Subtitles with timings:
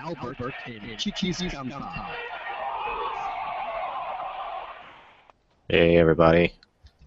[0.00, 2.06] Albert el Chichis Campa.
[5.68, 6.52] Hey everybody,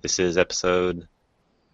[0.02, 1.08] this is episode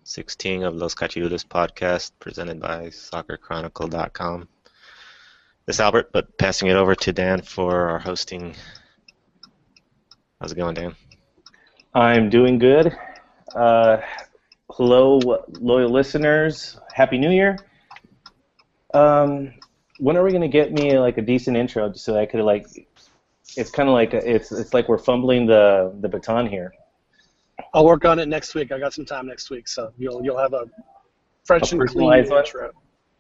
[0.04, 4.48] 16 of Los Cachirules podcast presented by SoccerChronicle.com.
[5.66, 8.56] This is Albert, but passing it over to Dan for our hosting.
[10.40, 10.96] How's it going, Dan?
[11.96, 12.96] I'm doing good.
[13.56, 13.98] Uh,
[14.70, 15.20] hello,
[15.60, 16.80] loyal listeners.
[16.94, 17.58] Happy New Year.
[18.94, 19.54] Um,
[20.00, 22.68] when are we gonna get me like a decent intro, just so I could like?
[23.56, 26.74] It's kind of like it's it's like we're fumbling the the baton here.
[27.74, 28.72] I'll work on it next week.
[28.72, 30.66] I got some time next week, so you'll you'll have a
[31.46, 32.20] fresh A and clean one?
[32.20, 32.72] intro.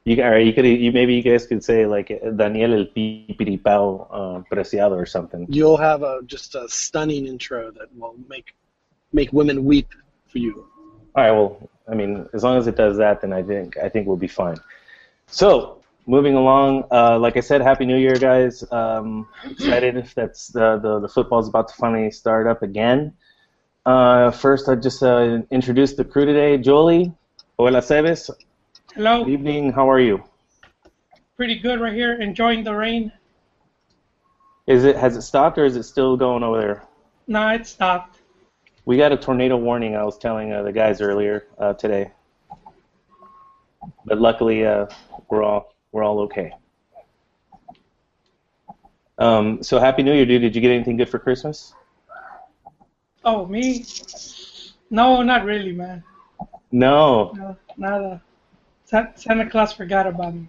[0.05, 4.41] You, right, you could you maybe you guys could say like Daniel el Pipiripao uh,
[4.49, 5.45] Preciado or something.
[5.49, 8.55] You'll have a just a stunning intro that will make
[9.11, 9.89] make women weep
[10.27, 10.65] for you.
[11.15, 11.31] All right.
[11.31, 14.15] Well, I mean, as long as it does that, then I think I think we'll
[14.15, 14.57] be fine.
[15.27, 15.76] So,
[16.07, 18.63] moving along, uh, like I said, Happy New Year, guys.
[18.71, 23.13] Um, excited if that's the, the the football's about to finally start up again.
[23.85, 26.57] Uh, first, I just uh, introduce the crew today.
[26.57, 27.13] Jolie,
[27.59, 28.29] hola Sebes.
[28.95, 29.71] Hello, Good evening.
[29.71, 30.23] How are you?
[31.35, 33.11] pretty good right here, enjoying the rain.
[34.65, 36.83] Is it has it stopped or is it still going over there?
[37.27, 38.21] No, it stopped.
[38.85, 39.95] We got a tornado warning.
[39.95, 42.11] I was telling uh, the guys earlier uh, today,
[44.05, 44.87] but luckily uh,
[45.29, 46.53] we're all we're all okay.
[49.17, 50.43] Um, so happy New Year, dude!
[50.43, 51.73] Did you get anything good for Christmas?
[53.25, 53.83] Oh, me?
[54.91, 56.03] No, not really, man.
[56.71, 58.21] No, No, nada.
[58.85, 60.47] Santa Claus forgot about me.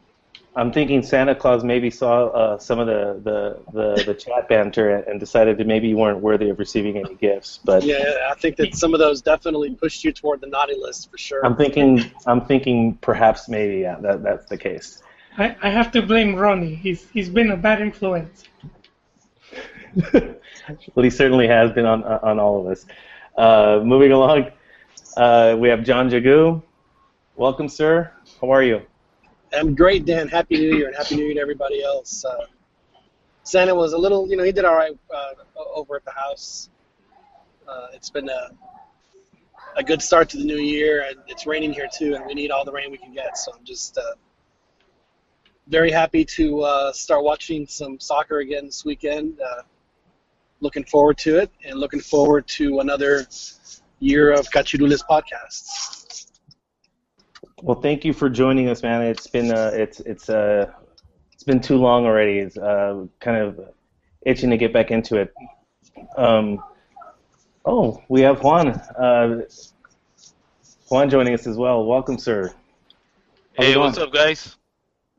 [0.55, 4.97] I'm thinking Santa Claus maybe saw uh, some of the, the, the, the chat banter
[4.97, 7.61] and, and decided that maybe you weren't worthy of receiving any gifts.
[7.65, 11.11] But Yeah, I think that some of those definitely pushed you toward the naughty list
[11.11, 11.45] for sure.
[11.45, 15.03] I'm thinking I'm thinking perhaps maybe yeah, that that's the case.
[15.39, 16.75] I, I have to blame Ronnie.
[16.75, 18.45] He's he's been a bad influence.
[20.13, 22.87] well, he certainly has been on on all of us.
[23.37, 24.51] Uh, moving along,
[25.17, 26.61] uh, we have John Jagu.
[27.37, 28.11] Welcome, sir.
[28.41, 28.83] How are you?
[29.53, 30.27] I'm great, Dan.
[30.27, 32.25] Happy New Year and Happy New Year to everybody else.
[32.25, 32.47] Uh,
[33.45, 35.33] Santa was a little, you know, he did all right uh,
[35.75, 36.69] over at the house.
[37.67, 38.51] Uh, it's been a,
[39.77, 42.51] a good start to the new year, and it's raining here too, and we need
[42.51, 43.39] all the rain we can get.
[43.39, 44.03] So I'm just uh,
[45.69, 49.39] very happy to uh, start watching some soccer again this weekend.
[49.41, 49.63] Uh,
[50.61, 53.27] looking forward to it, and looking forward to another
[54.01, 56.27] year of Cachirules podcasts.
[57.63, 59.03] Well, thank you for joining us, man.
[59.03, 60.73] It's been uh, it's it's uh,
[61.33, 62.39] it's been too long already.
[62.39, 63.61] It's uh, kind of
[64.23, 65.35] itching to get back into it.
[66.17, 66.63] Um,
[67.65, 68.69] oh, we have Juan.
[68.71, 69.43] Uh,
[70.89, 71.85] Juan joining us as well.
[71.85, 72.55] Welcome, sir.
[73.57, 73.87] How's Hey, going?
[73.87, 74.58] what's up, guys?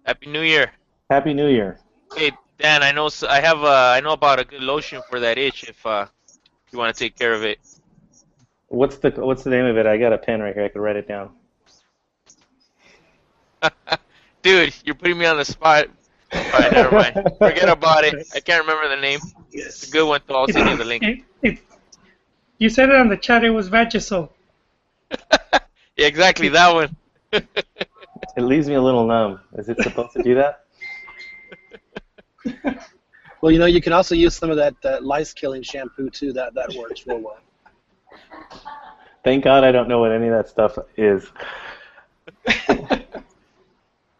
[0.05, 0.71] Happy New Year.
[1.09, 1.79] Happy New Year.
[2.15, 5.37] Hey, Dan, I know I have uh, I know about a good lotion for that
[5.37, 6.07] itch if uh,
[6.71, 7.59] you want to take care of it.
[8.67, 9.85] What's the what's the name of it?
[9.85, 10.65] I got a pen right here.
[10.65, 11.31] I could write it down.
[14.41, 15.87] Dude, you're putting me on the spot.
[16.33, 17.13] Alright, never mind.
[17.39, 18.27] Forget about it.
[18.33, 19.19] I can't remember the name.
[19.51, 20.35] It's a good one, though.
[20.35, 21.03] I'll send you the link.
[21.03, 21.59] It, it,
[22.57, 23.43] you said it on the chat.
[23.43, 24.29] It was Vagisil.
[25.11, 26.95] Yeah, exactly, that one.
[28.35, 29.39] It leaves me a little numb.
[29.57, 30.65] Is it supposed to do that?
[33.41, 36.33] Well, you know, you can also use some of that uh, lice-killing shampoo too.
[36.33, 37.37] That that works real well.
[39.23, 41.31] Thank God I don't know what any of that stuff is.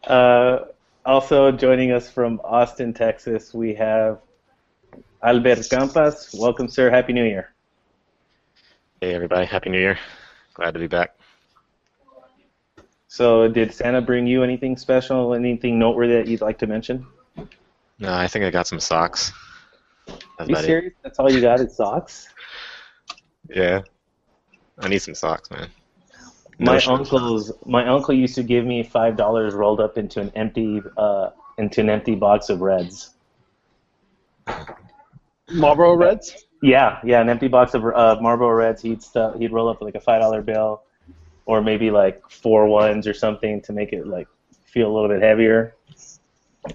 [0.04, 0.58] uh,
[1.04, 4.20] also joining us from Austin, Texas, we have
[5.22, 6.38] Albert Campas.
[6.38, 6.90] Welcome, sir.
[6.90, 7.52] Happy New Year.
[9.00, 9.98] Hey everybody, Happy New Year.
[10.54, 11.19] Glad to be back.
[13.12, 15.34] So, did Santa bring you anything special?
[15.34, 17.04] Anything noteworthy that you'd like to mention?
[17.98, 19.32] No, I think I got some socks.
[20.06, 20.66] That's Are you about it.
[20.66, 20.92] serious?
[21.02, 22.28] That's all you got is socks?
[23.52, 23.80] Yeah.
[24.78, 25.68] I need some socks, man.
[26.60, 26.88] No My shoes.
[26.88, 31.30] uncle's my uncle used to give me five dollars rolled up into an empty uh,
[31.58, 33.10] into an empty box of Reds.
[35.50, 36.46] Marlboro Reds.
[36.62, 38.82] Yeah, yeah, an empty box of uh, Marlboro Reds.
[38.82, 40.82] He'd stuff, he'd roll up like a five dollar bill,
[41.50, 44.28] or maybe like four ones or something to make it like
[44.66, 45.74] feel a little bit heavier.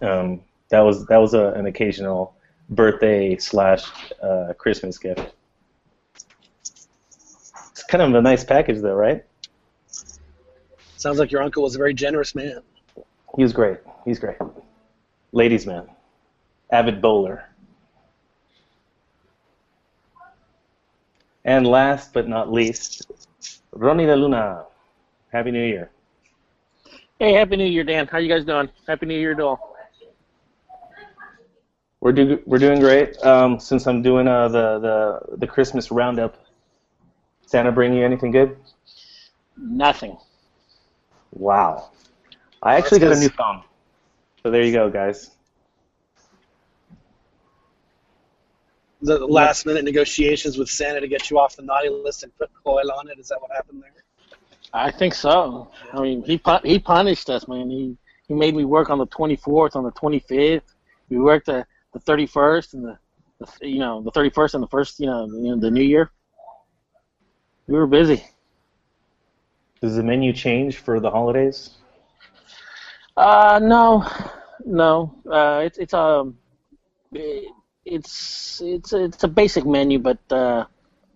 [0.02, 2.36] Um, that was that was a, an occasional
[2.70, 3.86] birthday slash
[4.22, 5.32] uh, Christmas gift.
[7.72, 9.24] It's kind of a nice package, though, right?
[10.98, 12.60] Sounds like your uncle was a very generous man.
[13.38, 13.78] He was great.
[14.04, 14.38] He's great.
[15.32, 15.88] Ladies' man,
[16.70, 17.50] avid bowler.
[21.46, 23.06] And last but not least,
[23.76, 24.66] Ronnie De Luna.
[25.32, 25.92] Happy New Year.
[27.20, 28.08] Hey, Happy New Year, Dan.
[28.08, 28.70] How you guys doing?
[28.88, 29.76] Happy New Year to all.
[32.00, 33.18] We're do we're doing great.
[33.26, 36.38] Um, since I'm doing uh, the the the Christmas roundup,
[37.48, 38.56] Santa bring you anything good?
[39.58, 40.18] Nothing.
[41.32, 41.90] Wow.
[42.62, 43.64] I actually got a new phone.
[44.44, 45.32] So there you go, guys.
[49.06, 52.50] The last minute negotiations with Santa to get you off the naughty list and put
[52.64, 53.20] Joel on it.
[53.20, 53.92] Is that what happened there?
[54.74, 55.70] I think so.
[55.94, 57.70] I mean, he pu- he punished us, man.
[57.70, 57.96] He
[58.28, 60.64] he made me work on the 24th, on the 25th.
[61.10, 62.98] We worked the the 31st and the,
[63.40, 66.10] the you know the 31st and the first you know, you know the New Year.
[67.68, 68.24] We were busy.
[69.82, 71.78] Does the menu change for the holidays?
[73.16, 74.04] Uh, no,
[74.66, 75.16] no.
[75.30, 76.38] Uh, it's it's um,
[77.14, 77.52] it,
[77.86, 80.66] it's it's it's a basic menu, but uh,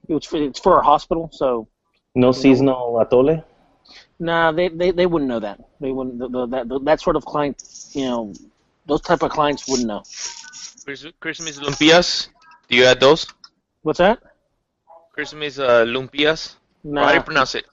[0.08, 1.68] it's for, it's for our hospital, so
[2.16, 3.44] No seasonal atole?
[4.20, 5.60] nah, they, they they wouldn't know that.
[5.82, 7.62] They wouldn't the, the, that that sort of client,
[7.94, 8.34] you know,
[8.86, 10.04] those type of clients wouldn't know.
[11.20, 12.30] Christmas lumpias.
[12.70, 13.28] Do you add those?
[13.84, 14.20] What's that?
[15.14, 16.56] Christmas uh, lumpias.
[16.84, 17.66] No, How do you pronounce it?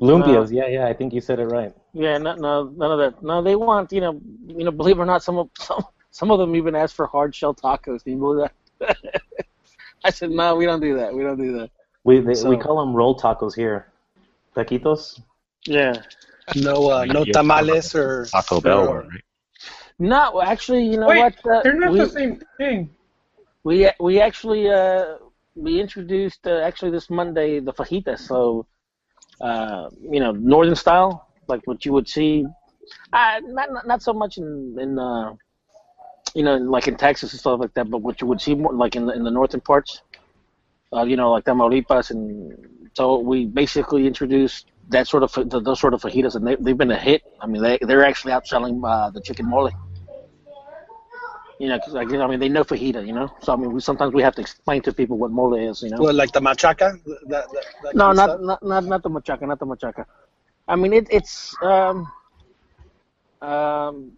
[0.00, 1.72] Lumpias, yeah, yeah, I think you said it right.
[1.92, 3.22] yeah, no, no, none of that.
[3.22, 6.30] No, they want you know, you know, believe it or not, some of some some
[6.30, 8.04] of them even ask for hard shell tacos.
[8.04, 8.96] Can you believe that?
[10.04, 11.14] I said, no, we don't do that.
[11.14, 11.70] We don't do that.
[12.04, 13.92] We they, we call them roll tacos here.
[14.56, 15.20] Taquitos?
[15.66, 15.94] Yeah.
[16.56, 19.24] No, uh, no tamales or Taco Bell or- right?
[19.98, 21.34] No, actually, you know Wait, what?
[21.46, 22.88] Uh, They're not we, the same thing.
[23.64, 25.16] we we actually uh,
[25.54, 28.20] we introduced uh, actually this Monday the fajitas.
[28.20, 28.66] So,
[29.42, 32.46] uh, you know, northern style, like what you would see.
[33.12, 35.34] Uh, not not, not so much in in uh,
[36.34, 38.72] you know, like in Texas and stuff like that, but what you would see more
[38.72, 40.02] like in the in the northern parts.
[40.92, 45.32] Uh, you know, like Tamaulipas, and so we basically introduced that sort of
[45.64, 47.22] those sort of fajitas, and they, they've been a hit.
[47.40, 49.70] I mean, they they're actually outselling uh, the chicken mole.
[51.60, 53.30] You know, 'cause, like, I mean, they know fajita, you know.
[53.42, 55.90] So I mean, we, sometimes we have to explain to people what mole is, you
[55.90, 55.98] know.
[56.00, 56.98] Well, like the machaca.
[57.28, 60.06] That, that, that no, not, not not not the machaca, not the machaca.
[60.66, 62.10] I mean, it, it's um
[63.42, 64.12] um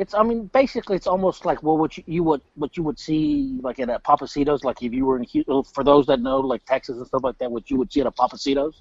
[0.00, 2.98] it's I mean basically it's almost like well what you, you would what you would
[2.98, 6.38] see like at a Pappasitos like if you were in Hu- for those that know
[6.40, 8.74] like Texas and stuff like that what you would see at a Pappasitos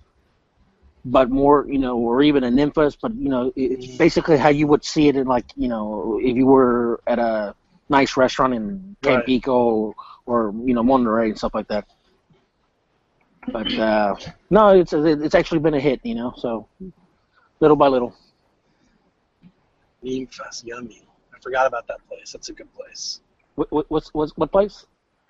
[1.05, 4.49] but more you know or even a Ninfas but you know it- it's basically how
[4.49, 7.55] you would see it in like you know if you were at a
[7.89, 9.25] nice restaurant in Right.
[9.25, 9.93] Tampico
[10.25, 11.85] or you know Monterrey and stuff like that
[13.51, 14.15] but uh
[14.49, 16.67] no it's it's actually been a hit you know so
[17.61, 18.13] little by little
[20.03, 21.08] Ninfas, yummy.
[21.39, 22.33] I forgot about that place.
[22.33, 23.21] That's a good place.
[23.55, 24.85] what, what what's what's what place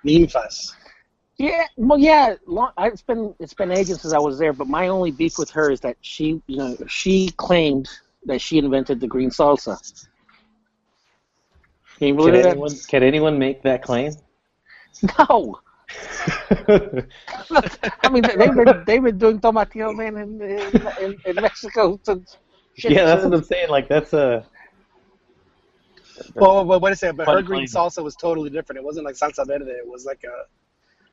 [0.06, 0.74] Ninfas.
[1.38, 2.36] Yeah, well, yeah.
[2.48, 5.38] Long, I, it's been it's been ages since I was there, but my only beef
[5.38, 7.90] with her is that she, you know, she claimed
[8.26, 9.78] that she invented the green salsa.
[11.98, 12.52] Can you Can believe that?
[12.52, 14.14] anyone, can anyone make that claim?
[15.18, 15.60] No.
[16.68, 20.42] I mean, they've been they've been doing tomatillo man in,
[21.00, 22.38] in, in Mexico since.
[22.76, 23.70] yeah, that's what I'm saying.
[23.70, 24.46] Like that's a
[26.36, 27.18] Well, well, wait a second.
[27.18, 27.90] But her green claim.
[27.90, 28.80] salsa was totally different.
[28.80, 29.70] It wasn't like salsa verde.
[29.72, 30.46] It was like a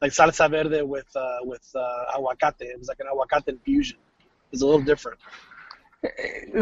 [0.01, 2.63] like salsa verde with uh, with uh, aguacate.
[2.63, 3.99] It was like an aguacate infusion.
[4.53, 5.19] It's a little different.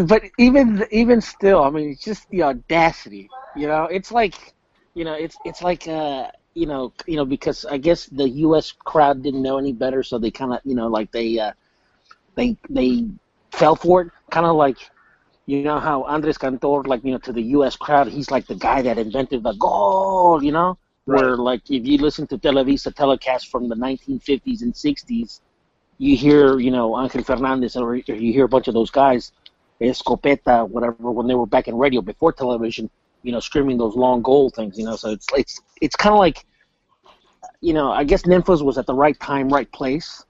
[0.07, 3.29] but even even still, I mean, it's just the audacity.
[3.57, 4.55] You know, it's like,
[4.95, 8.73] you know, it's it's like, uh, you know, you know, because I guess the U.S.
[8.73, 11.53] crowd didn't know any better, so they kind of, you know, like they, uh,
[12.37, 13.07] they they
[13.53, 14.79] fell for it, kind of like,
[15.47, 17.77] you know, how Andres Cantor, like, you know, to the U.S.
[17.77, 21.99] crowd, he's like the guy that invented the goal, you know, where like if you
[21.99, 25.41] listen to Televisa telecasts from the 1950s and 60s,
[25.99, 29.33] you hear, you know, Angel Fernandez or, or you hear a bunch of those guys,
[29.81, 32.89] Escopeta, whatever, when they were back in radio before television,
[33.23, 34.97] you know, screaming those long goal things, you know.
[34.97, 36.47] So it's it's it's kind of like,
[37.61, 40.25] you know, I guess Ninfas was at the right time, right place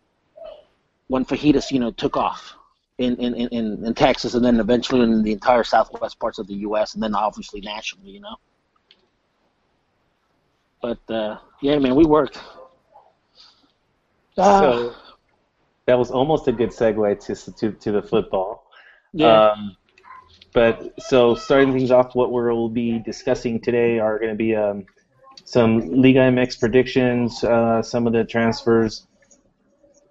[1.07, 2.55] when fajitas, you know, took off
[2.99, 6.55] in in, in, in Texas and then eventually in the entire southwest parts of the
[6.55, 6.95] U.S.
[6.95, 8.37] and then obviously nationally, you know.
[10.81, 12.39] But uh, yeah, man, we worked.
[14.37, 14.95] Ah, so
[15.87, 18.67] that was almost a good segue to to, to the football.
[19.13, 19.51] yeah.
[19.51, 19.77] Um,
[20.53, 24.87] but so starting things off, what we'll be discussing today are going to be um,
[25.45, 29.07] some Liga MX predictions, uh, some of the transfers.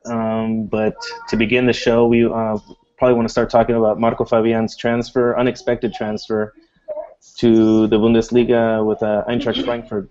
[0.06, 0.96] Um, but
[1.30, 2.58] to begin the show, we uh,
[2.98, 6.54] probably want to start talking about Marco Fabian's transfer, unexpected transfer
[7.38, 10.10] to the Bundesliga with uh, Eintracht Frankfurt.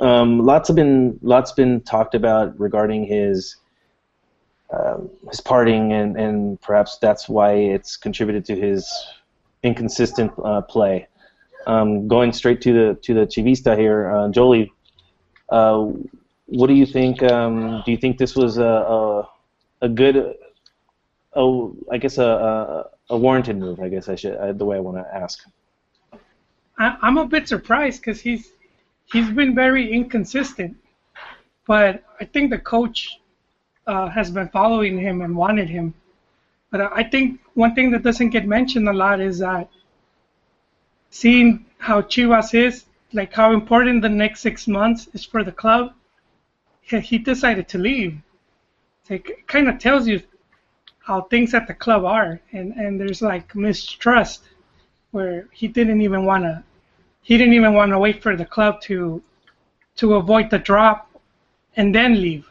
[0.00, 3.56] Um, lots have been lots been talked about regarding his
[4.72, 8.90] um, his parting, and, and perhaps that's why it's contributed to his
[9.62, 11.06] inconsistent uh, play.
[11.66, 14.72] Um, going straight to the to the Chivista here, uh, Jolie.
[15.48, 15.88] Uh,
[16.46, 17.22] what do you think?
[17.22, 19.28] Um, do you think this was a a,
[19.82, 20.34] a good,
[21.34, 23.80] oh, I guess a, a, a warranted move?
[23.80, 25.44] I guess I should uh, the way I want to ask.
[26.78, 28.52] I, I'm a bit surprised because he's
[29.12, 30.76] he's been very inconsistent,
[31.66, 33.18] but I think the coach
[33.86, 35.94] uh, has been following him and wanted him.
[36.70, 39.68] But I think one thing that doesn't get mentioned a lot is that
[41.10, 45.92] seeing how Chivas is, like how important the next six months is for the club,
[46.82, 48.18] he, he decided to leave.
[49.04, 50.20] So it kind of tells you
[50.98, 54.42] how things at the club are, and and there's like mistrust
[55.10, 56.62] where he didn't even want to
[57.22, 59.22] he didn't even want to wait for the club to
[59.96, 61.08] to avoid the drop
[61.76, 62.48] and then leave.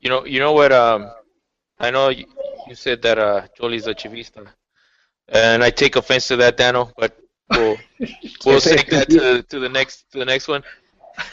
[0.00, 0.72] You know, you know what?
[0.72, 1.10] Um,
[1.78, 2.26] I know you,
[2.68, 4.46] you said that uh, Jolie's a Chivista,
[5.28, 6.90] and I take offense to that, Dano.
[6.96, 7.16] But
[7.50, 7.78] we'll
[8.44, 10.62] we'll take that to to the next to the next one.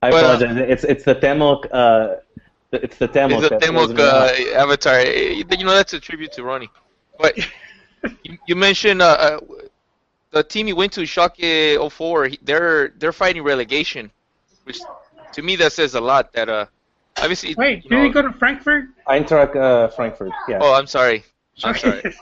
[0.00, 1.66] I But, uh, it's it's the Temok.
[1.72, 2.16] Uh,
[2.72, 3.38] it's the Temok.
[3.38, 4.56] It's a that Temok throws me off.
[4.56, 5.00] uh, avatar.
[5.02, 6.70] You know, that's a tribute to Ronnie.
[7.18, 7.36] But
[8.22, 9.40] you, you mentioned uh, uh,
[10.30, 12.30] the team you went to, Schalke 04.
[12.42, 14.10] They're they're fighting relegation,
[14.64, 14.78] which
[15.32, 16.32] to me that says a lot.
[16.32, 16.66] That uh,
[17.16, 17.54] obviously.
[17.56, 18.84] Wait, you did know, he go to Frankfurt?
[19.08, 20.32] Eintracht uh, Frankfurt.
[20.48, 20.58] Yeah.
[20.60, 21.24] Oh, I'm sorry.
[21.64, 22.14] I'm sorry.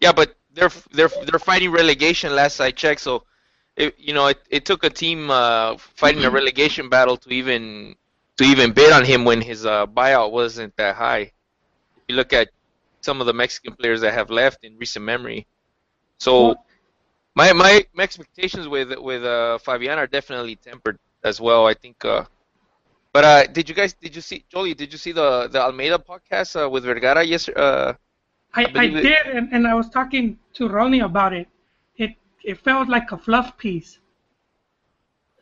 [0.00, 2.34] Yeah, but they're they're they're fighting relegation.
[2.34, 3.22] Last I checked, so
[3.80, 7.94] it, you know it, it took a team uh, fighting a relegation battle to even
[8.38, 11.22] to even bid on him when his uh, buyout wasn't that high.
[11.98, 12.48] If you look at
[13.02, 15.46] some of the Mexican players that have left in recent memory,
[16.20, 16.56] so
[17.34, 21.66] my my my expectations with with uh, Fabian are definitely tempered as well.
[21.66, 22.04] I think.
[22.04, 22.24] Uh,
[23.12, 24.74] but uh, did you guys did you see Jolie?
[24.74, 27.60] Did you see the the Almeyda podcast uh, with Vergara yesterday?
[27.60, 27.94] Uh,
[28.54, 31.48] I, I it- did, and, and I was talking to Ronnie about it.
[32.44, 33.98] It felt like a fluff piece.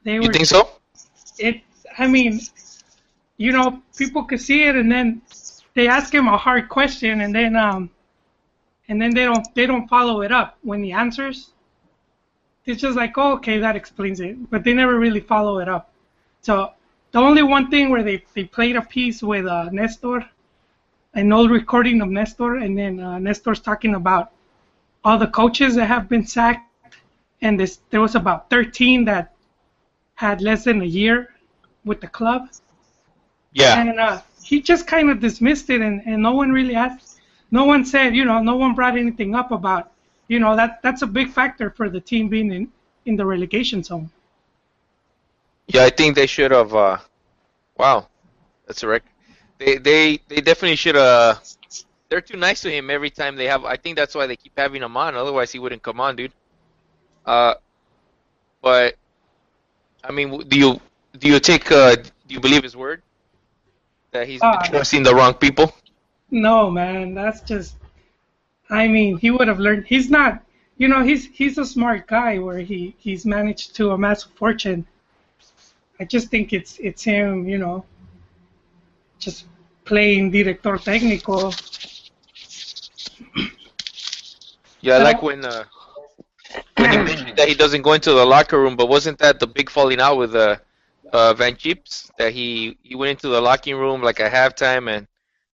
[0.05, 0.69] They you were think so?
[1.39, 1.63] it.
[1.99, 2.41] I mean,
[3.37, 5.23] you know, people could see it, and then
[5.75, 7.91] they ask him a hard question, and then um,
[8.89, 11.51] and then they don't they don't follow it up when he answers.
[12.67, 15.91] It's just like, oh, okay, that explains it, but they never really follow it up.
[16.43, 16.73] So
[17.13, 20.29] the only one thing where they they played a piece with uh, Nestor,
[21.15, 24.33] an old recording of Nestor, and then uh, Nestor's talking about
[25.05, 26.68] all the coaches that have been sacked,
[27.43, 29.35] and this there was about 13 that
[30.15, 31.29] had less than a year
[31.85, 32.49] with the club,
[33.53, 33.81] Yeah.
[33.81, 37.65] and uh, he just kind of dismissed it, and, and no one really asked, no
[37.65, 39.93] one said, you know, no one brought anything up about,
[40.29, 42.69] you know, that that's a big factor for the team being in
[43.07, 44.11] in the relegation zone.
[45.69, 46.75] Yeah, I think they should have.
[46.75, 46.99] Uh,
[47.77, 48.09] wow,
[48.67, 49.11] that's a record.
[49.59, 51.41] They they they definitely should have.
[52.09, 53.65] They're too nice to him every time they have.
[53.65, 55.15] I think that's why they keep having him on.
[55.15, 56.33] Otherwise, he wouldn't come on, dude.
[57.29, 57.55] Uh,
[58.63, 58.97] but
[60.03, 60.81] I mean, do you
[61.19, 63.03] do you take uh, do you believe his word
[64.13, 65.67] that he's Uh, trusting the wrong people?
[66.31, 67.77] No, man, that's just.
[68.71, 69.85] I mean, he would have learned.
[69.87, 70.43] He's not.
[70.79, 74.87] You know, he's he's a smart guy where he he's managed to amass a fortune.
[76.01, 77.47] I just think it's it's him.
[77.47, 77.85] You know,
[79.19, 79.45] just
[79.85, 81.53] playing director técnico.
[84.81, 85.65] Yeah, I like when uh,
[86.91, 88.77] when he mentioned that he doesn't go into the locker room.
[88.77, 90.57] But wasn't that the big falling out with uh,
[91.13, 91.87] uh, Van 't Schip?
[92.19, 95.07] That he he went into the locking room like at halftime, and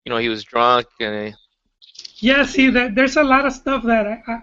[0.06, 1.36] you know he was drunk, and
[2.20, 4.42] Yeah, see, that there's a lot of stuff that I, I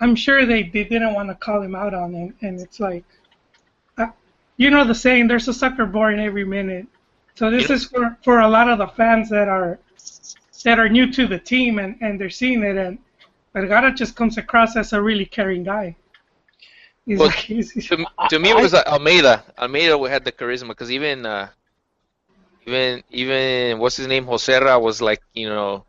[0.00, 3.04] I'm sure they, they didn't want to call him out on, and, and it's like,
[3.98, 4.08] uh,
[4.56, 6.86] you know the saying, there's a sucker born every minute.
[7.36, 7.76] So this Yeah.
[7.76, 9.78] is for, for a lot of the fans that are
[10.64, 12.98] that are new to the team and, and they're seeing it, and
[13.54, 15.96] Vergara just comes across as a really caring guy.
[17.06, 19.44] He's Well, like, he's, he's- to, to me it was uh, Almeyda.
[19.58, 21.48] Almeyda had the charisma because even uh,
[22.66, 25.84] even even what's his name Joserra was like you know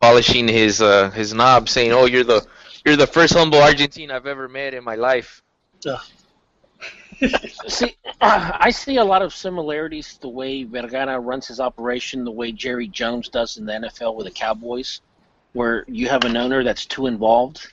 [0.00, 2.46] polishing his uh, his knob, saying, "Oh, you're the
[2.84, 5.42] you're the first humble Argentine I've ever met in my life."
[7.68, 12.30] See, I see a lot of similarities to the way Vergara runs his operation, the
[12.30, 15.00] way Jerry Jones does in the NFL with the Cowboys.
[15.52, 17.72] where you have an owner that's too involved.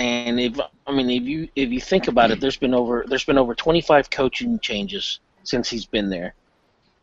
[0.00, 3.24] And if I mean if you if you think about it, there's been over there's
[3.24, 6.34] been over 25 coaching changes since he's been there.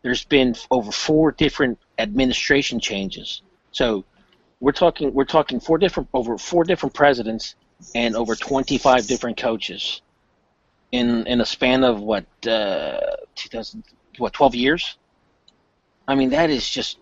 [0.01, 3.43] There's been over four different administration changes.
[3.71, 4.03] So
[4.59, 7.53] we're talking we're talking four different over four different presidents
[7.93, 10.01] and over 25 different coaches
[10.91, 12.99] in in a span of what uh,
[13.35, 13.83] 2000
[14.17, 14.97] what 12 years.
[16.07, 16.97] I mean that is just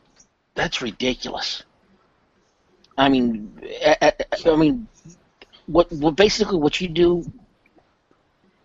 [0.55, 1.63] that's ridiculous.
[2.97, 4.87] I mean, I, I, I mean,
[5.67, 7.25] what, what basically what you do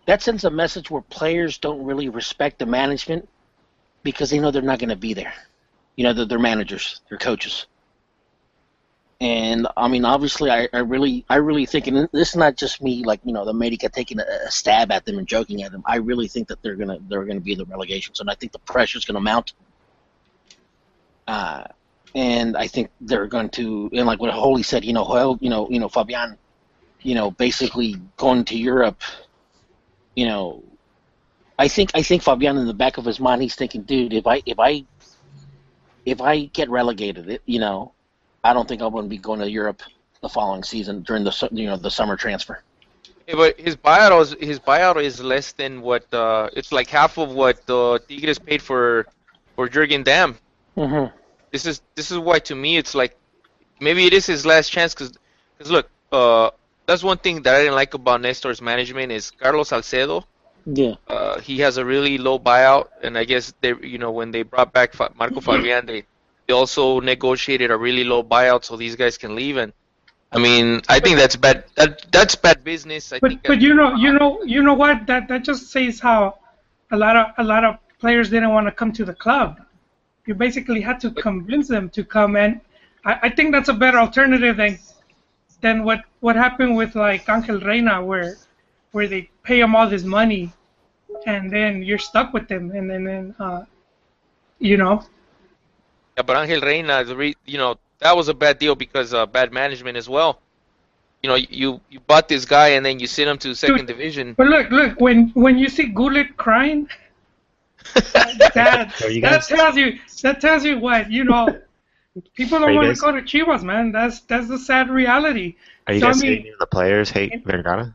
[0.07, 3.29] that sends a message where players don't really respect the management
[4.03, 5.33] because they know they're not going to be there.
[5.97, 7.67] You know, they're, they're managers, they're coaches.
[9.21, 12.83] And I mean, obviously, I, I really, I really think, and this is not just
[12.83, 15.73] me, like you know, the America taking a, a stab at them and joking at
[15.73, 15.83] them.
[15.85, 18.53] I really think that they're gonna, they're gonna be in the relegations, and I think
[18.53, 19.53] the pressure's gonna mount.
[21.29, 21.65] Uh,
[22.15, 25.51] and I think they're going to, and like what Holy said, you know, well, you
[25.51, 26.39] know, you know, Fabian,
[27.03, 29.03] you know, basically going to Europe,
[30.15, 30.63] you know,
[31.59, 34.27] I think I think Fabian in the back of his mind, he's thinking, dude, if
[34.27, 34.85] I if I
[36.07, 37.93] if I get relegated, you know,
[38.43, 39.83] I don't think I'm going to be going to Europe
[40.23, 42.63] the following season during the you know the summer transfer.
[43.27, 47.19] Yeah, but his buyout is his buyout is less than what uh, it's like half
[47.19, 49.07] of what uh, Tigres paid for
[49.55, 50.39] for Jurgen Damm.
[50.77, 51.15] Mm-hmm.
[51.51, 53.17] This is this is why to me it's like
[53.81, 55.19] maybe it is his last chance because
[55.71, 56.51] look uh,
[56.91, 60.27] that's one thing that I didn't like about Nestor's management is Carlos Salcedo.
[60.67, 60.95] Yeah.
[61.07, 64.43] Uh, he has a really low buyout, and I guess they you know when they
[64.43, 66.05] brought back Fa- Marco Fabian they
[66.49, 69.73] they also negotiated a really low buyout so these guys can leave and.
[70.33, 71.65] I mean, I think that's bad.
[71.75, 73.13] That that's bad business.
[73.13, 73.43] I But think.
[73.51, 76.39] but you know you know you know what that that just says how
[76.93, 79.61] a lot of a lot of players didn't want to come to the club.
[80.27, 82.61] You basically had to convince them to come, and
[83.05, 84.79] I, I think that's a better alternative than
[85.61, 88.37] than what what happened with like Angel Reyna, where
[88.93, 90.53] where they pay him all this money,
[91.27, 93.65] and then you're stuck with them, and then then uh,
[94.59, 95.05] you know
[96.17, 99.27] Yeah, but Angel Reyna, the re, you know, that was a bad deal because uh,
[99.27, 100.41] bad management as well.
[101.23, 104.35] You know, you you bought this guy and then you send him to second division.
[104.35, 106.89] But look, look, when when you see Gullit crying,
[108.55, 111.61] that, So that tells you that tells you what you know.
[112.35, 113.93] People don't want guys- to go to Chivas, man.
[113.93, 115.57] That's that's the sad reality.
[115.87, 117.95] Are you So, I guys mean- saying the players hate Vergara?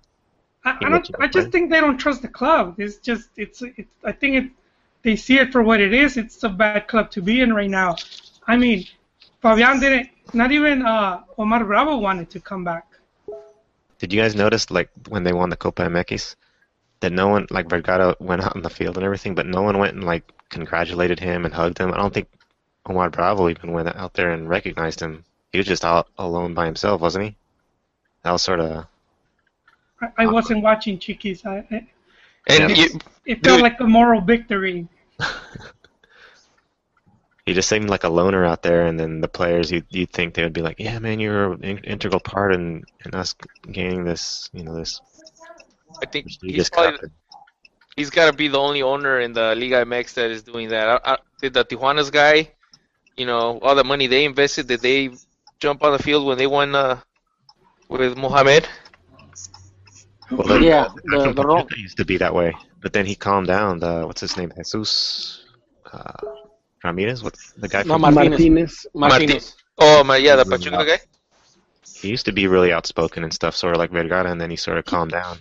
[0.63, 1.09] I, I don't.
[1.19, 2.75] I just think they don't trust the club.
[2.79, 3.93] It's just it's it's.
[4.03, 4.51] I think it.
[5.03, 6.17] They see it for what it is.
[6.17, 7.95] It's a bad club to be in right now.
[8.47, 8.85] I mean,
[9.41, 10.09] Fabian didn't.
[10.33, 12.87] Not even uh, Omar Bravo wanted to come back.
[13.99, 16.35] Did you guys notice like when they won the Copa MX
[17.01, 19.77] that no one like Vergara went out on the field and everything, but no one
[19.77, 21.93] went and like congratulated him and hugged him.
[21.93, 22.27] I don't think
[22.87, 25.23] Omar Bravo even went out there and recognized him.
[25.51, 27.35] He was just out alone by himself, wasn't he?
[28.23, 28.87] That was sort of
[30.01, 31.45] I, I wasn't watching Chiquis.
[31.45, 31.87] I, I,
[32.47, 32.75] And Yeah.
[32.75, 33.61] you, it felt Dude.
[33.63, 34.87] like a moral victory.
[37.45, 40.33] he just seemed like a loner out there, and then the players you'd, you'd think
[40.33, 43.35] they would be like, "Yeah, man, you're an in- integral part in, in us
[43.71, 45.01] gaining this, you know, this
[46.01, 47.09] I think he's prestigious probably cup."
[47.95, 50.89] he's got to be the only owner in the Liga MX that is doing that.
[50.89, 52.51] I, I, did the Tijuana's guy,
[53.17, 55.09] you know, all the money they invested, did they
[55.59, 56.99] jump on the field when they won uh,
[57.89, 58.67] with Mohamed?
[60.31, 63.05] Well, the, Yeah, the, the- the Ro- Pachuca used to be that way, but then
[63.05, 63.79] he calmed down.
[63.79, 65.45] The what's his name, Jesus
[65.91, 66.13] uh,
[66.83, 68.31] Ramirez, What's the guy No, from Martinez.
[68.31, 68.87] Martinez.
[68.93, 69.55] Martinez.
[69.77, 70.99] Oh my, yeah, the Pachuca guy.
[72.01, 74.55] he used to be really outspoken and stuff, sort of like Vergara, and then he
[74.55, 75.37] sort of calmed down.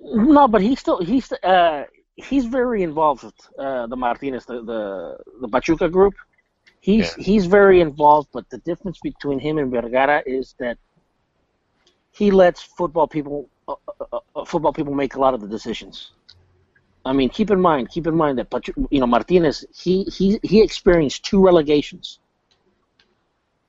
[0.00, 1.84] No, but he's still he's uh
[2.16, 6.14] he's very involved with uh, the Martinez the, the the Pachuca group.
[6.86, 7.24] He's Yeah.
[7.28, 10.78] he's very involved, but the difference between him and Vergara is that
[12.18, 13.74] he lets football people uh,
[14.12, 15.96] uh, uh, football people make a lot of the decisions.
[17.04, 18.48] I mean, keep in mind, keep in mind that
[18.94, 22.20] you know Martinez he he he experienced two relegations.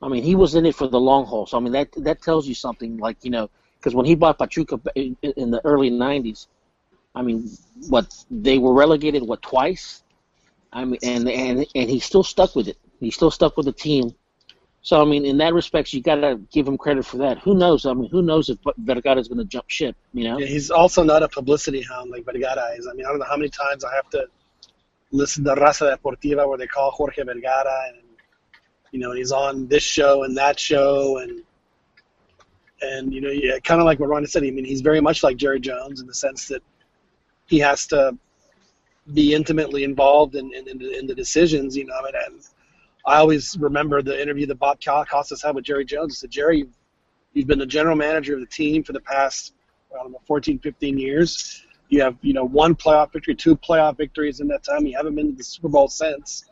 [0.06, 1.48] I mean, he was in it for the long haul.
[1.48, 2.92] So I mean, that that tells you something.
[3.08, 3.50] Like you know,
[3.80, 6.46] because when he bought Pachuca in, in the early '90s,
[7.16, 7.50] I mean,
[7.94, 10.04] what they were relegated what twice.
[10.72, 12.78] I mean, and and and he still stuck with it.
[13.00, 14.14] He still stuck with the team.
[14.82, 17.40] So I mean, in that respect, you gotta give him credit for that.
[17.40, 17.86] Who knows?
[17.86, 19.96] I mean, who knows if Vergara is going to jump ship?
[20.14, 20.40] You know?
[20.40, 22.88] Yeah, he's also not a publicity hound like Vergara is.
[22.88, 24.28] I mean, I don't know how many times I have to
[25.12, 27.98] listen to Raza Deportiva where they call Jorge Vergara, and
[28.92, 31.44] you know he's on this show and that show, and
[32.82, 34.44] and you know, yeah, kind of like what Ron said.
[34.44, 36.64] I mean, he's very much like Jerry Jones in the sense that
[37.48, 38.18] he has to
[39.14, 41.76] be intimately involved in in, in, the, in the decisions.
[41.76, 42.12] You know, I
[43.16, 46.16] always remember the interview that Bob Costas had with Jerry Jones.
[46.16, 46.68] He said, Jerry,
[47.34, 49.54] you've been the general manager of the team for the past,
[49.94, 51.64] I don't know, 14, 15 years.
[51.90, 54.86] You have, you know, one playoff victory, two playoff victories in that time.
[54.86, 56.46] You haven't been to the Super Bowl since.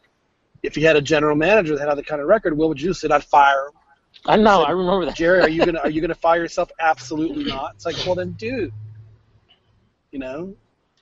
[0.63, 2.93] If you had a general manager that had the kind of record, what would you?
[2.93, 3.73] Said I'd fire him.
[4.25, 4.61] I know.
[4.61, 5.15] said, I remember that.
[5.15, 6.71] Jerry, are you gonna are you gonna fire yourself?
[6.79, 7.73] Absolutely not.
[7.75, 8.71] It's like, well then, dude,
[10.11, 10.55] you know.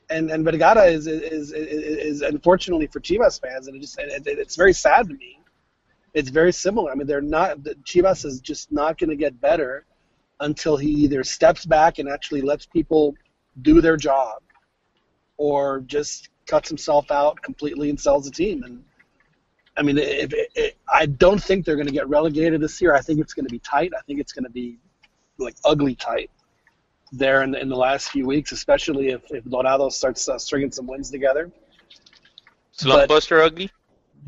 [0.09, 4.23] And and Vergara is is, is is unfortunately for Chivas fans, and it just it,
[4.25, 5.39] it's very sad to me.
[6.13, 6.91] It's very similar.
[6.91, 9.85] I mean, they're not Chivas is just not going to get better
[10.39, 13.15] until he either steps back and actually lets people
[13.61, 14.41] do their job,
[15.37, 18.63] or just cuts himself out completely and sells the team.
[18.63, 18.83] And
[19.77, 22.93] I mean, if, if, I don't think they're going to get relegated this year.
[22.93, 23.91] I think it's going to be tight.
[23.97, 24.77] I think it's going to be
[25.37, 26.29] like ugly tight
[27.11, 30.71] there in the, in the last few weeks, especially if, if Dorado starts uh, stringing
[30.71, 31.51] some wins together.
[32.71, 33.71] Slump Buster ugly.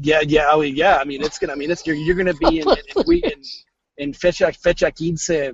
[0.02, 0.98] Yeah, yeah, oh, yeah.
[0.98, 1.54] I mean, it's gonna.
[1.54, 3.42] I mean, it's you're, you're gonna be in, in, we in
[3.98, 4.52] in Fecha
[4.92, 5.54] Quince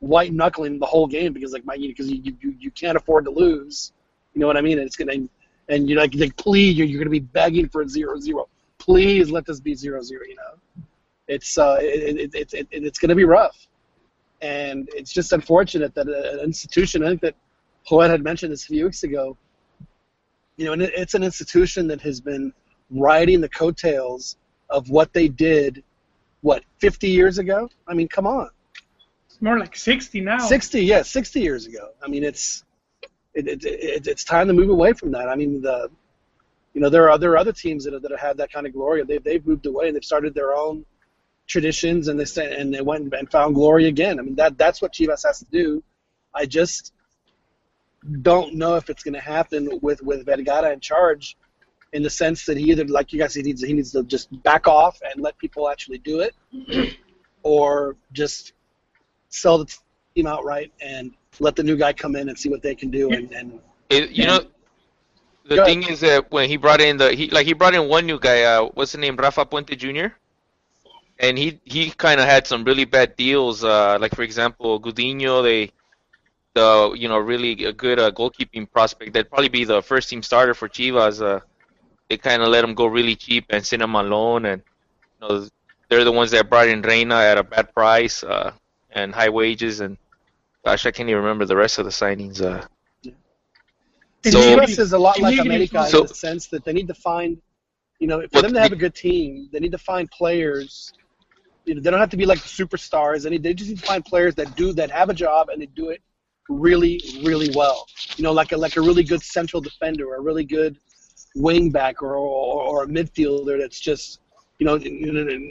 [0.00, 3.30] white knuckling the whole game because like my because you, you you can't afford to
[3.30, 3.92] lose.
[4.34, 4.78] You know what I mean?
[4.78, 5.12] And it's gonna
[5.68, 8.48] and you're like, like please, you're, you're gonna be begging for a zero zero.
[8.78, 10.24] Please let this be zero zero.
[10.28, 10.84] You know,
[11.28, 13.66] it's uh it, it, it, it it's gonna be rough,
[14.42, 17.02] and it's just unfortunate that an institution.
[17.02, 17.34] I think that
[17.88, 19.36] Joel had mentioned this a few weeks ago.
[20.56, 22.52] You know, and it's an institution that has been
[22.90, 24.36] riding the coattails
[24.70, 25.82] of what they did,
[26.40, 27.68] what 50 years ago.
[27.86, 28.50] I mean, come on.
[29.26, 30.38] It's more like 60 now.
[30.38, 31.90] 60, yeah, 60 years ago.
[32.02, 32.64] I mean, it's
[33.34, 35.28] it, it, it, it's time to move away from that.
[35.28, 35.90] I mean, the
[36.72, 38.66] you know there are there are other teams that have, that have had that kind
[38.66, 39.02] of glory.
[39.04, 40.84] They've they've moved away and they've started their own
[41.46, 44.18] traditions and they say, and they went and found glory again.
[44.18, 45.82] I mean that that's what Chivas has to do.
[46.34, 46.92] I just
[48.22, 51.36] don't know if it's going to happen with with Vergara in charge,
[51.94, 54.26] in the sense that he either like you guys he needs he needs to just
[54.42, 56.34] back off and let people actually do it,
[57.42, 58.52] or just
[59.28, 59.76] sell the
[60.14, 63.10] team outright and let the new guy come in and see what they can do.
[63.12, 64.40] And, and it, you know,
[65.46, 68.06] the thing is that when he brought in the he like he brought in one
[68.06, 68.42] new guy.
[68.42, 69.16] Uh, what's the name?
[69.16, 70.14] Rafa Puente Jr.
[71.20, 73.62] And he he kind of had some really bad deals.
[73.62, 75.70] Uh, like for example, Gudiño, they
[76.54, 79.12] the you know really a good uh, goalkeeping prospect.
[79.12, 81.22] That'd probably be the first team starter for Chivas.
[81.22, 81.40] Uh,
[82.08, 84.62] they kind of let him go really cheap and send him on loan, and
[85.20, 85.48] you know
[85.88, 88.52] they're the ones that brought in Reyna at a bad price uh,
[88.90, 89.96] and high wages and
[90.64, 92.40] Gosh, I can't even remember the rest of the signings.
[92.40, 92.66] Uh,
[94.24, 96.94] so, Chivas is a lot like America so, in the sense that they need to
[96.94, 97.36] find,
[97.98, 100.94] you know, for them to have a good team, they need to find players.
[101.66, 103.24] You know, they don't have to be like the superstars.
[103.24, 105.60] They need, they just need to find players that do that have a job and
[105.60, 106.00] they do it
[106.48, 107.86] really, really well.
[108.16, 110.78] You know, like a like a really good central defender, or a really good
[111.34, 114.20] wing back, or or, or a midfielder that's just,
[114.58, 114.76] you know,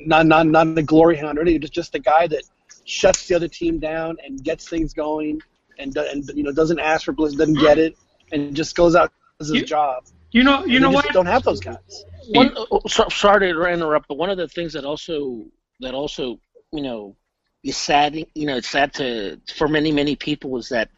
[0.05, 2.43] not not not the glory hound or anything, just just a guy that
[2.85, 5.41] shuts the other team down and gets things going,
[5.79, 7.97] and and you know doesn't ask for bliss, doesn't get it,
[8.31, 10.03] and just goes out does his you, job.
[10.31, 11.05] You know, you and know what?
[11.13, 12.05] Don't have those guys.
[12.29, 15.45] One, oh, so, sorry to interrupt, but one of the things that also
[15.81, 16.39] that also
[16.71, 17.15] you know
[17.63, 18.15] is sad.
[18.15, 20.89] You know, it's sad to for many many people is that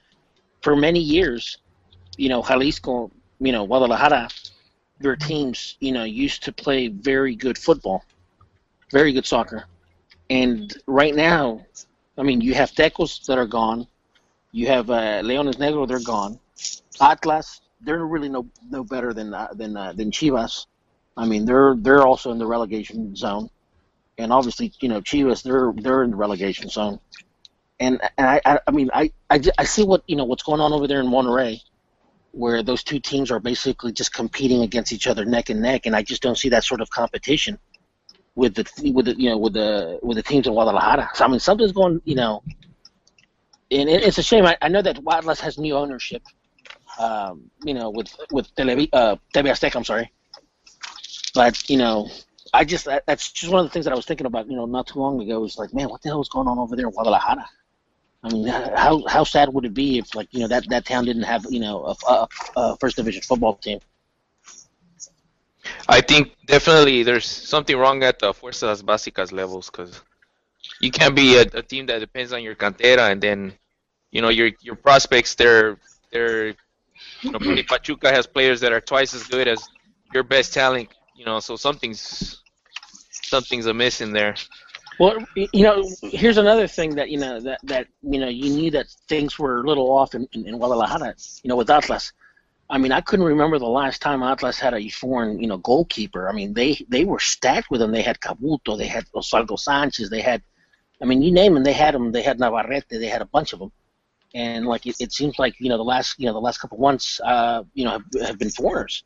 [0.61, 1.57] for many years,
[2.17, 4.29] you know, Jalisco, you know, Guadalajara,
[4.99, 8.03] their teams, you know, used to play very good football,
[8.91, 9.65] very good soccer.
[10.29, 11.65] And right now,
[12.17, 13.87] I mean, you have Tecos that are gone.
[14.51, 16.39] You have uh, Leones Negro, they're gone.
[17.01, 20.65] Atlas, they're really no no better than uh, than uh, than Chivas.
[21.17, 23.49] I mean, they're they're also in the relegation zone,
[24.17, 26.99] and obviously, you know, Chivas, they're they're in the relegation zone.
[27.79, 30.61] And and I I, I mean I, I I see what you know what's going
[30.61, 31.61] on over there in Monterrey,
[32.35, 35.95] where those two teams are basically just competing against each other neck and neck, and
[35.95, 37.57] I just don't see that sort of competition
[38.35, 41.09] with the with the you know with the with the teams in Guadalajara.
[41.13, 42.43] So I mean, something's going you know,
[43.71, 44.45] and it, it's a shame.
[44.45, 46.23] I, I know that Atlas has new ownership.
[46.99, 50.11] Um, you know, with with Televi, uh, TV I'm sorry,
[51.33, 52.09] but you know,
[52.53, 54.49] I just that, that's just one of the things that I was thinking about.
[54.49, 55.37] You know, not too long ago.
[55.37, 57.45] It Was like, man, what the hell is going on over there in Guadalajara?
[58.25, 61.05] I mean, how how sad would it be if like you know that that town
[61.05, 63.79] didn't have you know a, a, a first division football team?
[65.87, 70.01] I think definitely there's something wrong at the Fuerzas Básicas levels because
[70.81, 73.53] you can't be a, a, team that depends on your cantera and then
[74.11, 75.77] you know your your prospects they're
[76.11, 76.47] they're
[77.21, 79.67] you know Pachuca has players that are twice as good as
[80.13, 82.41] your best talent you know so something's
[83.25, 84.35] something's amiss in there.
[84.99, 88.71] Well, you know, here's another thing that you know that that you know you knew
[88.71, 91.15] that things were a little off in, in, in Guadalajara.
[91.43, 92.13] You know, with Atlas,
[92.69, 96.27] I mean, I couldn't remember the last time Atlas had a foreign, you know, goalkeeper.
[96.27, 97.91] I mean, they they were stacked with them.
[97.91, 100.41] They had Cabuto, they had Oswaldo Sanchez, they had,
[101.01, 102.11] I mean, you name them, they had them.
[102.11, 103.71] They had Navarrete, they had a bunch of them.
[104.33, 106.77] And like it, it seems like you know the last you know the last couple
[106.79, 109.03] months, uh, you know, have, have been foreigners.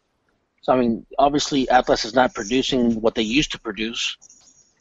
[0.62, 4.18] So I mean, obviously Atlas is not producing what they used to produce.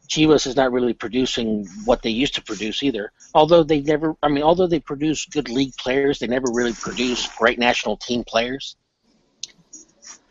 [0.09, 3.13] Chivas is not really producing what they used to produce either.
[3.35, 7.29] Although they never, I mean, although they produce good league players, they never really produce
[7.37, 8.77] great national team players.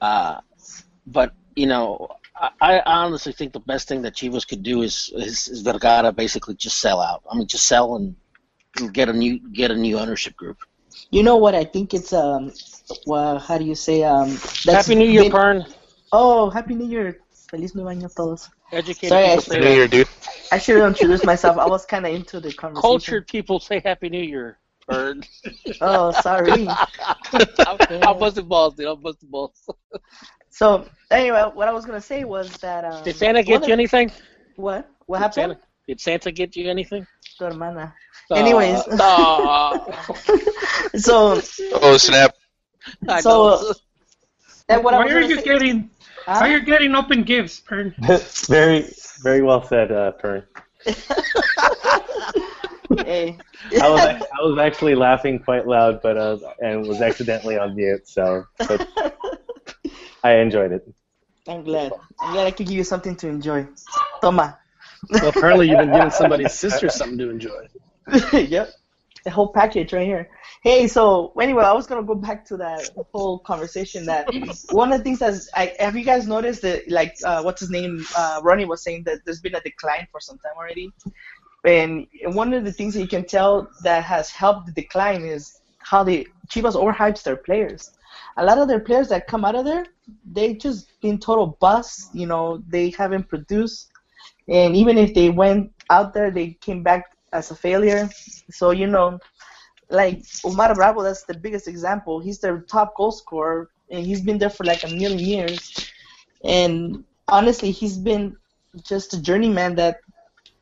[0.02, 0.42] Uh,
[1.06, 5.12] but you know, I, I honestly think the best thing that Chivas could do is,
[5.16, 7.24] is is Vergara basically just sell out.
[7.32, 8.16] I mean, just sell and
[8.94, 10.58] get a new get a new ownership group.
[11.12, 11.56] You know what?
[11.56, 12.52] I think it's um,
[13.06, 14.38] well, how do you say um?
[14.66, 15.74] Happy New Year, been- Pern.
[16.12, 17.20] Oh, Happy New Year!
[17.50, 18.50] Feliz Nuevo Año a todos.
[18.72, 20.08] Educated Sorry, I people should- say New Year, dude.
[20.52, 21.58] I should have introduced myself.
[21.58, 22.82] I was kind of into the conversation.
[22.82, 24.58] Cultured people say Happy New Year.
[24.90, 25.26] Pern.
[25.82, 26.68] Oh, sorry.
[26.68, 27.78] I'm,
[28.08, 28.88] I'm busting balls, dude.
[28.88, 29.68] I'm busting balls.
[30.50, 33.04] So anyway, what I was gonna say was that um.
[33.04, 34.12] Did Santa get of- you anything?
[34.56, 34.90] What?
[35.06, 35.34] What Did happened?
[35.54, 37.06] Santa, did Santa get you anything?
[37.38, 37.94] Tu hermana.
[38.34, 38.80] Anyways.
[39.00, 40.14] Aw.
[40.96, 41.42] So,
[41.74, 42.36] Oh snap!
[43.08, 43.74] I so know.
[44.70, 45.90] and what I Why was are gonna you say, getting?
[46.28, 46.40] Huh?
[46.42, 47.96] Why are you getting open gifts, Pern?
[48.48, 48.92] very,
[49.24, 50.44] very well said, uh, Pern.
[53.06, 53.38] hey.
[53.82, 58.10] I was, I was actually laughing quite loud, but uh, and was accidentally on mute,
[58.10, 58.90] so but
[60.22, 60.94] I enjoyed it.
[61.48, 61.94] I'm glad.
[62.20, 63.66] I'm glad I could give you something to enjoy.
[64.22, 64.60] Toma.
[65.10, 67.68] Well, apparently you've been giving somebody's sister something to enjoy.
[68.34, 68.72] yep.
[69.24, 70.30] The whole package right here.
[70.62, 74.06] Hey, so anyway, I was gonna go back to that whole conversation.
[74.06, 74.30] That
[74.72, 77.70] one of the things that I have you guys noticed that like uh, what's his
[77.70, 78.06] name?
[78.16, 80.94] Uh, Ronnie was saying that there's been a decline for some time already,
[81.66, 85.60] and one of the things that you can tell that has helped the decline is
[85.80, 87.92] how the Chivas overhypes their players.
[88.38, 89.86] A lot of their players that come out of there,
[90.32, 92.10] they just been total busts.
[92.14, 93.92] You know, they haven't produced,
[94.48, 98.10] and even if they went out there, they came back as a failure.
[98.52, 99.20] So you know,
[99.90, 102.20] like Omar Bravo, that's the biggest example.
[102.20, 105.92] He's their top goal scorer, and he's been there for like a million years.
[106.44, 108.38] And honestly, he's been
[108.84, 110.00] just a journeyman that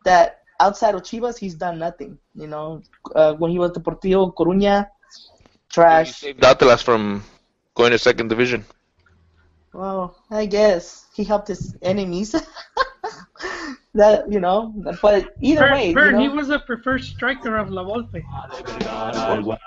[0.04, 2.17] that outside of Chivas, he's done nothing.
[2.36, 2.82] You know,
[3.15, 4.89] uh, when he was Deportivo Coruña,
[5.69, 6.08] trash.
[6.08, 7.23] He saved Atlas from
[7.75, 8.65] going to second division.
[9.73, 12.34] Well, I guess he helped his enemies.
[13.95, 17.58] that you know, but either Pern, way, Pern, you know, he was a preferred striker
[17.58, 18.21] of La Volpe.
[19.53, 19.62] what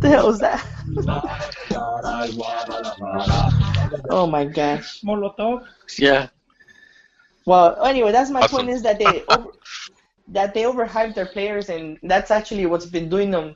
[0.00, 0.66] the hell was that?
[4.10, 5.00] oh my gosh.
[5.02, 5.64] Molotov.
[5.98, 6.28] yeah.
[7.46, 8.56] Well, anyway, that's my Awesome.
[8.58, 9.50] point is that they over,
[10.28, 13.54] that they overhype their players, and that's actually what's been doing them.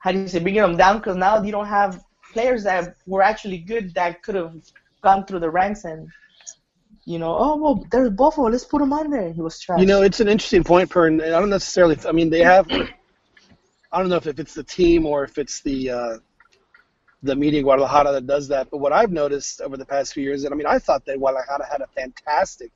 [0.00, 0.98] How do you say bringing them down?
[0.98, 4.54] Because now you don't have players that were actually good that could have
[5.02, 6.08] gone through the ranks and.
[7.10, 8.48] You know, oh well, there's Buffalo.
[8.50, 9.32] Let's put him on there.
[9.32, 9.80] He was trash.
[9.80, 11.08] You know, it's an interesting point, Per.
[11.08, 11.98] And I don't necessarily.
[12.06, 12.70] I mean, they have.
[12.70, 16.18] I don't know if, if it's the team or if it's the uh,
[17.24, 18.70] the media Guadalajara that does that.
[18.70, 21.18] But what I've noticed over the past few years, and I mean, I thought that
[21.18, 22.70] Guadalajara had a fantastic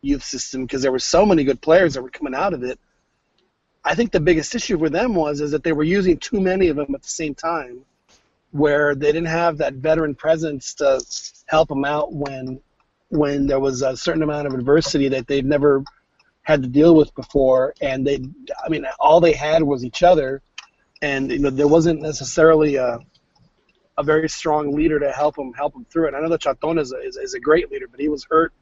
[0.00, 2.78] youth system because there were so many good players that were coming out of it.
[3.84, 6.68] I think the biggest issue for them was is that they were using too many
[6.68, 7.80] of them at the same time,
[8.52, 11.00] where they didn't have that veteran presence to
[11.48, 12.60] help them out when
[13.10, 15.84] when there was a certain amount of adversity that they'd never
[16.42, 18.20] had to deal with before, and they,
[18.64, 20.42] I mean, all they had was each other,
[21.02, 22.98] and you know there wasn't necessarily a
[23.98, 26.14] a very strong leader to help them help them through it.
[26.14, 28.52] I know that Chaton is a, is, is a great leader, but he was hurt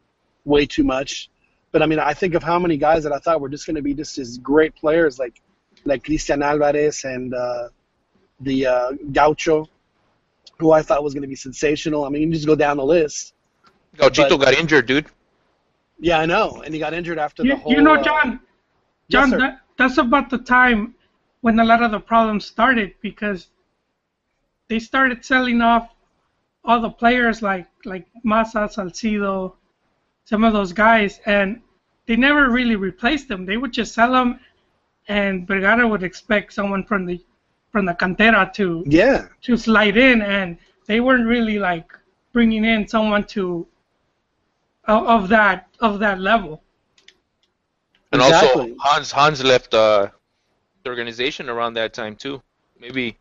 [0.45, 1.31] way too much.
[1.71, 3.77] But I mean, I think of how many guys that I thought were just going
[3.77, 5.41] to be just as great players, like
[5.85, 7.69] like Cristian Alvarez and uh,
[8.41, 9.69] the uh, Gaucho,
[10.59, 12.05] who I thought was going to be sensational.
[12.05, 13.35] I mean, you just go down the list.
[13.99, 15.07] Gauchito But- got injured, dude.
[16.01, 17.73] Yeah, I know, and he got injured after You, the whole.
[17.73, 18.41] you know, uh, John,
[19.09, 20.95] yes, John, that, that's about the time
[21.41, 23.49] when a lot of the problems started because
[24.69, 25.95] they started selling off
[26.65, 29.55] all the players like like Maza, Salcido,
[30.25, 31.61] some of those guys, and
[32.07, 33.45] they never really replaced them.
[33.45, 34.39] They would just sell them,
[35.09, 37.21] and Vergara would expect someone from the
[37.73, 41.91] from the cantera to Yeah, to slide in, and they weren't really like
[42.33, 43.67] bringing in someone to
[44.89, 46.63] of, of that of that level.
[48.11, 48.73] And Exactly.
[48.73, 50.09] also Hans Hans left uh,
[50.83, 52.43] the organization around that time too,
[52.81, 53.19] maybe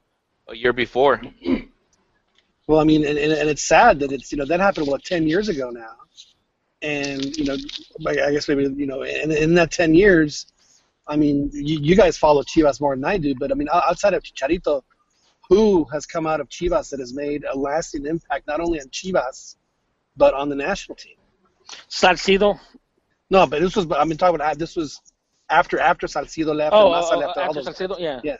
[0.48, 1.22] a year before.
[2.70, 5.02] Well, I mean, and, and, and it's sad that it's you know that happened what
[5.06, 5.96] ten years ago now,
[6.82, 7.56] and you know,
[8.06, 10.48] I I guess maybe you know, in, in that ten years,
[11.08, 14.14] I mean, you, you guys follow Chivas more than I do, but I mean, outside
[14.14, 14.82] of Chicharito,
[15.48, 18.88] who has come out of Chivas that has made a lasting impact not only on
[18.88, 19.56] Chivas
[20.18, 21.17] but on the national team.
[21.90, 22.60] Salcido.
[23.30, 25.02] No, but this was I mean talking about this was
[25.50, 27.34] after after Salcido left Oh, and Maza oh, left.
[27.38, 28.20] oh, all after those Salcido, yeah.
[28.24, 28.38] Yeah.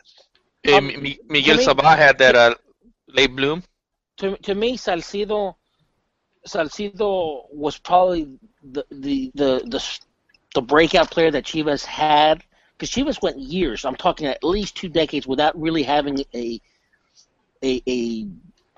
[0.64, 2.54] Eh, Um, Mi- Miguel to Sabah had that uh,
[3.08, 3.62] late bloom.
[4.18, 5.54] To to me, Salcido,
[6.46, 9.98] Salcido was probably the the the the,
[10.54, 12.42] the breakout player that Chivas had
[12.76, 13.84] because Chivas went years.
[13.84, 16.60] I'm talking at least two decades without really having a
[17.62, 18.26] a a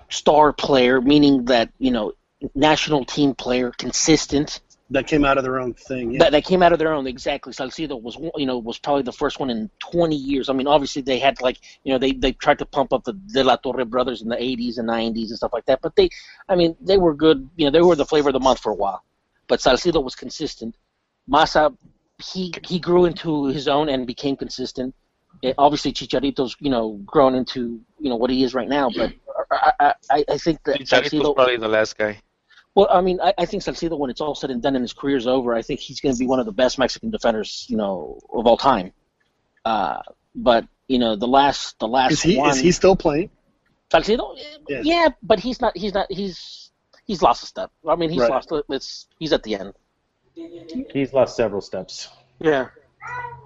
[0.08, 2.12] star player, meaning that you know
[2.54, 4.60] national team player, consistent.
[4.90, 6.12] that came out of their own thing.
[6.12, 6.18] Yeah.
[6.20, 7.52] that, that came out of their own exactly.
[7.52, 10.48] Salcido was you know was probably the first one in 20 years.
[10.48, 13.12] I mean, obviously they had like you know they they tried to pump up the
[13.12, 16.10] De La Torre brothers in the 80s and 90s and stuff like that, but they
[16.48, 17.48] I mean they were good.
[17.56, 19.04] You know they were the flavor of the month for a while,
[19.46, 20.74] but Salcido was consistent.
[21.26, 21.72] Maza
[22.22, 24.94] he he grew into his own and became consistent.
[25.42, 29.12] Eh, obviously Chicharito's you know grown into you know what he is right now, but
[29.50, 32.20] I I, I, I think that Chicharito's Salcido probably the last guy.
[32.74, 34.92] Well, I mean, I, I think Salcido, when it's all said and done and his
[34.92, 37.76] career's over, I think he's going to be one of the best Mexican defenders, you
[37.76, 38.92] know, of all time.
[39.64, 40.00] Uh,
[40.34, 43.30] but you know, the last, the last is he one, is he still playing?
[43.92, 44.38] Salcido?
[44.38, 44.80] Eh, Yeah.
[44.84, 45.08] Yeah.
[45.22, 45.76] but he's not.
[45.76, 46.06] He's not.
[46.10, 46.70] He's
[47.06, 47.70] he's lost a step.
[47.88, 48.30] I mean, he's Right.
[48.30, 48.52] lost.
[48.68, 49.74] It's he's at the end.
[50.92, 52.08] He's lost several steps.
[52.38, 52.68] Yeah.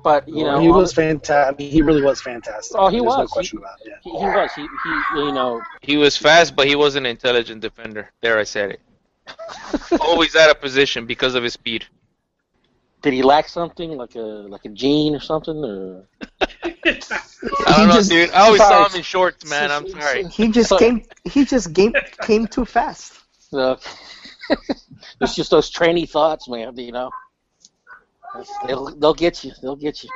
[0.03, 1.55] But you know, he was fantastic.
[1.55, 2.77] I mean, he really was fantastic.
[2.79, 3.31] Oh, he There's No was.
[3.31, 3.89] question about it.
[3.89, 3.95] Yeah.
[4.03, 4.51] he, he was.
[4.55, 5.63] He, he you know.
[5.81, 8.11] He was fast, but he was an intelligent defender.
[8.21, 8.81] There, I said it.
[10.01, 11.87] Always out of position because of his speed.
[13.03, 14.19] Did he lack something like a
[14.55, 16.07] like a gene or something or?
[16.41, 16.47] I
[17.77, 18.31] don't know, just- dude.
[18.31, 19.71] I always saw him in shorts, man.
[19.71, 20.25] I'm sorry.
[20.25, 21.05] He just came.
[21.25, 23.13] He just came came too fast.
[23.53, 23.77] Uh,
[25.21, 26.77] it's just those trainee thoughts, man.
[26.77, 27.11] You know,
[28.67, 29.53] they'll they'll get you.
[29.63, 30.11] They'll get you.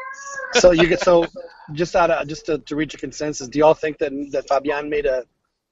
[0.55, 1.27] So you get so
[1.73, 3.49] just out of just to, to reach a consensus.
[3.49, 5.25] Do y'all think that that Fabian made a,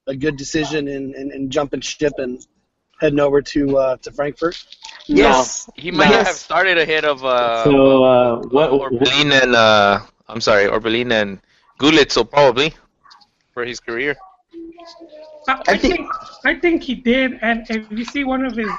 [0.07, 2.45] a good decision in, in, in jumping ship and
[3.01, 4.57] heading over to uh, to Frankfurt?
[5.07, 5.69] Yes.
[5.77, 6.27] He might Yes.
[6.27, 8.71] have started ahead of uh, So uh, what?
[8.71, 11.41] Orbelin and uh, I'm sorry, Orbelin and
[11.79, 12.75] Gulitzo probably
[13.53, 14.17] for his career.
[15.49, 16.11] I, I I think- think
[16.45, 18.71] I think he did, and if you see one of his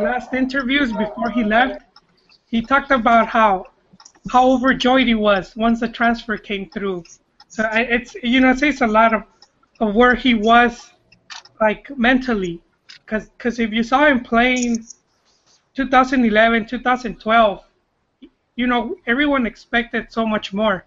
[0.00, 1.82] last interviews before he left,
[2.50, 3.66] he talked about how
[4.30, 7.04] how overjoyed he was once the transfer came through.
[7.48, 9.22] So I, it's you know it says a lot of
[9.80, 10.90] of where he was
[11.60, 12.60] like mentally,
[13.10, 14.84] because if you saw him playing
[15.74, 17.64] 2011, 2012,
[18.56, 20.84] you know everyone expected so much more,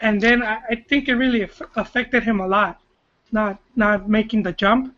[0.00, 2.80] and then I, I think it really aff- affected him a lot
[3.32, 4.94] not not making the jump.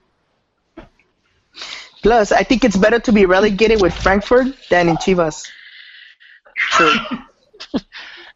[2.03, 5.47] Plus, I think it's better to be relegated with Frankfurt than in Chivas.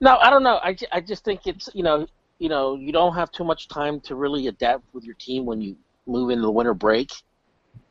[0.01, 0.61] No, I don't know.
[0.63, 2.07] I, ju- I just think it's you know
[2.39, 5.61] you know you don't have too much time to really adapt with your team when
[5.61, 7.11] you move into the winter break.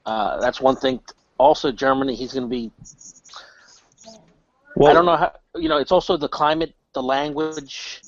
[0.08, 1.02] Uh, that's one thing.
[1.38, 2.72] Also, Germany, he's going to be.
[4.84, 5.78] I don't know how you know.
[5.78, 8.02] It's also the climate, the language.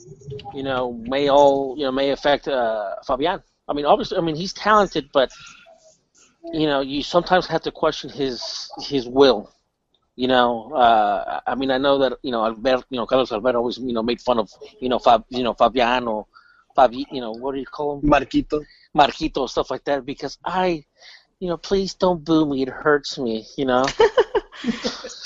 [0.53, 3.43] You know, may all you know may affect uh, Fabian.
[3.67, 5.29] I mean, obviously, I mean he's talented, but
[6.53, 9.51] you know you sometimes have to question his his will.
[10.15, 13.57] You know, uh, I mean, I know that you know Albert, you know Carlos Alberto
[13.57, 16.27] always you know made fun of you know Fab, you know Fabiano,
[16.77, 18.62] Fabi, you know what do you call him, Marquito.
[18.93, 20.05] Marquito, stuff like that.
[20.05, 20.85] Because I,
[21.39, 22.62] you know, please don't boo me.
[22.62, 23.45] It hurts me.
[23.58, 23.86] You know.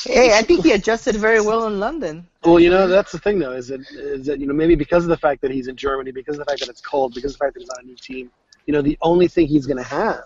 [0.04, 2.28] Hey, I think he adjusted very well in London.
[2.44, 5.04] Well, you know that's the thing though is that is that you know maybe because
[5.04, 7.34] of the fact that he's in Germany, because of the fact that it's cold, because
[7.34, 8.30] of the fact that he's on a new team,
[8.66, 10.26] you know the only thing he's going to have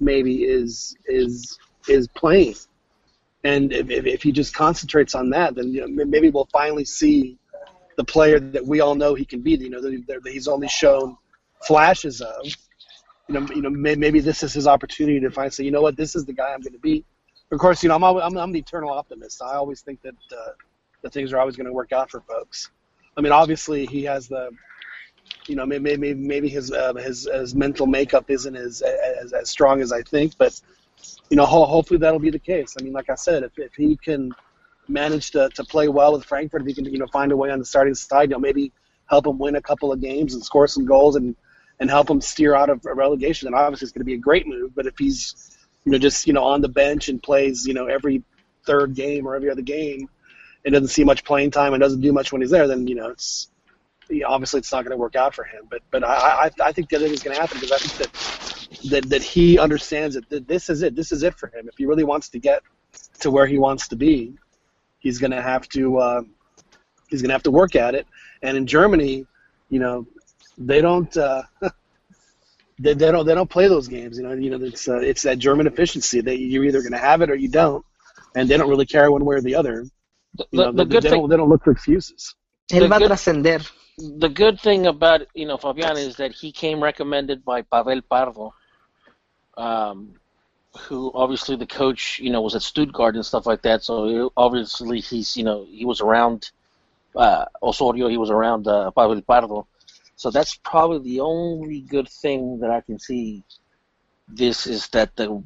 [0.00, 1.58] maybe is is
[1.88, 2.56] is playing,
[3.44, 6.84] and if, if, if he just concentrates on that, then you know maybe we'll finally
[6.84, 7.38] see
[7.96, 9.52] the player that we all know he can be.
[9.52, 11.16] You know that, that he's only shown
[11.62, 12.44] flashes of.
[13.30, 15.52] You know, you know, may, maybe this is his opportunity to find.
[15.54, 17.04] Say, you know what, this is the guy I'm going to be.
[17.52, 19.40] Of course, you know, I'm, al- I'm, I'm the eternal optimist.
[19.40, 20.50] I always think that uh,
[21.02, 22.70] that things are always going to work out for folks.
[23.16, 24.50] I mean, obviously, he has the,
[25.46, 29.48] you know, maybe maybe, maybe his uh, his his mental makeup isn't as, as as
[29.48, 30.60] strong as I think, but
[31.30, 32.74] you know, ho- hopefully that'll be the case.
[32.78, 34.32] I mean, like I said, if if he can
[34.88, 37.52] manage to, to play well with Frankfurt, if he can you know find a way
[37.52, 38.72] on the starting side, you know, maybe
[39.06, 41.36] help him win a couple of games and score some goals and
[41.80, 44.46] and help him steer out of relegation, then obviously it's going to be a great
[44.46, 44.74] move.
[44.74, 47.86] But if he's you know, just you know on the bench and plays you know
[47.86, 48.22] every
[48.66, 50.08] third game or every other game,
[50.64, 52.94] and doesn't see much playing time and doesn't do much when he's there, then you
[52.94, 53.48] know it's
[54.26, 55.66] obviously it's not going to work out for him.
[55.70, 57.78] But but I I, I think the other thing is going to happen because I
[57.78, 60.94] think that that that he understands that th- this is it.
[60.94, 61.68] This is it for him.
[61.68, 62.62] If he really wants to get
[63.20, 64.34] to where he wants to be,
[64.98, 66.22] he's going to have to uh,
[67.08, 68.06] he's going to have to work at it.
[68.42, 69.26] And in Germany,
[69.70, 70.06] you know,
[70.60, 71.42] they don't uh,
[72.78, 74.18] they, they don't they don't play those games.
[74.18, 76.98] You know, you know it's uh, it's that German efficiency that you're either going to
[77.10, 77.84] have it or you don't,
[78.36, 79.86] and they don't really care one way or the other.
[80.36, 82.34] The, You know, the, the they, good they thing, don't they don't look for excuses.
[82.72, 83.60] Él va a good- trascender.
[83.98, 88.54] the good thing about you know Fabian is that he came recommended by Pavel Pardo,
[89.56, 90.14] um,
[90.84, 93.82] who obviously the coach you know was at Stuttgart and stuff like that.
[93.82, 96.50] So obviously he's you know he was around
[97.16, 99.66] uh, Osorio, he was around uh, Pavel Pardo.
[100.20, 103.42] So that's probably the only good thing that I can see.
[104.28, 105.42] This is that the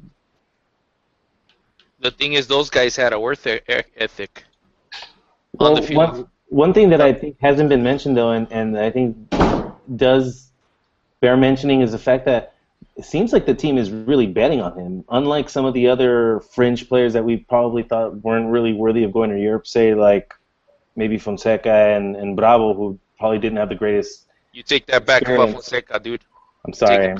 [2.01, 4.43] The thing is, those guys had a worth ethic
[5.59, 5.97] on Well, the field.
[5.97, 9.15] one, one thing that I think hasn't been mentioned though, and, and I think
[9.95, 10.51] does
[11.21, 12.53] bear mentioning is the fact that
[12.97, 15.05] it seems like the team is really betting on him.
[15.07, 19.13] Unlike some of the other fringe players that we probably thought weren't really worthy of
[19.13, 20.33] going to Europe, say like
[20.97, 24.23] maybe Fonseca and, and Bravo, who probably didn't have the greatest.
[24.55, 25.53] You take that back Experience.
[25.53, 26.23] Fonseca, dude.
[26.65, 27.13] I'm sorry.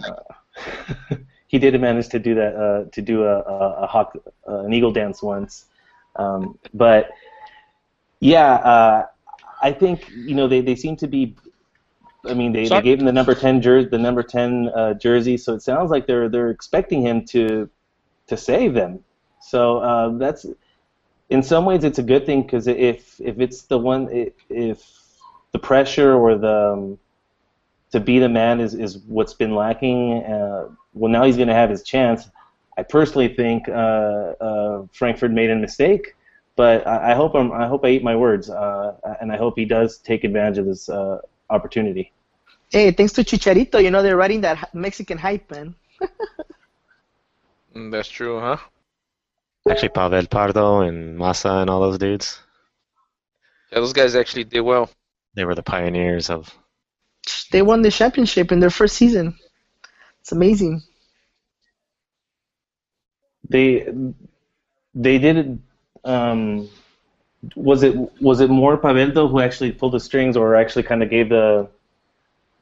[1.47, 4.17] he did manage to do that, uh, to do a, a, a hawk,
[4.47, 5.65] uh, an eagle dance once.
[6.15, 7.09] Um, but
[8.21, 9.07] yeah, uh,
[9.61, 11.35] I think you know they, they seem to be.
[12.23, 15.35] I mean, they, they gave him the number ten jersey, the number ten uh, jersey,
[15.35, 17.69] so it sounds like they're they're expecting him to
[18.27, 19.03] to save them.
[19.41, 20.45] So uh, that's
[21.29, 24.07] in some ways it's a good thing because if if it's the one
[24.49, 24.79] if
[25.51, 26.99] the pressure or the um,
[27.95, 30.23] to be the man is, is what's been lacking.
[30.23, 32.29] Uh, well, now he's going to have his chance.
[32.77, 33.71] I personally think uh,
[34.47, 36.15] uh, Frankfurt made a mistake,
[36.55, 39.53] but I, I hope I'm, I hope I eat my words, uh, and I hope
[39.57, 42.11] he does take advantage of this uh, opportunity.
[42.71, 45.75] Hey, thanks to Chicharito, you know they're riding that Mexican hype, man.
[47.75, 48.57] Mm, That's true, huh?
[49.69, 52.39] Actually, Pavel Pardo and Maza and all those dudes,
[53.71, 54.89] Yeah, those guys actually did well.
[55.35, 56.53] they were the pioneers of.
[57.51, 59.37] They won the championship in their first season.
[60.21, 60.83] It's amazing.
[63.49, 63.87] They
[64.93, 65.57] they did it.
[66.03, 66.69] Um,
[67.55, 71.09] was it was it more Paveldo who actually pulled the strings, or actually kind of
[71.09, 71.69] gave the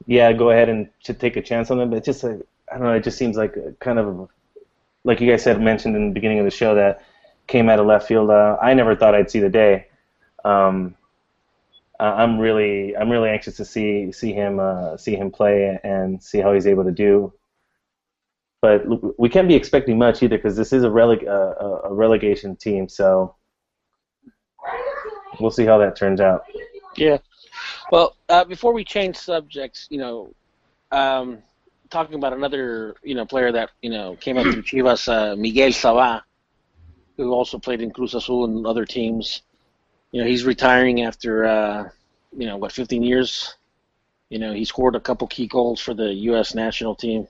[0.06, 1.92] yeah, go ahead and to take a chance on them?
[1.92, 2.36] It just uh,
[2.70, 2.94] I don't know.
[2.94, 4.28] It just seems like kind of
[5.04, 7.02] like you guys said mentioned in the beginning of the show that
[7.46, 8.30] came out of left field.
[8.30, 9.88] Uh, I never thought I'd see the day.
[10.44, 10.96] Um,
[12.00, 16.38] I'm really I'm really anxious to see see him uh, see him play and see
[16.38, 17.32] how he's able to do.
[18.60, 18.84] But
[19.18, 22.88] we can't be expecting much either because this is a, releg- uh, a relegation team.
[22.88, 23.36] So
[25.38, 26.44] we'll see how that turns out.
[26.96, 27.18] Yeah.
[27.92, 30.34] Well, uh, before we change subjects, you know,
[30.92, 31.42] um,
[31.90, 35.70] talking about another, you know, player that you know came up through Chivas, uh, Miguel
[35.70, 36.22] Sabah,
[37.16, 39.42] who also played in Cruz Azul and other teams.
[40.14, 41.90] You know, he's retiring after, uh,
[42.36, 43.56] you know, what, 15 years.
[44.30, 46.54] You know, he scored a couple key goals for the U.S.
[46.54, 47.26] national team.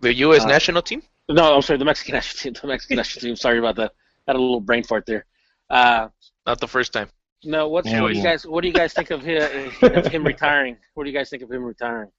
[0.00, 0.44] The U.S.
[0.44, 1.02] Uh, national team?
[1.28, 2.54] No, I'm sorry, the Mexican national team.
[2.60, 3.36] The Mexican national team.
[3.36, 3.92] Sorry about that.
[4.26, 5.24] Had a little brain fart there.
[5.70, 6.08] Uh,
[6.46, 7.08] Not the first time.
[7.44, 8.46] no, what's Yeah, what do you guys?
[8.46, 10.76] What do you guys think of him, of him retiring?
[10.94, 12.10] What do you guys think of him retiring?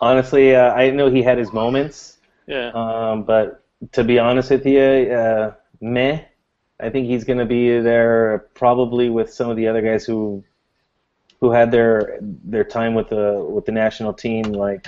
[0.00, 2.70] Honestly, uh, I know he had his moments, Yeah.
[2.74, 6.24] um, but to be honest with you, uh, meh.
[6.80, 10.42] I think he's going to be there probably with some of the other guys who
[11.40, 14.44] who had their their time with the with the national team.
[14.52, 14.86] Like,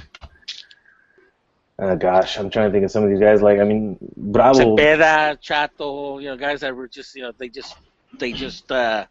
[1.79, 3.43] uh, gosh, I'm trying to think of some of these guys.
[3.43, 4.77] Like, I mean, Bravo.
[4.77, 7.77] Cepeda, Chato, you know, guys that were just, you know, they just,
[8.19, 9.07] they just, uh,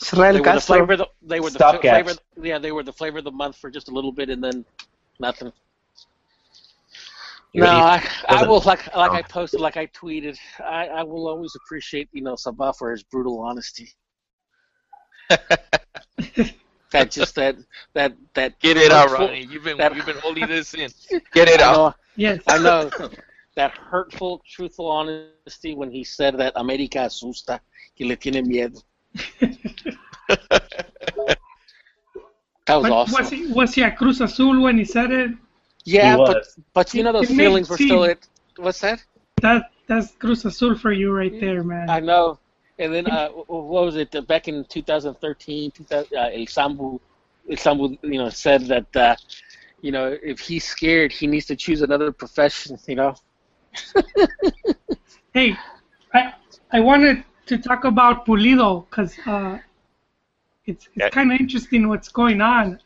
[0.00, 0.92] Israel they were the flavor.
[0.92, 1.80] Of the, they were the Stopgaps.
[1.80, 2.12] flavor.
[2.42, 4.64] Yeah, they were the flavor of the month for just a little bit, and then
[5.18, 5.52] nothing.
[7.52, 9.14] You No, I, I will like like Oh.
[9.14, 10.38] I posted, like I tweeted.
[10.64, 13.90] I, I will always appreciate you know Sabah for his brutal honesty.
[15.28, 17.56] that just that
[17.92, 19.46] that that Get it out, Ronnie.
[19.50, 20.90] You've been that- you've been holding this in.
[21.34, 21.76] Get it I out.
[21.76, 22.40] know, Yes.
[22.46, 22.90] I know
[23.56, 27.60] that hurtful, truthful honesty when he said that América asusta,
[27.96, 28.82] que le tiene miedo.
[32.66, 33.22] That was But awesome.
[33.22, 35.30] Was he, was he at Cruz Azul when he said it?
[35.84, 36.58] Yeah, He but was.
[36.74, 38.28] but you know those It feelings were still it.
[38.56, 39.02] What's that?
[39.42, 41.88] That that's Cruz Azul for you right there, man.
[41.88, 42.38] I know.
[42.78, 44.14] And then uh, what was it?
[44.14, 47.00] uh, Back in 2013, 2000, uh, El Sambu,
[47.50, 49.16] El Sambu, you know, said that uh,
[49.80, 52.78] you know if he's scared, he needs to choose another profession.
[52.86, 53.14] You know.
[55.34, 55.56] Hey,
[56.14, 56.34] I
[56.72, 59.58] I wanted to talk about Pulido because uh,
[60.66, 61.08] it's it's Yeah.
[61.08, 62.80] kind of interesting what's going on.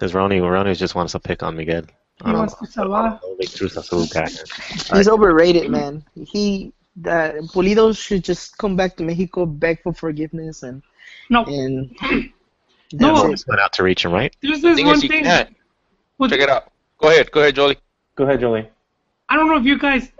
[0.00, 1.82] Because Ronnie, Ronnie just wants to pick on Miguel.
[2.24, 3.20] He wants to Salah.
[3.22, 4.06] Only Cruz Azul.
[4.96, 6.02] He's overrated, man.
[6.14, 10.82] He that Pulido should just come back to Mexico, beg for forgiveness, and
[11.28, 11.94] No, and
[12.94, 13.28] No.
[13.28, 14.34] that's went out to reach him, right?
[14.40, 15.22] there's The this thing one thing.
[15.22, 15.54] can't.
[16.16, 16.72] Well, Check it out.
[16.96, 17.30] Go ahead.
[17.30, 17.76] Go ahead, Jolie.
[18.16, 18.66] Go ahead, Jolie.
[19.28, 20.10] I don't know if you guys,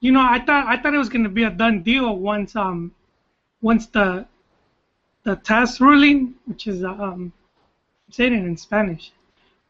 [0.00, 2.92] you know, I thought I thought it was gonna be a done deal once um,
[3.62, 4.26] once the
[5.22, 7.32] the TAS ruling, which is uh, um,
[8.12, 9.10] Saying it in Spanish,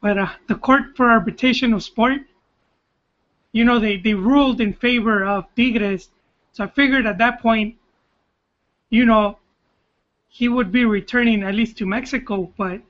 [0.01, 2.23] but uh, the Court for Arbitration of Sport,
[3.53, 6.11] you know, they they ruled in favor of Tigres,
[6.53, 7.77] so I figured at that point,
[8.91, 9.39] you know,
[10.29, 12.81] he would be returning at least to Mexico, but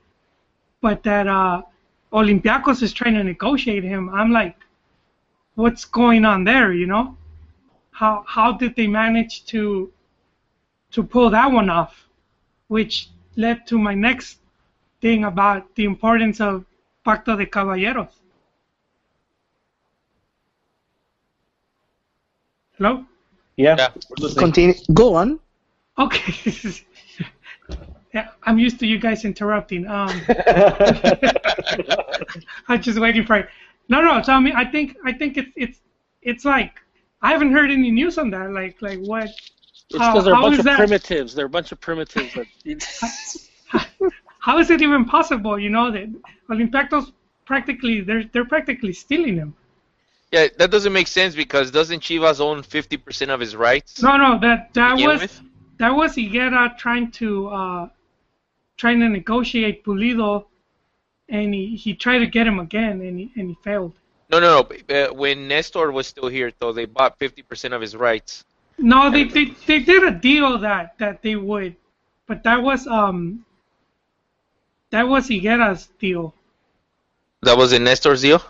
[0.81, 1.61] but that uh,
[2.11, 4.09] Olympiacos is trying to negotiate him.
[4.09, 4.57] I'm like
[5.55, 7.15] what's going on there, you know?
[7.91, 9.91] How how did they manage to
[10.91, 12.07] to pull that one off?
[12.67, 14.39] Which led to my next
[15.03, 16.65] thing about the importance of
[17.05, 18.07] Pacto de Caballeros.
[22.77, 23.03] Hello?
[23.57, 23.75] Yeah.
[23.77, 23.89] Yeah.
[24.37, 24.73] Continue.
[24.93, 25.39] Go on.
[25.99, 26.33] Okay.
[28.13, 29.85] yeah, I'm used to you guys interrupting.
[29.85, 30.21] Um,
[32.69, 33.49] I'm just waiting for it.
[33.89, 34.21] No, no.
[34.23, 35.79] So I mean, I think I think it's it's
[36.21, 36.71] it's like
[37.21, 38.51] I haven't heard any news on that.
[38.51, 39.25] Like like what?
[39.25, 40.77] It's How- because they're a bunch of that?
[40.77, 41.35] primitives.
[41.35, 42.33] They're a bunch of primitives.
[42.33, 42.47] That,
[44.43, 45.57] How is it even possible?
[45.57, 46.09] You know that
[46.49, 47.13] Olympiacos
[47.45, 49.55] practically they're they're practically stealing him.
[50.33, 54.01] Yeah, that doesn't make sense because doesn't Chivas own 50% of his rights?
[54.01, 54.37] No, no.
[54.39, 55.41] that that was with?
[55.77, 57.89] that was Higuera trying to uh,
[58.75, 60.45] trying to negotiate Pulido,
[61.29, 63.93] and he, he tried to get him again, and he and he failed.
[64.29, 64.93] No, no, no.
[64.93, 68.43] Uh, when Nestor was still here, though, they bought 50% of his rights.
[68.77, 71.77] No, they, they they did a deal that that they would,
[72.27, 73.45] but that was um
[74.93, 76.33] that was Higuera's deal.
[77.41, 78.41] That was in Nestor's deal?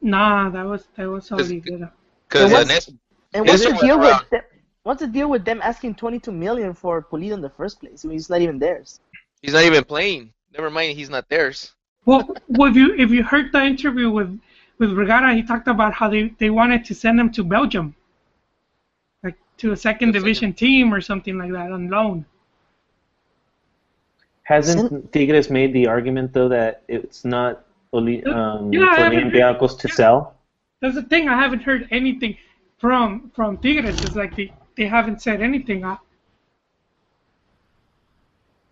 [0.00, 1.90] Nah, that was that was all Is- Higuera.
[2.28, 2.92] Because And uh, what's- Nestor,
[3.34, 3.72] And what's sir.
[3.72, 4.42] the deal with them?
[4.84, 8.04] What's the deal with them asking 22 million for Pulido in the first place?
[8.04, 9.00] I mean, it's not even theirs.
[9.42, 10.32] he's not even playing.
[10.56, 11.72] Never mind, he's not theirs.
[12.06, 14.30] Well, well, if you if you heard the interview with
[14.78, 17.94] with Vergara, he talked about how they, they wanted to send him to Belgium,
[19.24, 22.24] like to a second Good for division team or something like that on loan.
[24.48, 29.18] Hasn't Tigres made the argument though that it's not Oli- um, Yeah, I for haven't-
[29.30, 29.94] Olympiacos to yeah.
[29.94, 30.34] sell?
[30.80, 31.28] That's the thing.
[31.28, 32.36] I haven't heard anything
[32.78, 34.00] from from Tigres.
[34.00, 35.84] It's like they, they haven't said anything.
[35.84, 35.98] I,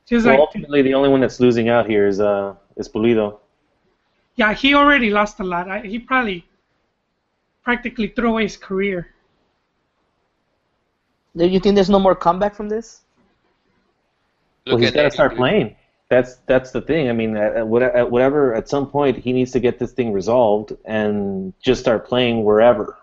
[0.06, 3.38] just Well, like ultimately, the only one that's losing out here is uh is Pulido.
[4.36, 5.68] yeah, he already lost a lot.
[5.68, 6.46] I, he probably
[7.64, 9.08] practically threw away his career.
[11.36, 13.02] Do you think there's no more comeback from this?
[14.66, 15.38] Well, he's got to start dude.
[15.38, 15.76] playing.
[16.08, 17.08] That's that's the thing.
[17.08, 20.76] I mean, at, at whatever at some point he needs to get this thing resolved
[20.84, 22.98] and just start playing wherever.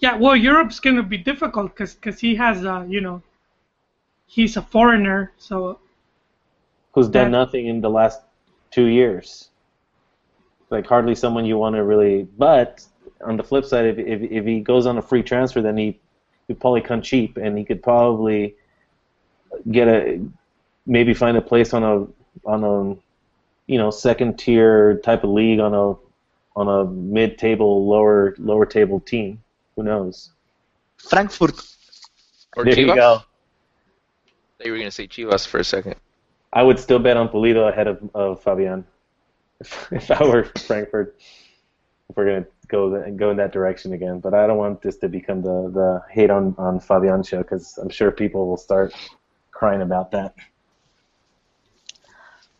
[0.00, 3.22] Yeah, well, Europe's gonna be difficult because cause he has uh you know
[4.26, 5.78] he's a foreigner, so
[6.92, 8.22] Who's done nothing in the last
[8.72, 9.50] two years?
[10.70, 12.24] Like hardly someone you want to really.
[12.36, 12.84] But
[13.24, 16.00] on the flip side, if if, if he goes on a free transfer, then he
[16.48, 18.56] could probably come cheap, and he could probably
[19.70, 20.20] get a
[20.88, 22.96] maybe find a place on a on a
[23.70, 25.94] you know second tier type of league on a
[26.58, 29.40] on a mid table lower lower table team.
[29.76, 30.30] Who knows?
[30.96, 31.54] Frankfurt.
[32.56, 32.78] Or there Chivas?
[32.78, 33.22] you go.
[34.64, 35.94] you were gonna say Chivas for a second.
[36.52, 38.84] I would still bet on Pulido ahead of, of Fabian
[39.60, 41.16] if, if I were Frankfurt.
[42.08, 44.96] If we're gonna go the, go in that direction again, but I don't want this
[44.98, 48.94] to become the, the hate on on Fabian show because I'm sure people will start
[49.52, 50.34] crying about that.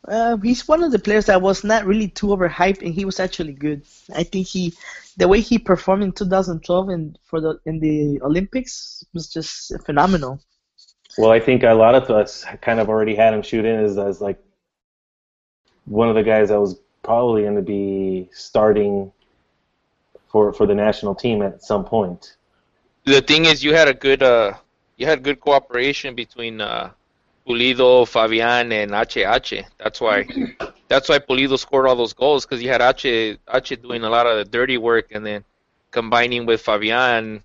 [0.06, 3.20] Uh, he's one of the players that was not really too overhyped, and he was
[3.20, 3.82] actually good.
[4.14, 4.74] I think he,
[5.16, 10.40] the way he performed in 2012 and for the in the Olympics was just phenomenal.
[11.18, 13.98] Well, I think a lot of us kind of already had him shoot in as,
[13.98, 14.38] as like
[15.84, 19.10] one of the guys that was probably going to be starting
[20.28, 22.36] for for the national team at some point.
[23.04, 24.52] The thing is, you had a good uh,
[24.96, 26.90] you had good cooperation between uh,
[27.48, 29.66] Pulido, Fabian, and HH.
[29.78, 30.26] That's why
[30.88, 34.26] that's why Pulido scored all those goals because you had H H doing a lot
[34.26, 35.44] of the dirty work and then
[35.90, 37.42] combining with Fabian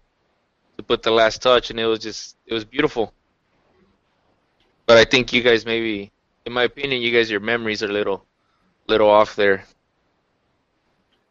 [0.78, 3.14] to put the last touch, and it was just it was beautiful.
[4.86, 6.12] But I think you guys maybe,
[6.46, 8.26] in my opinion, you guys your memories are a little
[8.88, 9.64] little off there.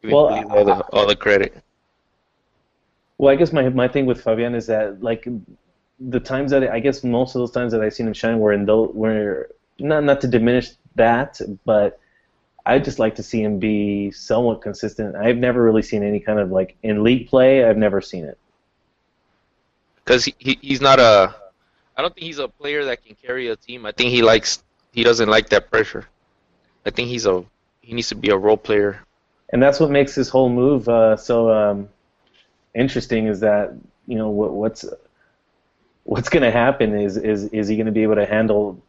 [0.00, 1.62] Giving Well, all the all the credit.
[3.18, 5.28] Well, I guess my my thing with Fabian is that like
[6.08, 8.52] the times that I guess most of those times that I've seen him shine were
[8.52, 11.98] in those were not not to diminish that, but
[12.66, 15.16] I just like to see him be somewhat consistent.
[15.16, 17.64] I've never really seen any kind of like in league play.
[17.64, 18.38] I've never seen it.
[20.04, 21.34] because he, he he's not a
[21.96, 23.86] I don't think he's a player that can carry a team.
[23.86, 26.06] I think he likes he doesn't like that pressure.
[26.86, 27.44] I think he's a
[27.80, 29.00] he needs to be a role player.
[29.52, 31.88] and that's what makes this whole move uh, so um,
[32.74, 33.26] interesting.
[33.26, 33.74] Is that
[34.06, 34.84] you know what, what's
[36.04, 38.82] what's going to happen is is is he going to be able to handle?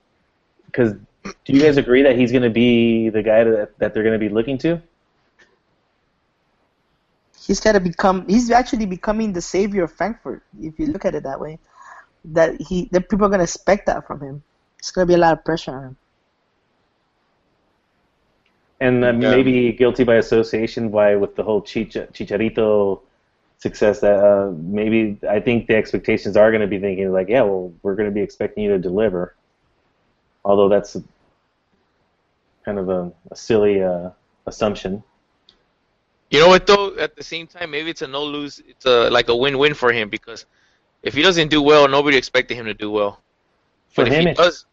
[0.66, 0.94] Because
[1.46, 4.20] do you guys agree that he's going to be the guy that that they're going
[4.20, 4.82] to be looking to?
[7.46, 8.28] He's got to become.
[8.28, 10.44] He's actually becoming the savior of Frankfurt.
[10.62, 11.60] If you look at it that way,
[12.26, 14.44] that he that people are going to expect that from him.
[14.80, 15.98] It's going to be a lot of pressure on him.
[18.80, 19.30] And uh, Yeah.
[19.32, 23.02] maybe guilty by association by with the whole Chich- Chicharito
[23.64, 27.44] success that uh, maybe I think the expectations are going to be thinking like, yeah,
[27.44, 29.36] well, we're going to be expecting you to deliver.
[30.44, 30.98] Although that's
[32.66, 34.10] kind of a, a silly uh,
[34.46, 35.02] assumption.
[36.30, 36.96] You know what though?
[36.98, 38.62] At the same time, maybe it's a no lose.
[38.68, 40.46] It's a like a win win for him because
[41.02, 43.22] if he doesn't do well, nobody expected him to do well.
[43.90, 44.66] For But if him, he does,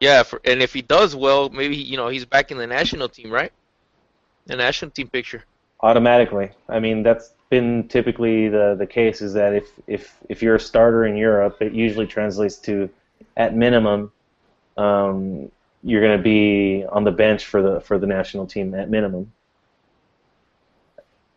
[0.00, 3.08] yeah, for, and if he does well, maybe you know he's back in the national
[3.08, 3.52] team, right?
[4.46, 5.44] The national team picture.
[5.80, 6.50] Automatically.
[6.68, 10.60] I mean, that's been typically the the case is that if if if you're a
[10.60, 12.90] starter in Europe, it usually translates to,
[13.36, 14.12] at minimum,
[14.76, 15.50] um,
[15.82, 19.32] you're going to be on the bench for the for the national team at minimum.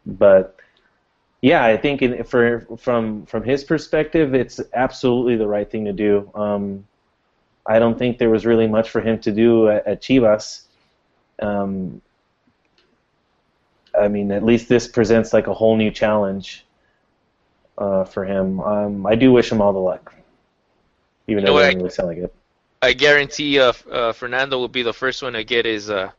[0.05, 0.57] But
[1.41, 5.93] yeah, I think in, for from from his perspective, it's absolutely the right thing to
[5.93, 6.29] do.
[6.35, 6.85] Um,
[7.65, 10.63] I don't think there was really much for him to do at, at Chivas.
[11.39, 12.01] Um,
[14.01, 16.65] I mean, at least this presents like a whole new challenge
[17.77, 18.59] uh, for him.
[18.61, 20.13] Um, I do wish him all the luck,
[21.27, 22.35] even You know though it what, doesn't really sound like it.
[22.81, 26.11] I guarantee uh, uh, Fernando will be the first one to get his uh,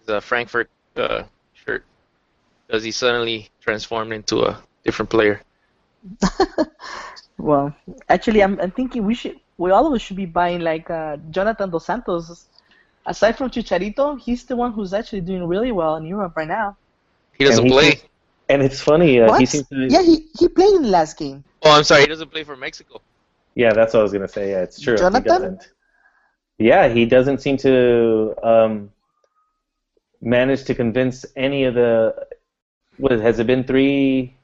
[0.00, 1.24] his uh, Frankfurt uh,
[1.54, 1.84] shirt
[2.66, 5.42] because he suddenly transformed into a different player.
[7.38, 7.74] Well,
[8.08, 11.16] actually, I'm, I'm thinking we should, we all of us should be buying like uh,
[11.30, 12.46] Jonathan Dos Santos.
[13.06, 16.76] Aside from Chicharito, he's the one who's actually doing really well in Europe right now.
[17.38, 17.90] He doesn't And he play.
[17.90, 18.02] seems-
[18.48, 19.20] And it's funny.
[19.20, 19.40] Uh, what?
[19.40, 19.86] he seems to.
[19.88, 21.42] Yeah, he, he played in the last game.
[21.62, 23.00] Oh, I'm sorry, he doesn't play for Mexico.
[23.54, 24.50] Yeah, that's what I was gonna say.
[24.50, 24.96] Yeah, it's true.
[24.96, 25.24] Jonathan?
[25.24, 25.70] doesn't.
[26.58, 28.90] Yeah, he doesn't seem to um,
[30.20, 32.26] manage to convince any of the.
[32.98, 34.34] What has it been three?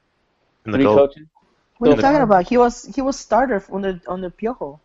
[0.64, 1.26] And the three gold, coaches?
[1.78, 2.22] What are you talking back.
[2.24, 2.48] about?
[2.48, 4.78] He was he was starter on the on the Piojo.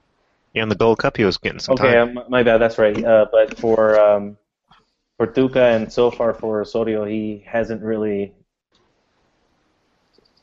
[0.54, 2.18] yeah, in the Gold Cup, he was getting some Okay, time.
[2.18, 2.60] um, my bad.
[2.60, 2.98] That's right.
[3.04, 4.38] Uh, but for um,
[5.18, 8.34] for Tuca and so far for Osorio, he hasn't really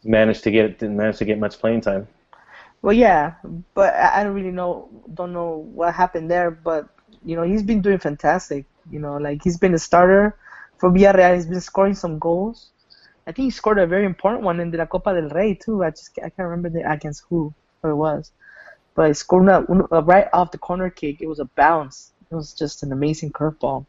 [0.02, 2.06] managed to get didn't manage to get much playing time.
[2.82, 3.34] Well, yeah,
[3.72, 6.50] but I don't really know don't know what happened there.
[6.50, 6.88] But
[7.24, 8.66] you know, he's been doing fantastic.
[8.90, 10.36] You know, like he's been a starter
[10.76, 11.34] for Villarreal.
[11.34, 12.70] He's been scoring some goals.
[13.26, 15.82] I think he scored a very important one in the Copa del Rey too.
[15.84, 18.32] I just I can't remember the, against who who it was,
[18.94, 19.62] but he scored a
[20.02, 21.22] right off the corner kick.
[21.22, 22.12] It was a bounce.
[22.30, 23.86] It was just an amazing curveball.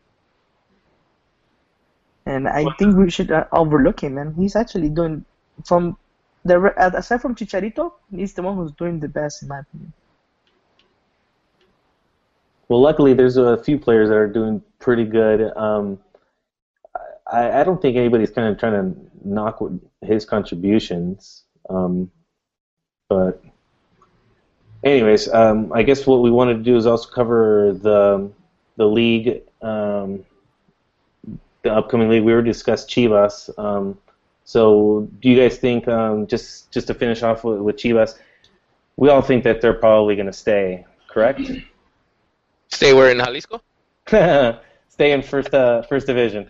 [2.26, 4.34] And I think we should uh, overlook him, man.
[4.34, 5.26] He's actually doing
[5.63, 5.97] from
[6.43, 9.93] the re- aside from Chicharito, he's the one who's doing the best in my opinion.
[12.67, 15.55] Well, luckily, there's a few players that are doing pretty good.
[15.55, 15.99] Um,
[17.32, 19.61] I, I don't think anybody's kind of trying to knock
[20.01, 21.43] his contributions.
[21.69, 22.11] Um,
[23.07, 23.43] but,
[24.84, 28.32] anyways, um, I guess what we wanted to do is also cover the
[28.78, 30.26] the league, um,
[31.66, 32.24] the upcoming league.
[32.24, 33.49] We already discussed Chivas.
[33.59, 33.97] Um,
[34.45, 38.18] so, do you guys think um, just just to finish off with, with Chivas,
[38.95, 41.41] we all think that they're probably going to stay, correct?
[42.70, 43.61] Stay where in Jalisco?
[44.89, 46.49] Stay in first uh, first division.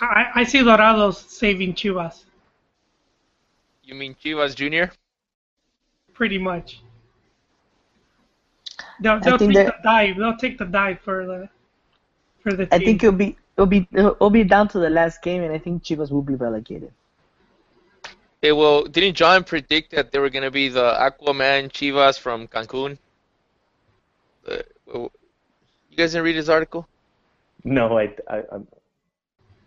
[0.00, 2.24] I, I see Dorados saving Chivas,
[3.84, 4.90] You mean Chivas Junior?
[6.14, 6.82] pretty much.
[9.00, 10.16] They'll, they'll take that- the dive.
[10.16, 11.48] They'll take the dive for the
[12.50, 12.86] for the I team.
[12.86, 15.82] think it'll be it'll be it'll be down to the last game, and I think
[15.82, 16.92] Chivas will be relegated.
[18.40, 22.98] Hey, well, didn't John predict that they were gonna be the Aquaman Chivas from Cancun?
[24.48, 24.56] Uh,
[24.94, 25.10] you
[25.96, 26.86] guys didn't read his article?
[27.64, 28.66] No, I, I I'm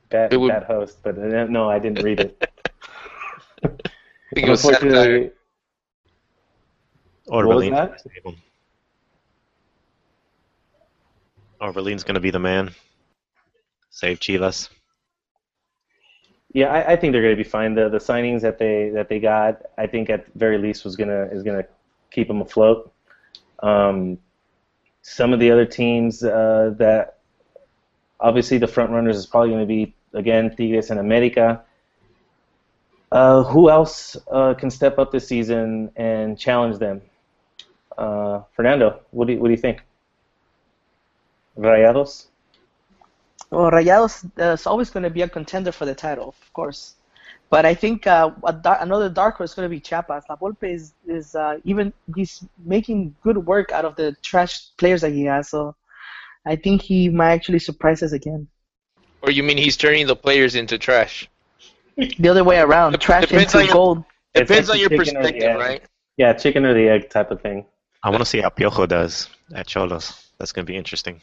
[0.10, 2.50] bad would- bad host, but uh, no, I didn't read it.
[3.64, 3.68] I
[4.34, 4.80] think it was satire.
[4.82, 5.32] Unfortunately,
[7.28, 8.51] What was that?
[11.62, 11.74] Him.
[11.74, 12.72] Orbelin's going to be the man.
[13.90, 14.70] Save Chivas.
[16.54, 17.76] yeah, I, I think they're going to be fine.
[17.76, 21.28] The the signings that they that they got, I think at very least was gonna
[21.32, 21.66] is gonna
[22.10, 22.92] keep them afloat.
[23.62, 24.18] Um,
[25.02, 27.20] some of the other teams uh, that
[28.20, 31.64] obviously the front runners is probably going to be again Tigres and America.
[33.12, 37.02] Uh, who else uh, can step up this season and challenge them?
[37.98, 39.82] Uh, Fernando, what do you, what do you think?
[41.62, 42.28] Rayados.
[43.50, 46.96] Well, Rayados is always going to be a contender for the title, of course.
[47.50, 50.24] But I think uh, a dar- another dark horse is going to be Chiapas.
[50.30, 55.02] La Volpe is, is uh, even he's making good work out of the trash players
[55.02, 55.50] that he has.
[55.50, 55.76] So
[56.46, 58.48] I think he might actually surprise us again.
[59.22, 61.30] Or you mean he's turning the players into trash?
[61.98, 64.04] The other way around, Dep- trash depends into on your- gold.
[64.34, 65.84] It's Depends like on your the chicken or the perspective, right?
[66.16, 67.66] Yeah, chicken or the egg type of thing.
[68.02, 70.30] I want to see how Piojo does at Xolos.
[70.38, 71.20] That's going to be interesting.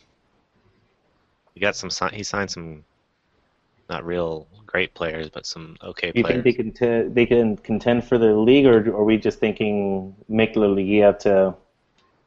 [1.59, 1.91] He got some.
[2.13, 2.85] He signed some,
[3.91, 6.15] not real great players, but some okay players.
[6.15, 9.17] Do you think they can t- they can contend for the league, or are we
[9.17, 11.57] just thinking make La Liga to,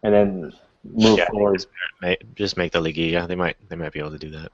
[0.04, 0.54] and then
[0.84, 1.66] move Yeah, forward?
[2.02, 3.26] just, just make the Liguilla.
[3.26, 3.56] They might.
[3.70, 4.52] They might be able to do that.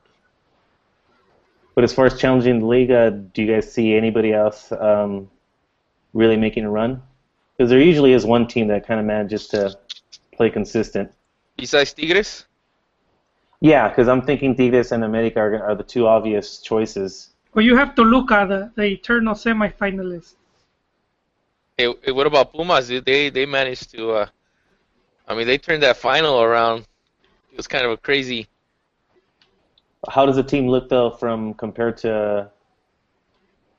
[1.73, 5.27] But as far as challenging the league, uh, do you guys see anybody else um,
[6.13, 7.01] really making a run?
[7.57, 9.75] Because there usually is one team that kind of manages to
[10.35, 11.11] play consistent.
[11.57, 12.45] Besides Tigres?
[13.59, 17.29] Yeah, because I'm thinking Tigres and America are, are the two obvious choices.
[17.53, 20.35] Well, you have to look at the, the eternal semifinalists.
[21.77, 22.87] Hey, hey, what about Pumas?
[22.87, 23.05] dude?
[23.05, 24.11] They they managed to.
[24.11, 24.27] Uh,
[25.27, 26.85] I mean, they turned that final around.
[27.51, 28.47] It was kind of a crazy.
[30.09, 32.51] How does the team look though from compared to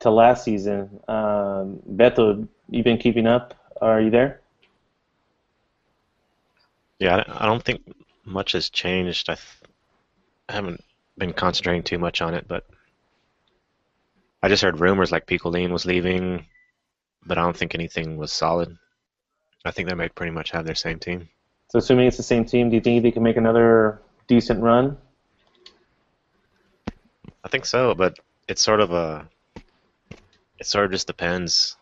[0.00, 1.00] to last season?
[1.08, 3.54] Um, Beto, you been keeping up?
[3.80, 4.40] Are you there?
[6.98, 7.82] Yeah, I I don't think
[8.24, 9.30] much has changed.
[9.30, 9.57] I, th-
[10.48, 10.82] I haven't
[11.16, 12.64] been concentrating too much on it, but
[14.42, 16.46] I just heard rumors like Picolin was leaving,
[17.26, 18.76] but I don't think anything was solid.
[19.64, 21.28] I think they might pretty much have their same team.
[21.70, 24.96] So assuming it's the same team, do you think they can make another decent run?
[27.44, 28.18] I think so, but
[28.48, 29.28] it's sort of a.
[30.58, 31.76] It sort of just depends.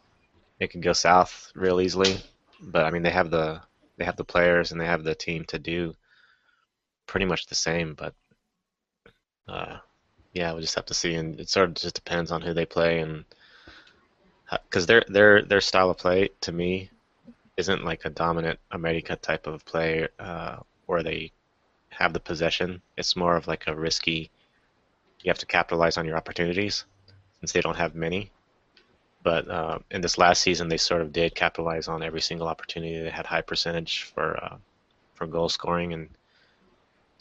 [0.58, 2.16] It can go south real easily,
[2.60, 3.60] but I mean they have the
[3.96, 5.94] they have the players and they have the team to do
[7.06, 7.94] pretty much the same.
[7.94, 8.14] But
[9.48, 9.76] uh,
[10.32, 12.66] yeah, we'll just have to see, and it sort of just depends on who they
[12.66, 13.24] play and
[14.50, 16.90] because their their their style of play to me
[17.56, 21.32] isn't like a dominant America type of play uh, where they
[21.90, 22.82] have the possession.
[22.96, 24.30] It's more of like a risky
[25.22, 26.84] you have to capitalize on your opportunities
[27.40, 28.30] since they don't have many.
[29.22, 33.02] But uh, in this last season, they sort of did capitalize on every single opportunity.
[33.02, 34.56] They had high percentage for uh,
[35.14, 36.08] for goal scoring, and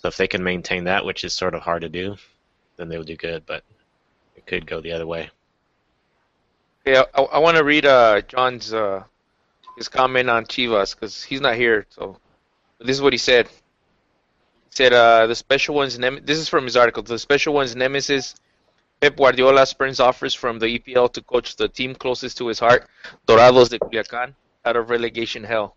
[0.06, 2.16] so if they can maintain that, which is sort of hard to do,
[2.78, 3.44] then they will do good.
[3.48, 3.64] But
[4.36, 5.32] it could go the other way.
[6.86, 9.04] Yeah, I, I want to read uh, John's uh,
[9.76, 11.88] his comment on Chivas because he's not here.
[11.90, 12.20] So
[12.78, 13.48] this is what he said.
[13.48, 17.02] He said uh, the special one's nem- this is from his article.
[17.02, 18.36] The special one's nemesis
[19.02, 22.88] Pep Guardiola spurns offers from the EPL to coach the team closest to his heart,
[23.28, 24.36] Dorados de Culiacan,
[24.66, 25.76] out of relegation hell.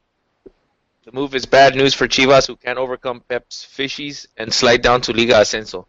[1.09, 5.01] The move is bad news for Chivas, who can't overcome Pep's fishies and slide down
[5.01, 5.87] to Liga Ascenso.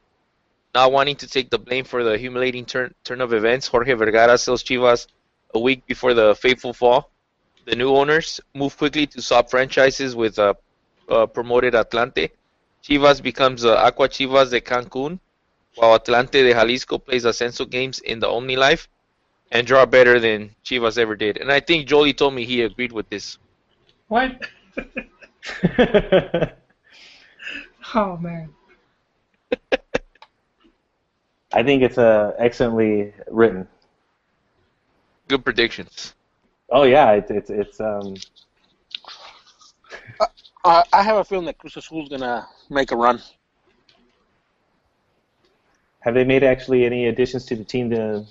[0.73, 4.37] Not wanting to take the blame for the humiliating turn, turn of events, Jorge Vergara
[4.37, 5.07] sells Chivas
[5.53, 7.11] a week before the fateful fall.
[7.65, 10.53] The new owners move quickly to swap franchises with uh,
[11.09, 12.29] uh, promoted Atlante.
[12.81, 15.19] Chivas becomes uh, Aqua Chivas de Cancun,
[15.75, 18.87] while Atlante de Jalisco plays Ascenso games in the OmniLife
[19.51, 21.35] and draw better than Chivas ever did.
[21.35, 23.37] And I think Jolie told me he agreed with this.
[24.07, 24.47] What?
[27.95, 28.49] oh man.
[31.51, 33.67] I think it's uh, excellently written.
[35.27, 36.13] Good predictions.
[36.69, 38.15] Oh yeah, it's it's, it's um,
[40.63, 43.21] Uh, I have a feeling that Cruz Azul's gonna make a run.
[46.01, 48.25] have they made actually any additions to the team to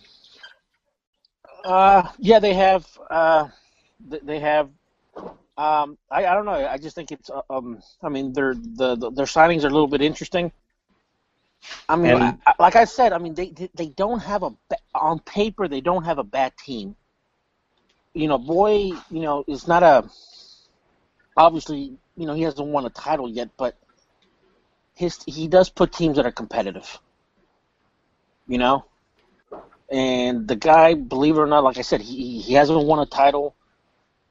[1.65, 2.87] Uh, yeah, they have.
[3.11, 3.49] Uh,
[4.01, 4.71] they have.
[5.59, 6.53] Um, I, I don't know.
[6.53, 7.29] I just think it's.
[7.31, 10.53] uh, Um, I mean, their the, the their signings are a little bit interesting.
[11.89, 14.53] I mean, And- I, like I said, I mean they they, don't have a
[14.95, 16.95] on paper they don't have a bad team.
[18.15, 20.09] You know, boy, you know is not a.
[21.37, 23.77] Obviously, you know he hasn't won a title yet, but
[24.95, 27.01] his he does put teams that are competitive.
[28.47, 28.85] You know,
[29.91, 33.07] and the guy, believe it or not, like I said, he he hasn't won a
[33.07, 33.55] title,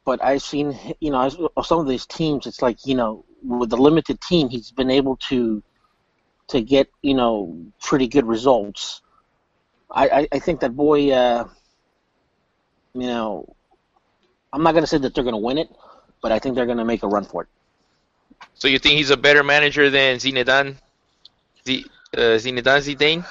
[0.07, 1.27] but I've seen you know
[1.61, 2.47] some of these teams.
[2.47, 5.61] It's like you know with the limited team, he's been able to
[6.47, 7.33] to get you know
[7.81, 9.01] pretty good results.
[9.91, 11.43] I I, I think that boy, uh,
[12.93, 13.53] you know,
[14.53, 15.69] I'm not gonna say that they're gonna win it,
[16.21, 17.49] but I think they're gonna make a run for it.
[18.53, 20.77] So you think he's a better manager than Zinedine?
[21.67, 21.85] Z,
[22.15, 23.25] uh, Zinedine Zidane?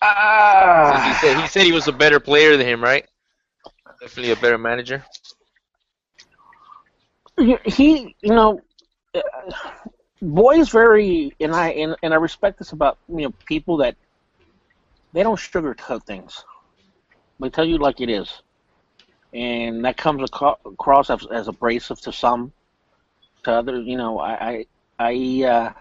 [0.00, 3.04] Ah, He said, he said he was a better player than him, right?
[4.00, 5.02] Definitely a better manager.
[7.38, 8.60] He, you know,
[10.20, 13.96] boy is very, and I and, and I respect this about you know people that
[15.12, 16.44] they don't sugarcoat things.
[17.40, 18.42] They tell you like it is,
[19.32, 22.52] and that comes across as, as abrasive to some.
[23.44, 24.66] To others, you know, I, I,
[24.98, 25.72] I uh,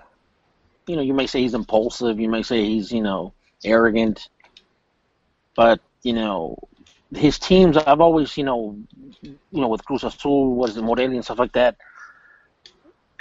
[0.88, 2.20] you know, you may say he's impulsive.
[2.20, 3.34] You may say he's, you know,
[3.64, 4.30] arrogant.
[5.56, 6.58] But you know,
[7.16, 7.78] his teams.
[7.78, 8.78] I've always, you know,
[9.22, 11.78] you know, with Cruz Azul, was the Morelia and stuff like that.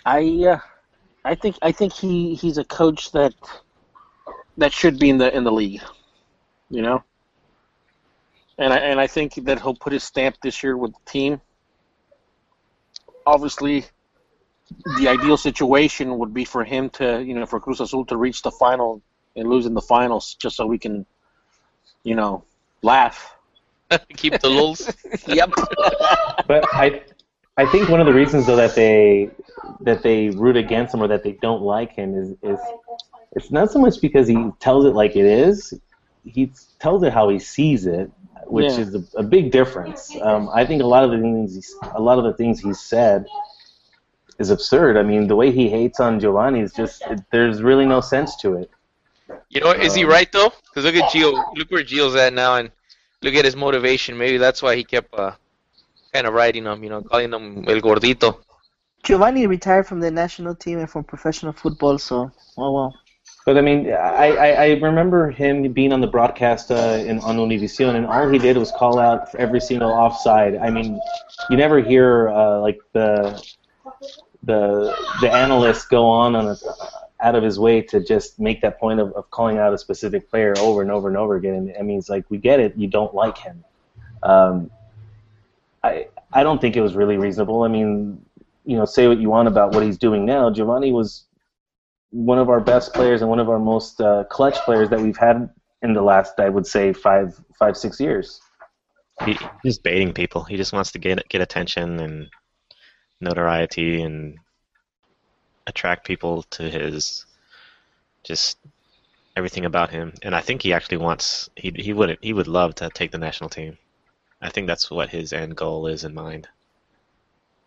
[0.05, 0.59] I, uh,
[1.25, 3.35] I think, I think he, he's a coach that
[4.59, 5.83] that should be in the in the league.
[6.71, 7.05] You know.
[8.59, 11.41] And I and I think that he'll put his stamp this year with the team.
[13.25, 13.87] Obviously,
[14.99, 18.43] the ideal situation would be for him to, you know, for Cruz Azul to reach
[18.43, 19.03] the final
[19.37, 21.07] and lose in the finals, just so we can,
[22.05, 22.45] you know,
[22.83, 23.35] laugh.
[24.17, 24.91] Keep the lulz.
[25.27, 25.51] yep.
[26.47, 27.03] But I,
[27.57, 29.31] I think one of the reasons though that they
[29.81, 32.61] that they root against him or that they don't like him is is
[33.33, 35.75] it's not so much because he tells it like it is.
[36.25, 38.11] He tells it how he sees it,
[38.47, 38.81] which Yeah.
[38.81, 40.15] is a, a big difference.
[40.23, 42.73] Um, I think a lot of the things he's, a lot of the things he
[42.75, 43.27] said
[44.39, 44.97] is absurd.
[44.97, 48.37] I mean, the way he hates on Giovanni is just it, there's really no sense
[48.37, 48.71] to it.
[49.49, 50.53] You know, is he Um, right though?
[50.65, 51.33] Because look at Gio.
[51.57, 52.71] Look where Gio's at now, and
[53.23, 54.19] look at his motivation.
[54.19, 55.33] Maybe that's why he kept uh,
[56.13, 56.83] kind of riding him.
[56.83, 58.39] You know, calling him El Gordito.
[59.03, 62.95] Giovanni retired from the national team and from professional football, so oh well.
[63.45, 67.37] But I mean, I, I, I remember him being on the broadcast uh, in on
[67.37, 70.57] Univision, and all he did was call out for every single offside.
[70.57, 71.01] I mean,
[71.51, 73.43] you never hear uh, like the
[74.45, 76.57] the the analyst go on on a,
[77.23, 80.29] out of his way to just make that point of, of calling out a specific
[80.29, 81.55] player over and over and over again.
[81.55, 83.65] And I mean, it's like we get it, you don't like him.
[84.23, 84.71] Um,
[85.83, 87.63] I I don't think it was really reasonable.
[87.63, 88.25] I mean,
[88.65, 90.51] you know, say what you want about what he's doing now.
[90.51, 91.25] Giovanni was
[92.11, 95.17] one of our best players and one of our most uh, clutch players that we've
[95.17, 95.49] had
[95.83, 98.41] in the last, I would say, five, five, six years.
[99.25, 100.45] He, he's baiting people.
[100.45, 102.29] He just wants to get get attention and
[103.21, 104.37] notoriety and
[105.73, 107.25] attract people to his
[108.23, 108.59] just
[109.37, 110.13] everything about him.
[110.23, 113.19] And I think he actually wants he he would he would love to take the
[113.19, 113.79] national team.
[114.41, 116.49] I think that's what his end goal is in mind.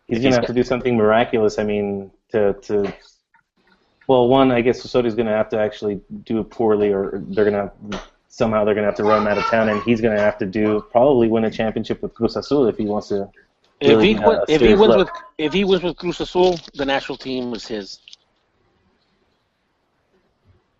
[0.06, 1.58] He's If going he's to have to do something miraculous.
[1.58, 2.94] I mean, to to.
[4.08, 7.68] Well, one, I guess going to have to actually do it poorly, or they're going
[7.68, 10.14] to somehow they're going to have to run him out of town, and he's going
[10.14, 13.28] to have to do probably win a championship with Cruz Azul if he wants to.
[13.80, 14.98] If he have if he wins look.
[14.98, 17.98] with if he wins with Cruz Azul, the national team is his.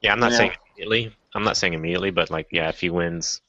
[0.00, 0.38] Yeah, I'm not Yeah.
[0.38, 1.16] saying immediately.
[1.34, 3.42] I'm not saying immediately, but like yeah, if he wins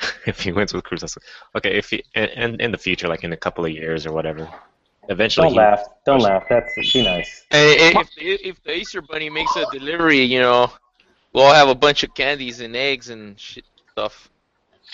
[0.26, 1.22] if he wins with Cruz Azul.
[1.56, 4.12] Okay, if he and, and in the future like in a couple of years or
[4.12, 4.48] whatever.
[5.08, 5.84] Eventually Don't he, laugh.
[6.04, 6.44] Don't laugh.
[6.48, 7.44] That's be nice.
[7.52, 10.72] And if the, if the Easter Bunny makes a delivery, you know,
[11.32, 14.28] we'll have a bunch of candies and eggs and shit stuff.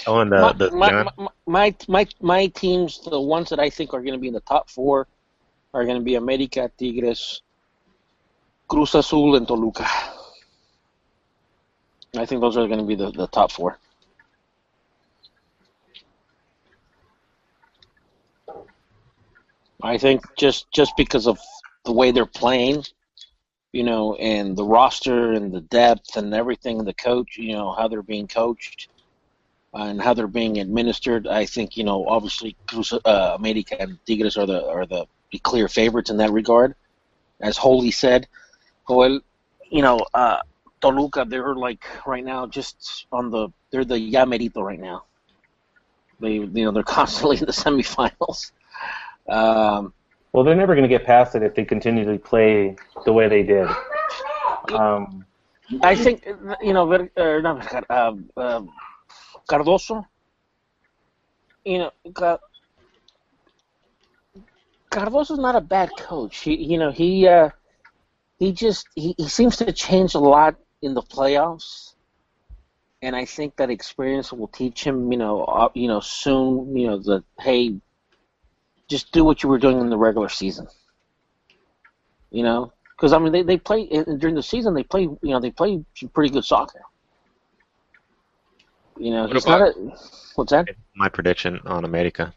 [0.07, 3.70] Oh, and the, my, the my, my, my my my teams, the ones that I
[3.70, 5.07] think are going to be in the top four,
[5.74, 7.43] are going to be America, Tigres,
[8.68, 9.86] Cruz Azul, and Toluca.
[12.16, 13.78] I think those are going to be the, the top four.
[19.82, 21.38] I think just just because of
[21.84, 22.84] the way they're playing,
[23.72, 27.88] you know, and the roster and the depth and everything, the coach, you know, how
[27.88, 28.88] they're being coached
[29.75, 31.27] and how they're being administered.
[31.27, 35.07] I think you know, obviously, Cruz, uh, America and Tigres are the are the
[35.43, 36.75] clear favorites in that regard.
[37.41, 38.29] As Holy said,
[38.89, 39.20] Joel,
[39.70, 40.41] you know, uh,
[40.81, 45.05] Toluca, they're like right now just on the they're the ya merito right now.
[46.20, 48.53] They you know they're constantly in the semifinals.
[49.29, 49.93] Um,
[50.33, 53.29] Well, they're never going to get past it if they continue to play the way
[53.29, 53.68] they did.
[54.73, 55.27] Um,
[55.83, 56.25] I think
[56.62, 58.62] you know, Ver- uh, not uh, uh,
[59.49, 60.07] Cardozo.
[61.64, 62.38] You know, Ca-
[64.90, 66.38] Cardozo's not a bad coach.
[66.40, 67.51] He, you know, he uh,
[68.38, 71.95] he just he, he seems to change a lot in the playoffs,
[73.03, 75.11] and I think that experience will teach him.
[75.12, 76.76] You know, uh, you know, soon.
[76.76, 77.80] You know, the hey,
[78.88, 80.68] just do what you were doing in the regular season.
[82.30, 84.74] You know, because I mean, they they play during the season.
[84.74, 85.84] They play, you know, they play
[86.14, 86.82] pretty good soccer.
[88.99, 89.72] You know, What he's not a.
[90.36, 90.68] What's that?
[90.95, 92.32] my prediction on America.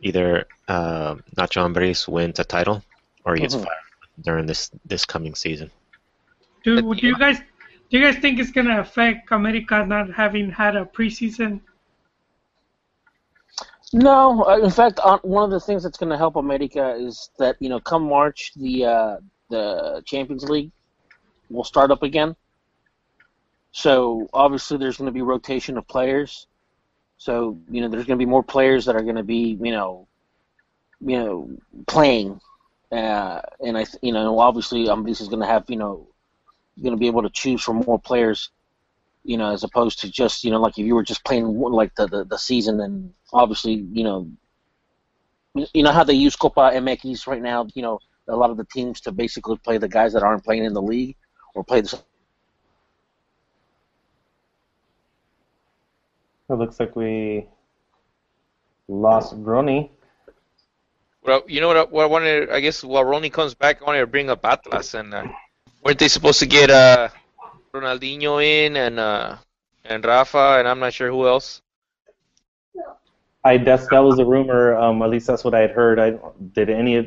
[0.00, 2.82] Either uh, Nacho Ambriz wins a title
[3.24, 3.64] or he gets Mhm.
[3.64, 3.86] fired
[4.22, 5.70] during this this coming season.
[6.64, 7.38] Do, do you guys
[7.90, 11.60] do you guys think it's gonna affect America not having had a preseason?
[13.92, 17.56] No, uh, in fact, one of the things that's going to help America is that
[17.58, 19.16] you know, come March, the uh,
[19.48, 20.70] the Champions League
[21.48, 22.36] will start up again,
[23.72, 26.46] So obviously there's going to be rotation of players.
[27.18, 29.72] So you know there's going to be more players that are going to be you
[29.72, 30.06] know,
[31.00, 31.50] you know
[31.86, 32.40] playing,
[32.92, 36.06] uh, and I you know obviously Ambriz is going to have you know
[36.80, 38.50] going to be able to choose from more players,
[39.24, 41.94] you know, as opposed to just you know like if you were just playing like
[41.96, 44.30] the the, the season and obviously you know,
[45.74, 47.66] you know how they use Copa MX right now.
[47.74, 47.98] You know
[48.28, 50.82] a lot of the teams to basically play the guys that aren't playing in the
[50.82, 51.16] league
[51.54, 52.00] or play the
[56.50, 57.46] It looks like we
[58.88, 59.92] lost Ronnie.
[61.22, 61.76] Well, you know what?
[61.76, 64.44] I, what I wanted, I guess, while Ronnie comes back, I wanted to bring up
[64.44, 65.26] Atlas, and uh,
[65.84, 67.08] weren't they supposed to get uh,
[67.74, 69.36] Ronaldinho in and uh,
[69.84, 71.60] and Rafa, and I'm not sure who else.
[73.44, 74.74] I that's that was a rumor.
[74.76, 75.98] Um, at least that's what I had heard.
[75.98, 76.18] I
[76.54, 77.06] did any of.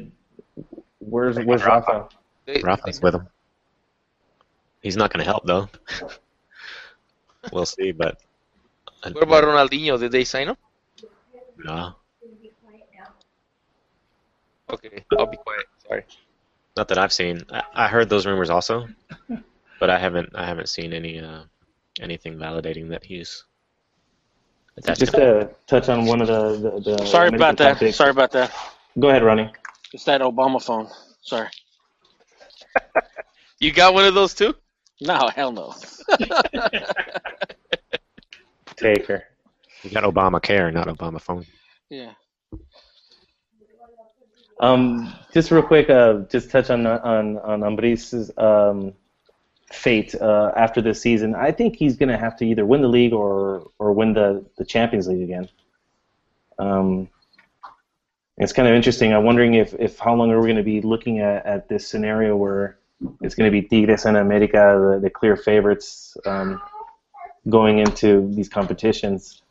[0.99, 2.09] Where's where's Rafa?
[2.45, 3.27] They, Rafa's with him.
[4.81, 5.67] He's not going to help though.
[7.51, 8.19] we'll see, but
[9.03, 9.99] what about Ronaldinho?
[9.99, 10.57] Did they sign him?
[11.57, 11.95] no,
[14.69, 15.65] Okay, I'll be quiet.
[15.87, 16.03] Sorry.
[16.77, 17.41] not that I've seen.
[17.51, 18.87] I, I heard those rumors also,
[19.79, 20.29] but I haven't.
[20.35, 21.43] I haven't seen any uh,
[21.99, 23.43] anything validating that he's.
[24.77, 26.97] attached Just to- to touch on one of the the.
[26.97, 27.73] the Sorry about that.
[27.73, 27.97] topics.
[27.97, 28.51] Sorry about that.
[28.97, 29.51] Go ahead, Ronnie.
[29.93, 30.87] It's that Obama phone.
[31.21, 31.49] Sorry.
[33.59, 34.55] You got one of those too?
[35.01, 35.75] No, hell no.
[38.81, 39.23] Take her.
[39.83, 41.45] You got Obamacare, not Obama phone.
[41.89, 42.13] yeah.
[44.59, 48.93] Um, just real quick, uh, just touch on on on Ambriz's um,
[49.71, 51.33] fate uh, after this season.
[51.33, 54.45] I think he's going to have to either win the league or or win the
[54.57, 55.49] the Champions League again.
[56.59, 57.09] Um,
[58.37, 59.13] it's kind of interesting.
[59.13, 61.87] I'm wondering if, if how long are we going to be looking at, at this
[61.87, 62.77] scenario where
[63.21, 64.57] it's going to be Tigres and America,
[64.93, 66.61] the, the clear favorites, um,
[67.49, 69.41] going into these competitions.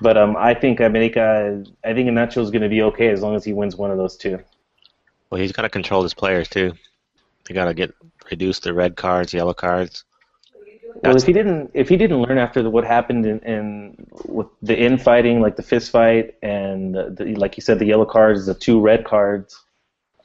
[0.00, 3.34] But um, I think America, I think Nacho is going to be okay as long
[3.34, 4.38] as he wins one of those two.
[5.30, 6.72] Well, he's got to control his players too.
[7.48, 7.94] He got to get
[8.30, 10.04] reduce the red cards, yellow cards.
[11.02, 14.46] Well, if he didn't, if he didn't learn after the, what happened in, in with
[14.62, 18.46] the infighting, like the fist fight, and the, the, like you said, the yellow cards,
[18.46, 19.62] the two red cards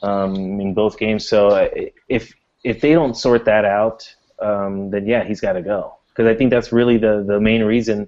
[0.02, 1.28] um, in both games.
[1.28, 1.70] So
[2.08, 2.34] if
[2.64, 5.97] if they don't sort that out, um, then yeah, he's got to go.
[6.12, 8.07] Because I think that's really the the main reason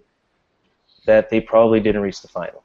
[1.05, 2.63] that they probably didn't reach the final.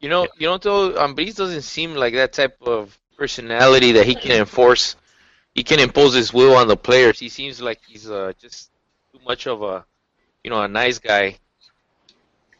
[0.00, 4.06] You know, you don't know, though, Ambriz doesn't seem like that type of personality that
[4.06, 4.96] he can enforce.
[5.54, 7.18] He can impose his will on the players.
[7.18, 8.70] He seems like he's uh, just
[9.12, 9.84] too much of a,
[10.44, 11.38] you know, a nice guy.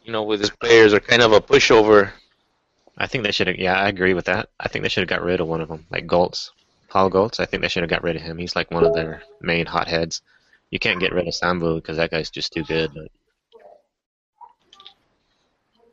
[0.03, 2.11] You know, with his players are kind of a pushover.
[2.97, 3.57] I think they should have.
[3.57, 4.49] Yeah, I agree with that.
[4.59, 6.51] I think they should have got rid of one of them, like Goltz,
[6.89, 7.39] Paul Goltz.
[7.39, 8.37] I think they should have got rid of him.
[8.37, 10.21] He's like one of their main hotheads.
[10.71, 12.91] You can't get rid of Sambu because that guy's just too good.
[12.93, 13.07] But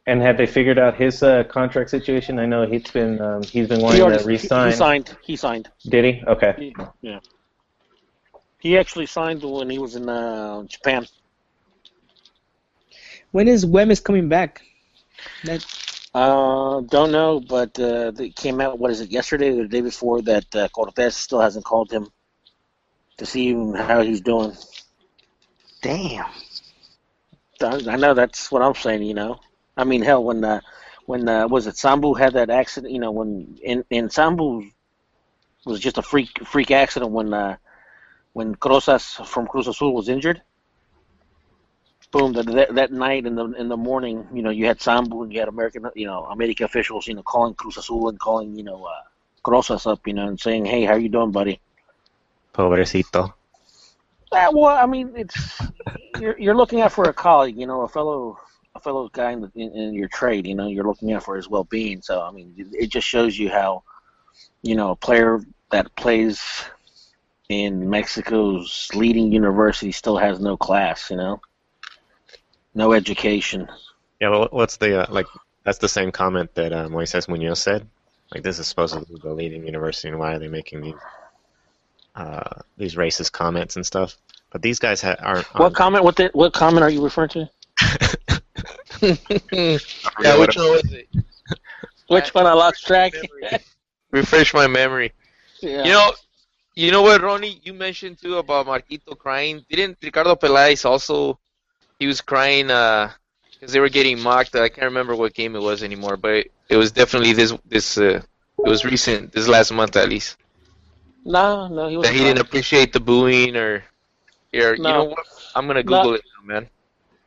[0.07, 2.39] And have they figured out his uh, contract situation?
[2.39, 4.71] I know he's been um, he's been He, wanting already, to he, resign.
[4.71, 5.17] he signed.
[5.23, 5.71] He signed.
[5.89, 6.23] Did he?
[6.27, 6.55] Okay.
[6.57, 7.21] He, yeah.
[8.59, 11.07] He actually signed when he was in uh, Japan.
[13.33, 14.63] When is Wemis coming back?
[15.45, 15.65] That
[16.15, 18.79] Uh, don't know, but uh, it came out.
[18.79, 19.11] What is it?
[19.11, 22.09] Yesterday or the day before that uh, Cortez still hasn't called him
[23.19, 24.53] to see how he's doing.
[25.83, 26.27] damn.
[27.61, 29.03] I I know that's what I'm saying.
[29.03, 29.41] You know,
[29.77, 30.61] I mean, hell, when uh,
[31.07, 32.93] when uh, was it Sambu had that accident?
[32.93, 34.71] You know, when in in Sambu
[35.65, 37.57] was just a freak freak accident when uh,
[38.33, 40.43] when Crozas from Cruz Azul was injured.
[42.11, 42.33] Boom!
[42.33, 45.33] That, that that night in the in the morning, you know, you had Sambu and
[45.33, 48.63] you had American, you know, America officials, you know, calling Cruz Azul and calling, you
[48.63, 49.03] know, uh,
[49.45, 51.61] Crozas up, you know, and saying, "Hey, how you doing, buddy?"
[52.55, 53.35] Pobrecito.
[54.33, 55.61] Uh, well, I mean, it's
[56.19, 58.39] you're you're looking out for a colleague, you know, a fellow
[58.75, 60.47] a fellow guy in, in, in your trade.
[60.47, 62.03] You know, you're looking out for his well being.
[62.03, 63.83] So, I mean, it just shows you how,
[64.63, 65.41] you know, a player
[65.71, 66.65] that plays
[67.49, 71.11] in Mexico's leading university still has no class.
[71.11, 71.41] You know,
[72.75, 73.69] no education.
[74.21, 75.27] Yeah, well, what's the uh, like?
[75.65, 77.87] That's the same comment that uh, Moises Munoz said.
[78.33, 80.95] Like, this is supposed to be the leading university, and why are they making these
[82.15, 84.17] uh, these racist comments and stuff?
[84.51, 85.47] But these guys ha- aren't.
[85.55, 86.05] What aren't comment?
[86.05, 87.51] What the, what comment are you referring to?
[89.03, 91.09] yeah, which one was it?
[92.09, 92.47] Which one?
[92.47, 93.15] I lost track.
[94.11, 95.13] Refresh my memory.
[95.61, 95.85] yeah.
[95.85, 96.13] You know,
[96.75, 97.61] you know what, Ronnie?
[97.65, 99.65] You mentioned too about Marquito crying.
[99.71, 101.39] Didn't Ricardo Peláez also?
[101.99, 104.55] He was crying because they were getting mocked.
[104.55, 107.53] I can't remember what game it was anymore, but it, it was definitely this.
[107.65, 108.21] This uh,
[108.59, 110.37] it was recent, this last month at least.
[111.25, 112.07] No, no, he was.
[112.07, 113.85] That he didn't appreciate the booing or
[114.53, 114.93] Here, you No.
[114.93, 115.27] know what?
[115.57, 116.03] I'm gonna No.
[116.03, 116.71] Google it, now, man.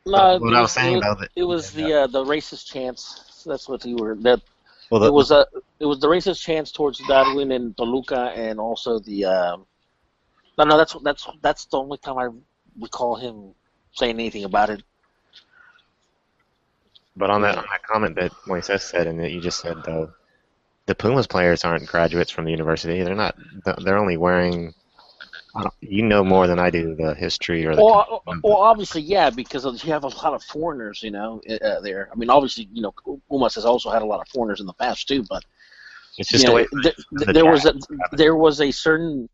[0.05, 1.31] No, what it I was, was saying it, about it.
[1.35, 3.43] it was the uh, the racist chants.
[3.45, 4.15] That's what you were.
[4.15, 4.41] That
[4.89, 5.45] Well, the, it was a
[5.79, 9.25] it was the racist chants towards Darwin and Toluca, and also the.
[9.25, 9.65] Um,
[10.57, 12.29] no, no, that's that's that's the only time I
[12.79, 13.53] recall him
[13.91, 14.83] saying anything about it.
[17.17, 20.13] But on that, on that comment that Moises said and that you just said, though,
[20.87, 23.03] the Pumas players aren't graduates from the university.
[23.03, 23.35] They're not.
[23.83, 24.73] They're only wearing.
[25.81, 27.83] You know more than I do the history or the.
[27.83, 32.09] Well, well, obviously, yeah, because you have a lot of foreigners, you know, uh, there.
[32.11, 32.93] I mean, obviously, you know,
[33.27, 35.43] Pumas has also had a lot of foreigners in the past too, but
[36.17, 36.67] it's just you the know, way.
[36.83, 37.73] th- the th- there was a
[38.11, 39.27] there was a certain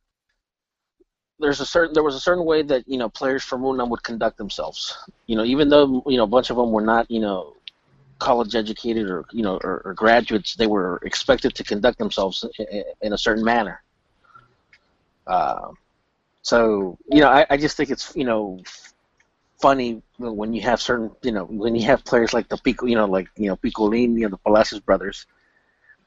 [1.39, 4.03] there's a certain there was a certain way that you know players from Unam would
[4.03, 4.97] conduct themselves.
[5.27, 7.55] You know, even though you know a bunch of them were not you know
[8.19, 12.83] college educated or you know or, or graduates, they were expected to conduct themselves in,
[13.01, 13.83] in a certain manner.
[15.27, 15.69] Uh,
[16.41, 18.59] so you know, I, I just think it's you know
[19.61, 22.95] funny when you have certain you know when you have players like the Pico, you
[22.95, 25.25] know, like you know Pikolín, you know, the Palacios brothers,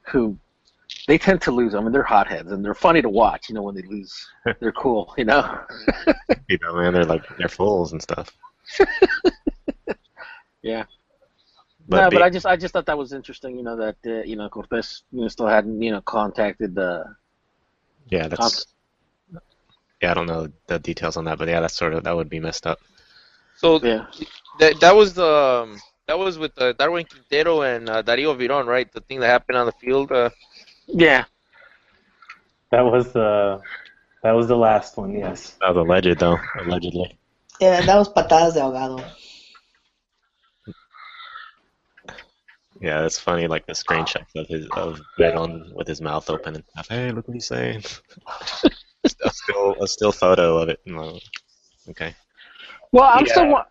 [0.03, 0.37] who
[1.07, 1.73] they tend to lose.
[1.73, 3.49] I mean, they're hotheads and they're funny to watch.
[3.49, 4.27] You know, when they lose,
[4.59, 5.13] they're cool.
[5.17, 5.59] You know.
[6.49, 8.31] You know, man, they're like they're fools and stuff.
[10.61, 10.85] yeah.
[11.87, 13.55] But no, be- but I just I just thought that was interesting.
[13.57, 17.15] You know that uh, you know Cortez you know still hadn't you know contacted the.
[18.09, 18.65] yeah, that's.
[20.01, 22.29] Yeah, I don't know the details on that, but yeah, that's sort of that would
[22.29, 22.79] be messed up.
[23.55, 24.05] So Yeah.
[24.59, 25.25] that that was the
[25.63, 28.91] um, that was with uh, Darwin Quintero and uh, Darío Verón, right?
[28.91, 30.11] The thing that happened on the field.
[30.11, 30.29] Uh,
[30.85, 31.25] Yeah.
[32.71, 33.59] That was the
[34.23, 35.13] that was the last one.
[35.13, 35.55] Yes.
[35.61, 36.37] That was alleged, though.
[36.59, 37.17] Allegedly.
[37.59, 39.03] Yeah, that was patadas de ahogado.
[42.79, 46.63] Yeah, it's funny, like the screenshots of his of Veron with his mouth open and
[46.65, 46.87] stuff.
[46.89, 47.83] Hey, look what he's saying.
[49.03, 50.79] a still a still photo of it.
[50.85, 51.19] No.
[51.89, 52.13] Okay.
[52.91, 53.33] Well, I'm Yeah.
[53.33, 53.63] still,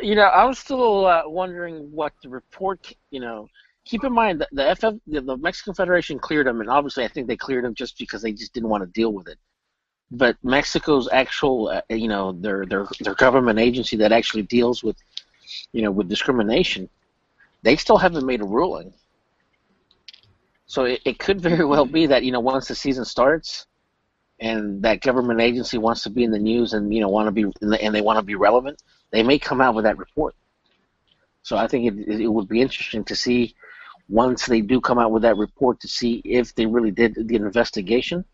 [0.00, 3.48] you know, I'm still uh, wondering what the report, you know.
[3.84, 7.08] Keep in mind that the FF, the, the Mexican Federation cleared him, and obviously I
[7.08, 9.38] think they cleared him just because they just didn't want to deal with it.
[10.10, 14.96] But Mexico's actual, uh, you know, their their their government agency that actually deals with,
[15.72, 16.88] you know, with discrimination,
[17.66, 18.94] they still haven't made a ruling.
[20.66, 23.66] So it, it could very well be that you know once the season starts,
[24.38, 27.32] and that government agency wants to be in the news and you know want to
[27.32, 30.36] be and they want to be relevant, they may come out with that report.
[31.42, 33.56] So I think it, it would be interesting to see
[34.08, 37.34] once they do come out with that report to see if they really did the
[37.34, 38.24] investigation.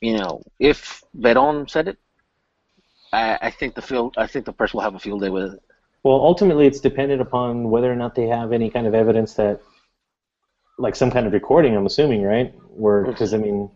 [0.00, 1.98] You know, if Veron said it,
[3.12, 5.54] I, I think the field, I think the press will have a field day with
[5.54, 5.62] it.
[6.06, 9.60] Well, ultimately, it's dependent upon whether or not they have any kind of evidence that,
[10.78, 11.74] like some kind of recording.
[11.74, 12.54] I'm assuming, right?
[12.68, 13.68] Where because I mean,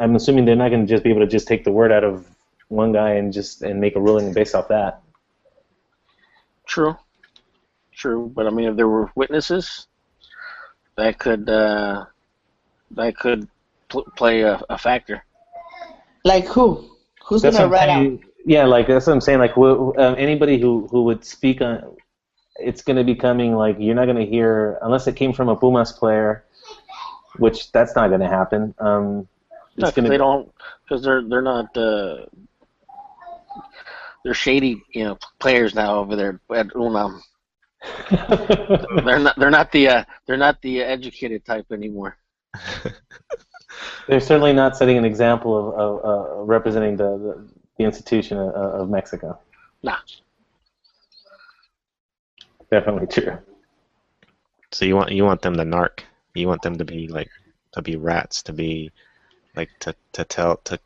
[0.00, 2.02] I'm assuming they're not going to just be able to just take the word out
[2.02, 2.26] of
[2.66, 5.00] one guy and just and make a ruling based off that.
[6.66, 6.96] True,
[7.94, 8.28] true.
[8.34, 9.86] But I mean, if there were witnesses,
[10.96, 12.06] that could uh,
[12.96, 13.46] that could
[13.88, 15.24] pl- play a, a factor.
[16.24, 16.96] Like who?
[17.26, 18.18] Who's That's gonna write out?
[18.46, 18.56] Saying.
[18.58, 19.38] Yeah, like that's what I'm saying.
[19.38, 21.96] Like wh- um, anybody who who would speak on,
[22.56, 23.54] it's going to be coming.
[23.54, 26.44] Like you're not going to hear unless it came from a Pumas player,
[27.38, 28.74] which that's not going to happen.
[28.78, 29.28] Um,
[29.76, 30.52] No, it's 'cause going they to don't
[30.84, 32.26] because they're they're not uh,
[34.24, 37.20] they're shady you know players now over there at Unam.
[39.04, 42.16] they're not they're not the uh, they're not the educated type anymore.
[44.08, 48.54] They're certainly not setting an example of, of uh, representing the, the, the institution of,
[48.54, 49.38] of Mexico.
[49.82, 49.98] Nah.
[52.70, 53.38] Definitely true.
[54.70, 56.00] So you want you want them to narc.
[56.34, 57.28] You want them to be like
[57.72, 58.90] to be rats, to be
[59.54, 60.78] like to, to tell to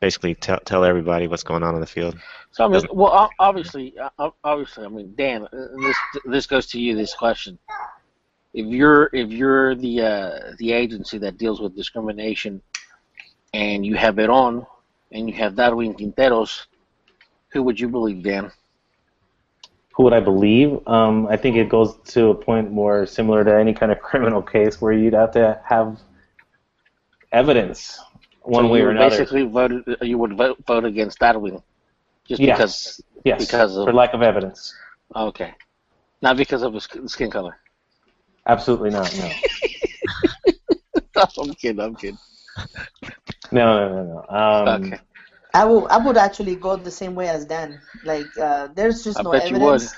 [0.00, 2.16] basically tell tell everybody what's going on in the field.
[2.52, 5.48] So I mean, well, obviously, uh, obviously, I mean, Dan, uh,
[5.80, 6.94] this this goes to you.
[6.94, 7.58] This question:
[8.54, 12.62] If you're if you're the uh, the agency that deals with discrimination,
[13.54, 14.66] and you have it on,
[15.12, 16.66] and you have Darwin Quinteros,
[17.48, 18.50] who would you believe, Dan?
[19.94, 20.80] Who would I believe?
[20.88, 24.42] Um, I think it goes to a point more similar to any kind of criminal
[24.42, 25.98] case where you'd have to have
[27.30, 28.00] evidence
[28.42, 29.10] one So way or another.
[29.10, 31.62] Basically, vote you would vote vote against Darwin,
[32.26, 32.54] just Yeah.
[32.56, 34.74] because yes, because of for lack of evidence.
[35.14, 35.52] okay,
[36.22, 37.56] not because of his skin color.
[38.46, 39.12] Absolutely not.
[41.14, 41.24] No.
[41.38, 41.78] I'm kidding.
[41.80, 42.18] I'm kidding.
[43.52, 44.36] No, no, no, no.
[44.36, 45.00] Um, Okay.
[45.54, 45.86] I will.
[45.90, 47.78] I would actually go the same way as Dan.
[48.04, 49.82] Like, uh, there's just I no bet you would.
[49.82, 49.94] evidence.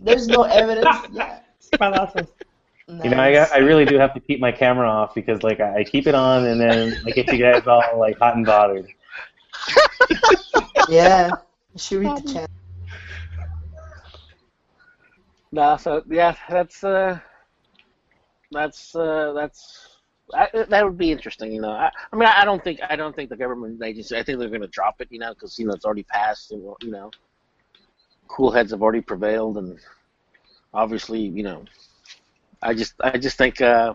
[0.00, 0.96] There's no evidence.
[1.12, 1.38] Yeah.
[1.80, 2.28] Palazos.
[3.02, 5.60] You know, I, got- I really do have to keep my camera off because like
[5.60, 8.46] I I keep it on and then I get you guys all like hot and
[8.46, 8.86] bothered.
[10.88, 11.30] Yeah.
[11.72, 12.50] You should read the chat.
[15.52, 17.18] No, so yeah, that's uh,
[18.50, 19.95] that's uh, that's
[20.34, 21.52] I, that would be interesting.
[21.52, 24.16] You know, I, I mean, I don't think I don't think the government agency.
[24.16, 25.08] I think they're going to drop it.
[25.10, 27.10] You know, because you know it's already passed, and you know,
[28.28, 29.78] cool heads have already prevailed, and
[30.74, 31.64] obviously, you know,
[32.62, 33.94] I just I just think uh,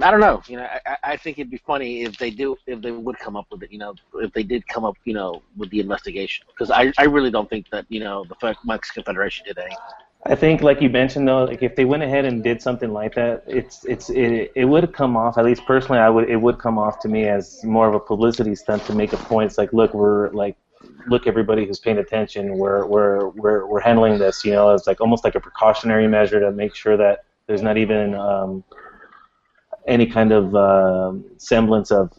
[0.00, 0.42] I don't know.
[0.46, 3.18] You know, I, I- I think it'd be funny if they do if they would
[3.18, 3.72] come up with it.
[3.72, 7.04] You know, if they did come up, you know, with the investigation, because I I
[7.04, 9.78] really don't think that you know the Mexican Federation did anything.
[10.26, 13.14] I think, like you mentioned, though, like if they went ahead and did something like
[13.14, 15.38] that, it's it's it, it would come off.
[15.38, 18.00] At least personally, I would it would come off to me as more of a
[18.00, 19.46] publicity stunt to make a point.
[19.46, 20.56] It's like, look, we're like,
[21.06, 24.44] look, everybody who's paying attention, we're we're we're we're handling this.
[24.44, 27.78] You know, it's like almost like a precautionary measure to make sure that there's not
[27.78, 28.64] even um,
[29.86, 32.12] any kind of um semblance of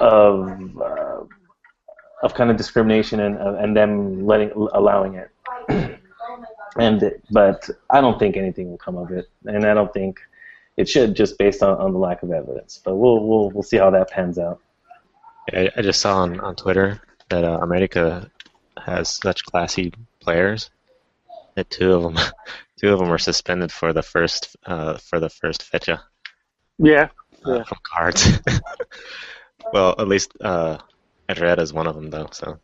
[0.00, 1.20] of uh,
[2.22, 5.30] of kind of discrimination and and them letting allowing it.
[6.78, 10.20] And but I don't think anything will come of it, and I don't think
[10.76, 12.80] it should just based on, on the lack of evidence.
[12.84, 14.60] But we'll we'll we'll see how that pans out.
[15.52, 18.30] I, I just saw on, on Twitter that uh, America
[18.84, 20.70] has such classy players
[21.54, 22.16] that two of them,
[22.80, 26.02] two of them were suspended for the first uh, for the first fecha
[26.78, 27.08] Yeah.
[27.46, 27.62] uh, Yeah.
[27.64, 28.38] from cards.
[29.72, 30.78] well, at least uh,
[31.28, 32.28] Herrera is one of them though.
[32.32, 32.58] So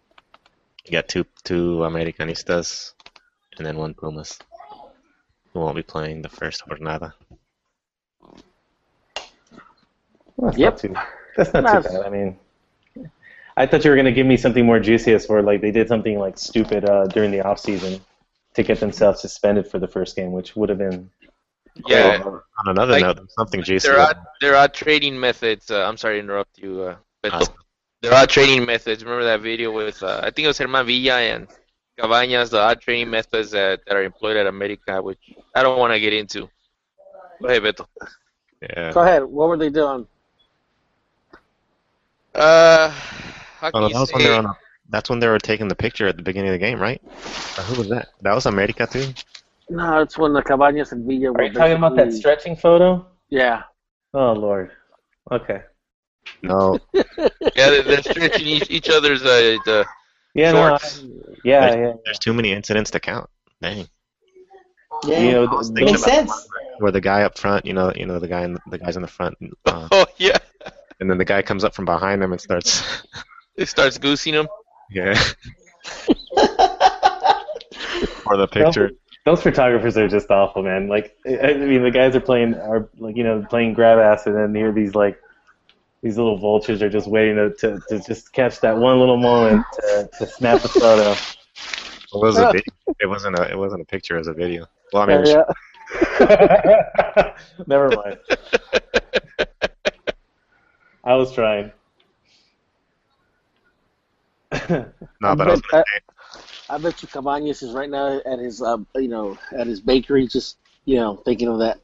[0.85, 2.93] you got two two Americanistas
[3.63, 4.41] and then one Pumas
[5.53, 7.13] who won't be playing the first jornada.
[10.39, 10.73] That's Yep.
[10.73, 10.95] not too.
[11.37, 12.07] That's not That's- too bad.
[12.07, 12.39] I mean,
[13.57, 15.87] I thought you were gonna give me something more juicy as for like they did
[15.87, 18.01] something like stupid uh, during the off season
[18.55, 21.09] to get themselves suspended for the first game, which would have been.
[21.87, 23.89] Yeah, On another Like, note, something juicy.
[23.89, 25.71] there are there are trading methods.
[25.71, 27.47] Uh, I'm sorry to interrupt you, uh, but Uh,
[28.03, 29.05] there are trading methods.
[29.05, 31.47] Remember that video with uh, I think it was Germán Villa and
[31.99, 32.51] Cabañas.
[32.51, 35.19] There are trading methods that, that are employed at America, which
[35.55, 36.49] I don't want to get into.
[37.41, 37.87] Go ahead, Beto.
[38.63, 38.93] yeah.
[38.93, 39.25] Go ahead.
[39.25, 40.07] What were they doing?
[42.35, 44.57] Uh, how Oh, can no, you that was when they were on a,
[44.89, 47.01] that's when they were taking the picture at the beginning of the game, right?
[47.59, 48.09] Or who was that?
[48.23, 49.13] That was America too.
[49.69, 53.07] No, it's when the Cabañas and Villa were Are you talking about that stretching photo?
[53.29, 53.63] Yeah.
[54.15, 54.71] Oh Lord.
[55.31, 55.63] Okay.
[56.43, 59.87] No, Yeah, they're, they're stretching each, each other's uh, the
[60.35, 60.53] Yeah.
[60.53, 60.75] No.
[60.75, 60.79] I-
[61.45, 61.75] yeah.
[61.75, 61.93] Yeah.
[62.05, 63.29] there's too many incidents to count.
[63.61, 63.87] Dang.
[65.05, 65.19] Yeah.
[65.21, 66.49] You know, th- Makes about sense.
[66.79, 69.03] Where the guy up front, you know, you know the guy, in, the guys in
[69.03, 69.37] the front,
[69.67, 70.39] uh, Oh yeah,
[71.01, 72.83] and then the guy comes up from behind them and starts,
[73.57, 74.47] it starts goosing them.
[74.91, 75.15] yeah,
[78.25, 78.91] for the picture.
[79.25, 80.89] Those photographers are just awful, man.
[80.89, 84.27] Like, I I mean, the guys are playing are like you know playing grab ass,
[84.27, 85.19] and then here these like
[86.03, 89.65] these little vultures are just waiting to, to, to just catch that one little moment
[89.75, 91.13] to, to snap a photo.
[91.13, 91.19] It
[92.13, 92.63] was a video.
[93.01, 93.51] It wasn't a.
[93.51, 94.17] It wasn't a picture.
[94.17, 94.67] It was a video.
[94.93, 95.45] Well, I mean, Yeah,
[96.21, 97.35] yeah.
[97.67, 98.19] Never mind.
[101.05, 101.73] I was trying.
[104.69, 104.85] no,
[105.21, 106.01] but I was gonna say,
[106.69, 110.27] I bet you Cabañas is right now at his, uh, you know, at his bakery,
[110.27, 111.81] just you know, thinking of that.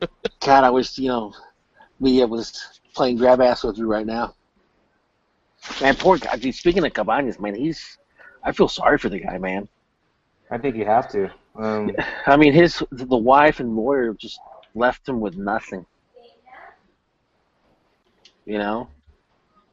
[0.40, 1.32] God, I wish you know,
[2.00, 4.34] Villa was playing grab ass with you right now.
[5.80, 6.34] Man, poor guy.
[6.34, 7.96] Dude, speaking of Cabañas, man, he's.
[8.42, 9.68] I feel sorry for the guy, man.
[10.50, 11.30] I think you have to.
[11.54, 11.92] Um,
[12.26, 14.40] I mean, his the wife and lawyer just
[14.74, 15.86] left him with nothing.
[18.46, 18.88] You know.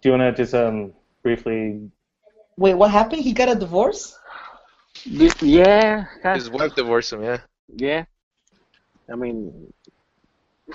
[0.02, 0.93] do you want to just um
[1.23, 1.89] briefly?
[2.57, 3.23] Wait, what happened?
[3.23, 4.19] He got a divorce?
[5.03, 6.06] Yeah.
[6.22, 7.23] kind- His wife divorced him.
[7.23, 7.39] Yeah.
[7.76, 8.06] Yeah.
[9.11, 9.73] I mean,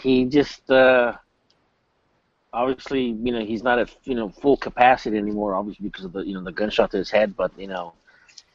[0.02, 1.12] he just uh,
[2.52, 6.20] obviously, you know, he's not at you know full capacity anymore, obviously because of the
[6.20, 7.36] you know the gunshot to his head.
[7.36, 7.93] But you know,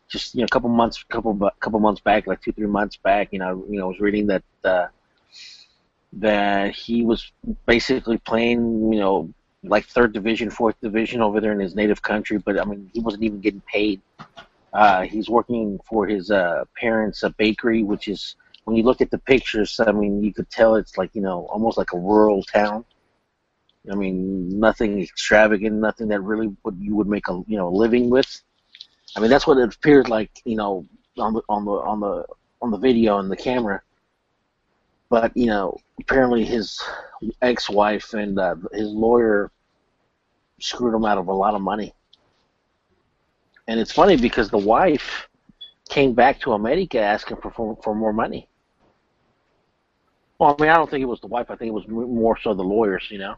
[0.07, 3.29] just you know, a couple months, couple couple months back, like two three months back,
[3.31, 4.87] you know, you know, I was reading that uh,
[6.13, 7.31] that he was
[7.65, 12.37] basically playing, you know, like third division, fourth division over there in his native country,
[12.37, 14.01] but I mean, he wasn't even getting paid.
[14.73, 18.35] Uh, he's working for his uh, parents' uh, bakery, which is
[18.65, 21.47] when you look at the pictures, I mean, you could tell it's like you know
[21.47, 22.85] almost like a rural town.
[23.91, 28.09] I mean, nothing extravagant, nothing that really would you would make a you know living
[28.09, 28.41] with.
[29.15, 30.85] I mean, that's what it appeared like, you know,
[31.17, 32.25] on the on the on the
[32.61, 33.81] on the video and the camera.
[35.09, 36.81] But you know, apparently his
[37.41, 39.51] ex-wife and uh, his lawyer
[40.59, 41.93] screwed him out of a lot of money.
[43.67, 45.27] And it's funny because the wife
[45.89, 48.49] came back to America asking for for more money.
[50.37, 51.49] Well, I mean, I don't think it was the wife.
[51.49, 53.35] I think it was more so the lawyers, you know.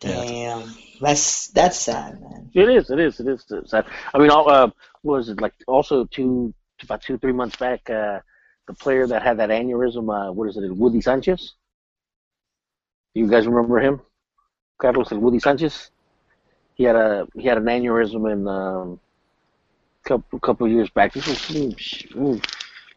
[0.00, 2.50] Damn, that's that's sad, man.
[2.54, 2.90] It is.
[2.90, 3.20] It is.
[3.20, 3.44] It is.
[3.66, 3.84] Sad.
[4.14, 4.70] I mean, all, uh,
[5.02, 5.52] what was it like?
[5.66, 8.20] Also, two about two three months back, uh,
[8.66, 10.08] the player that had that aneurysm.
[10.08, 10.74] Uh, what is it?
[10.74, 11.54] Woody Sanchez.
[13.14, 14.00] Do you guys remember him?
[14.78, 15.90] Carlos and Woody Sanchez.
[16.74, 19.00] He had a he had an aneurysm in um,
[20.04, 21.12] couple couple years back.
[21.12, 22.40] This was ooh,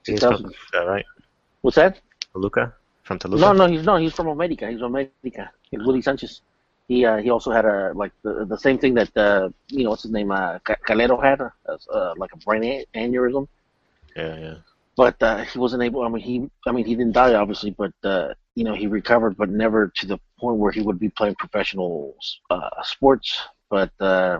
[0.06, 0.38] He's from 2000.
[0.38, 1.06] Toluca, right?
[1.62, 2.00] What's that?
[2.32, 2.74] Toluca?
[3.04, 3.42] From Toluca?
[3.42, 4.70] No, no, he's no, he's from America.
[4.70, 5.52] He's from America.
[5.70, 6.42] He's Willie Sanchez.
[6.88, 9.92] He uh, he also had a like the the same thing that uh, you know
[9.92, 13.48] what's his name uh, Calero had uh, uh, like a brain aneurysm,
[14.16, 14.56] Yeah, yeah.
[14.96, 16.04] but uh, he wasn't able.
[16.04, 19.38] I mean he I mean he didn't die obviously, but uh, you know he recovered,
[19.38, 22.16] but never to the point where he would be playing professional
[22.50, 23.40] uh, sports.
[23.70, 24.40] But uh,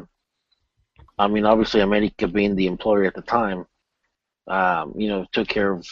[1.18, 3.66] I mean obviously America being the employer at the time,
[4.48, 5.88] um, you know took care of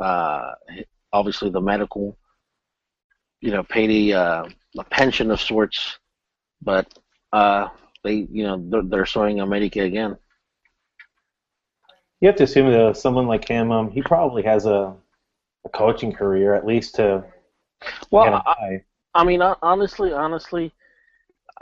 [0.00, 0.52] uh,
[1.12, 2.16] obviously the medical,
[3.44, 4.48] you know, paid a, uh,
[4.78, 5.98] a pension of sorts,
[6.62, 6.86] but
[7.30, 7.68] uh,
[8.02, 10.16] they, you know, they're, they're suing America again.
[12.20, 14.94] You have to assume that someone like him, um, he probably has a,
[15.66, 17.22] a coaching career at least to
[18.10, 18.82] Well, I.
[19.14, 20.72] I mean, honestly, honestly,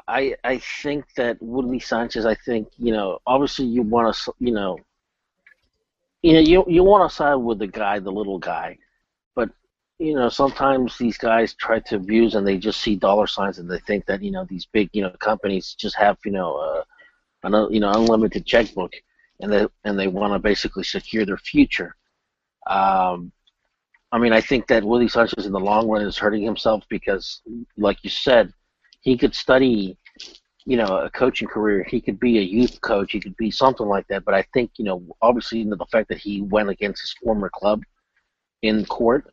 [0.07, 2.25] I I think that Woodley Sanchez.
[2.25, 4.79] I think you know, obviously, you want to, you know,
[6.23, 8.79] you know, you you want to side with the guy, the little guy,
[10.03, 13.71] you know, sometimes these guys try to abuse and they just see dollar signs and
[13.71, 16.83] they think that you know these big you know companies just have you know uh,
[17.45, 18.93] an you know unlimited checkbook
[19.41, 21.95] and they and they want to basically secure their future.
[22.67, 23.31] Um,
[24.11, 27.41] I mean, I think that Willie Sanchez in the long run is hurting himself because,
[27.79, 28.53] like you said,
[29.01, 29.97] he could study,
[30.67, 31.85] you know, a coaching career.
[31.89, 33.13] He could be a youth coach.
[33.13, 34.25] He could be something like that.
[34.25, 37.15] But I think, you know, obviously, you know, the fact that he went against his
[37.23, 37.83] former club
[38.61, 39.33] in court,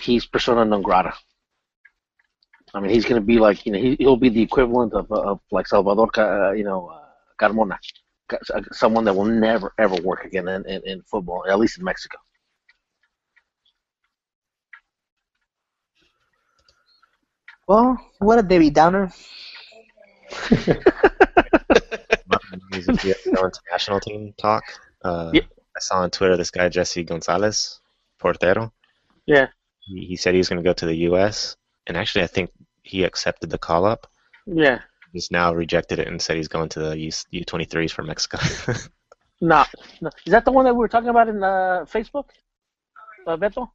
[0.00, 1.14] he's persona non grata.
[2.74, 5.10] I mean, he's going to be like, you know, he, he'll be the equivalent of,
[5.12, 7.04] of like Salvador, uh, you know, uh,
[7.40, 7.78] Carmona,
[8.72, 12.18] someone that will never ever work again in, in, in football, at least in Mexico.
[17.66, 19.10] Well, what a Debbie Downer.
[22.72, 24.64] News international team talk.
[25.02, 25.44] Uh, Yep.
[25.76, 27.80] I saw on Twitter this guy Jesse Gonzalez,
[28.20, 28.72] Portero.
[29.26, 29.48] Yeah.
[29.80, 31.56] He, he said he was going to go to the U.S.
[31.86, 32.50] and actually I think
[32.82, 34.06] he accepted the call up.
[34.46, 34.80] Yeah.
[35.12, 38.38] He's now rejected it and said he's going to the U U23s for Mexico.
[39.40, 39.64] No,
[40.00, 40.10] no.
[40.24, 42.26] Is that the one that we were talking about in uh, Facebook?
[43.26, 43.68] Uh, Beto?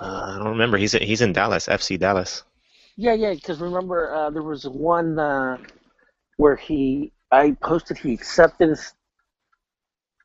[0.00, 0.76] uh, I don't remember.
[0.76, 2.42] He's he's in Dallas, FC Dallas.
[2.96, 3.34] Yeah, yeah.
[3.34, 5.58] Because remember, uh, there was one uh,
[6.36, 8.78] where he, I posted he accepted,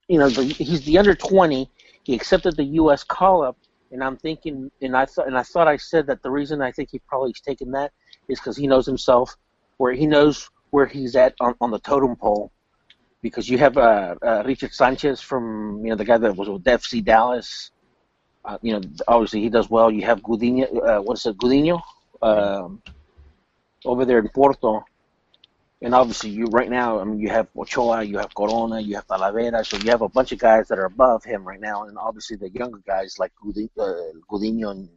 [0.08, 1.70] you know, the, he's the under twenty.
[2.04, 3.04] He accepted the U.S.
[3.04, 3.58] call up,
[3.92, 6.72] and I'm thinking, and I thought, and I thought I said that the reason I
[6.72, 7.92] think he probably has taken that
[8.28, 9.36] is because he knows himself,
[9.78, 12.52] where he knows where he's at on, on the totem pole.
[13.22, 16.64] Because you have uh, uh, Richard Sanchez from, you know, the guy that was with
[16.64, 17.72] FC Dallas.
[18.46, 19.92] Uh, you know, obviously he does well.
[19.92, 21.82] You have Gudiño, uh, what's it, Gudiño?
[22.22, 22.82] um,
[23.86, 24.84] over there in Porto.
[25.82, 29.08] And obviously, you right now, I mean, you have Ochoa, you have Corona, you have
[29.08, 31.98] Talavera, so you have a bunch of guys that are above him right now, and
[31.98, 33.84] obviously the younger guys like uh,
[34.30, 34.90] Gudiño and,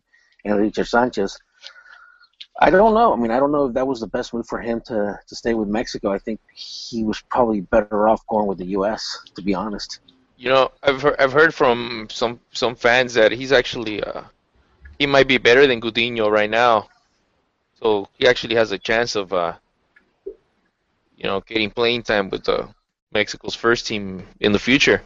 [0.45, 1.39] and Richard Sanchez.
[2.61, 3.13] I don't know.
[3.13, 5.35] I mean, I don't know if that was the best move for him to, to
[5.37, 6.13] stay with Mexico.
[6.13, 9.19] I think he was probably better off going with the U.S.
[9.37, 10.01] To be honest.
[10.37, 14.23] You know, I've heard, I've heard from some some fans that he's actually uh,
[14.99, 16.89] he might be better than Gudiño right now.
[17.81, 19.55] So he actually has a chance of uh,
[21.23, 22.67] you know getting playing time with uh,
[23.13, 25.03] Mexico's first team in the future.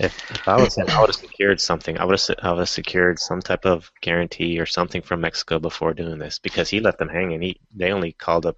[0.00, 1.98] If, if I was him, I would have secured something.
[1.98, 5.58] I would have I would have secured some type of guarantee or something from Mexico
[5.58, 7.42] before doing this because he left them hanging.
[7.42, 8.56] he they only called up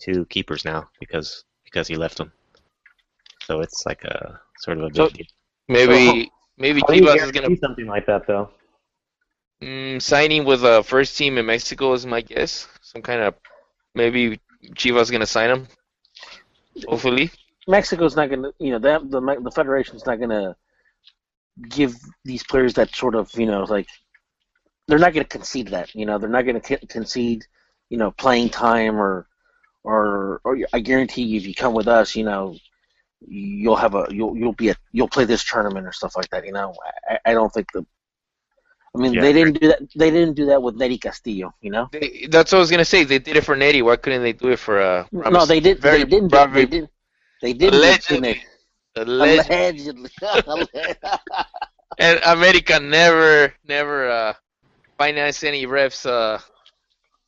[0.00, 2.32] two keepers now because because he left them.
[3.44, 5.26] So it's like a sort of a big So- deal.
[5.68, 8.50] Maybe maybe How Chivas is gonna do something like that though?
[9.62, 12.68] mm, signing with a first team in Mexico is my guess.
[12.82, 13.34] Some kind of
[13.94, 14.40] maybe
[14.74, 15.68] Chivas is gonna sign him.
[16.88, 17.30] Hopefully.
[17.68, 20.54] Mexico's not going to, you know, that the the federation's not going to
[21.68, 23.88] give these players that sort of, you know, like
[24.86, 25.94] they're not going to concede that.
[25.94, 27.44] You know, they're not going to concede,
[27.90, 29.26] you know, playing time or,
[29.82, 32.56] or, or I guarantee you, if you come with us, you know,
[33.26, 36.44] you'll have a you'll you'll be a you'll play this tournament or stuff like that.
[36.44, 36.74] You know,
[37.08, 37.84] I, I don't think the.
[38.96, 39.20] I mean, Yeah.
[39.24, 39.80] they didn't do that.
[39.94, 41.52] They didn't do that with Nery Castillo.
[41.60, 41.88] You know.
[41.92, 43.04] They, that's what I was gonna say.
[43.04, 43.82] They did it for Nery.
[43.82, 45.04] Why couldn't they do it for uh?
[45.12, 45.78] No, they did.
[45.80, 46.32] Very, they didn't.
[46.32, 46.90] do- They didn't.
[47.42, 47.74] They didn't.
[47.74, 48.42] Allegedly.
[48.96, 50.10] Allegedly.
[50.22, 50.90] Allegedly.
[51.98, 54.32] And America never, never uh,
[54.98, 56.38] financed any refs, uh,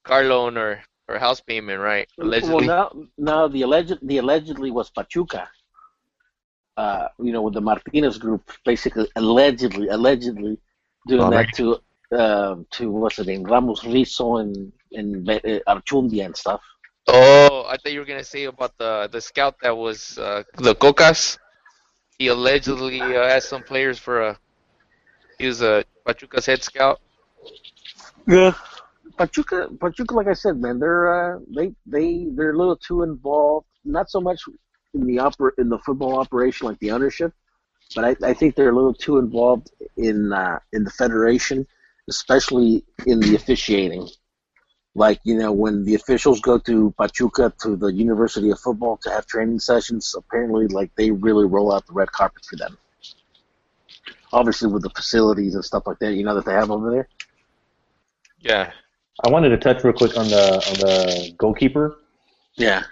[0.05, 2.07] car loan or or house payment, right?
[2.21, 2.55] Allegedly.
[2.55, 5.49] Well, now, now the alleged, the allegedly was Pachuca.
[6.77, 10.59] Uh, you know, with the Martinez group, basically allegedly, allegedly
[11.07, 11.45] doing Bummer.
[11.45, 11.79] that to,
[12.17, 15.39] uh, to what's the name, Ramos Rizzo and and uh,
[15.69, 16.63] Archundia and stuff.
[17.07, 20.75] Oh, I thought you were gonna say about the the scout that was uh, the
[20.75, 21.39] Cocas.
[22.19, 24.39] He allegedly uh, asked some players for a.
[25.39, 27.01] He was a Pachuca's head scout.
[28.27, 28.53] Yeah.
[29.17, 33.67] Pachuca, Pachuca, like I said, man, they're uh, they they they're a little too involved.
[33.85, 34.41] Not so much
[34.95, 37.33] in the oper- in the football operation like the ownership,
[37.95, 41.67] but I, I think they're a little too involved in uh, in the federation,
[42.09, 44.09] especially in the officiating.
[44.95, 49.11] Like you know, when the officials go to Pachuca to the University of Football to
[49.11, 52.77] have training sessions, apparently, like they really roll out the red carpet for them.
[54.33, 57.09] Obviously, with the facilities and stuff like that, you know that they have over there.
[58.41, 58.73] Yeah.
[59.25, 61.99] I wanted to touch real quick on the on the goalkeeper.
[62.55, 62.85] Yeah.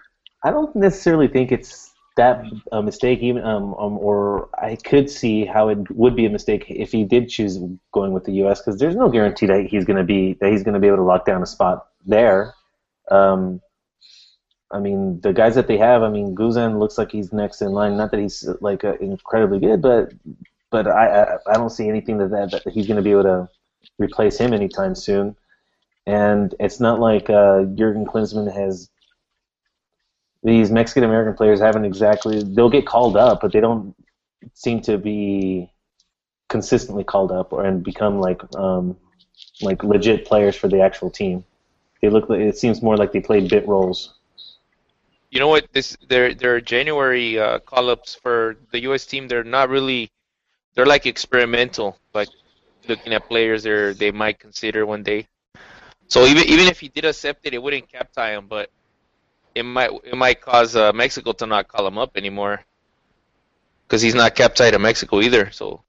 [0.42, 5.44] I don't necessarily think it's that a mistake, even um, um, or I could see
[5.44, 7.58] how it would be a mistake if he did choose
[7.92, 8.60] going with the U.S.
[8.60, 10.98] because there's no guarantee that he's going to be that he's going to be able
[10.98, 12.54] to lock down a spot there.
[13.10, 13.60] Um,
[14.70, 17.68] I mean, the guys that they have, I mean, Guzan looks like he's next in
[17.68, 17.96] line.
[17.96, 20.12] Not that he's like uh, incredibly good, but
[20.70, 23.24] but I, I I don't see anything that that, that he's going to be able
[23.24, 23.48] to
[23.98, 25.36] replace him anytime soon.
[26.06, 28.88] And it's not like uh, Jurgen Klinsmann has
[30.42, 33.94] these Mexican American players haven't exactly they'll get called up, but they don't
[34.54, 35.70] seem to be
[36.48, 38.96] consistently called up or and become like um,
[39.60, 41.44] like legit players for the actual team.
[42.00, 44.14] They look like it seems more like they played bit roles.
[45.30, 45.66] You know what?
[45.72, 49.06] This their their January uh, call-ups for the U.S.
[49.06, 49.28] team.
[49.28, 50.10] They're not really.
[50.74, 52.28] They're like experimental, like
[52.86, 55.26] looking at players they they might consider one day.
[56.08, 58.70] So even even if he did accept it, it wouldn't cap tie him, but
[59.56, 62.62] it might it might cause uh, Mexico to not call him up anymore
[63.86, 65.50] because he's not kept tight to Mexico either.
[65.50, 65.82] So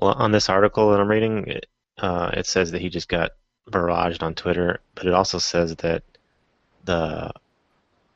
[0.00, 1.66] Well, on this article that I'm reading, it,
[1.96, 3.32] uh, it says that he just got
[3.70, 6.02] barraged on Twitter, but it also says that
[6.84, 7.32] the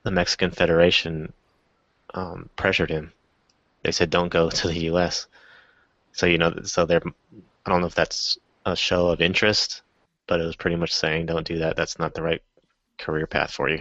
[0.03, 1.33] the Mexican Federation
[2.13, 3.13] um, pressured him.
[3.83, 5.27] They said, "Don't go to the U.S."
[6.13, 7.03] So you know, so they're.
[7.65, 9.81] I don't know if that's a show of interest,
[10.27, 11.77] but it was pretty much saying, "Don't do that.
[11.77, 12.43] That's not the right
[12.99, 13.81] career path for you."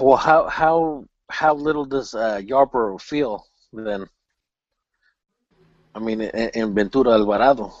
[0.00, 4.06] Well, how how how little does uh, Yarbrough feel then?
[5.94, 7.72] I mean, in, Ventura Alvarado.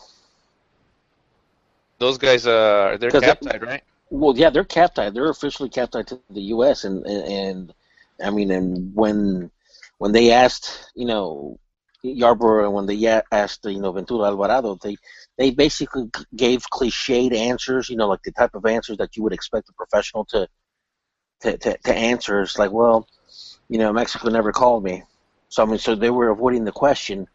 [1.98, 3.82] those guys, uh, they're cap tied, right?
[4.10, 5.14] Well, yeah, they're cap tied.
[5.14, 6.84] They're officially cap tied to the U.S.
[6.84, 7.74] and, and and
[8.22, 9.50] I mean, and when
[9.98, 11.58] when they asked, you know,
[12.04, 14.96] Yarbrough, and when they asked, you know, Ventura Alvarado, they
[15.38, 19.32] they basically gave cliched answers, you know, like the type of answers that you would
[19.32, 20.46] expect a professional to
[21.44, 22.42] to to, to answer.
[22.42, 23.08] It's like, well,
[23.68, 25.04] you know, Mexico never called me,
[25.48, 27.28] so I mean, so they were avoiding the question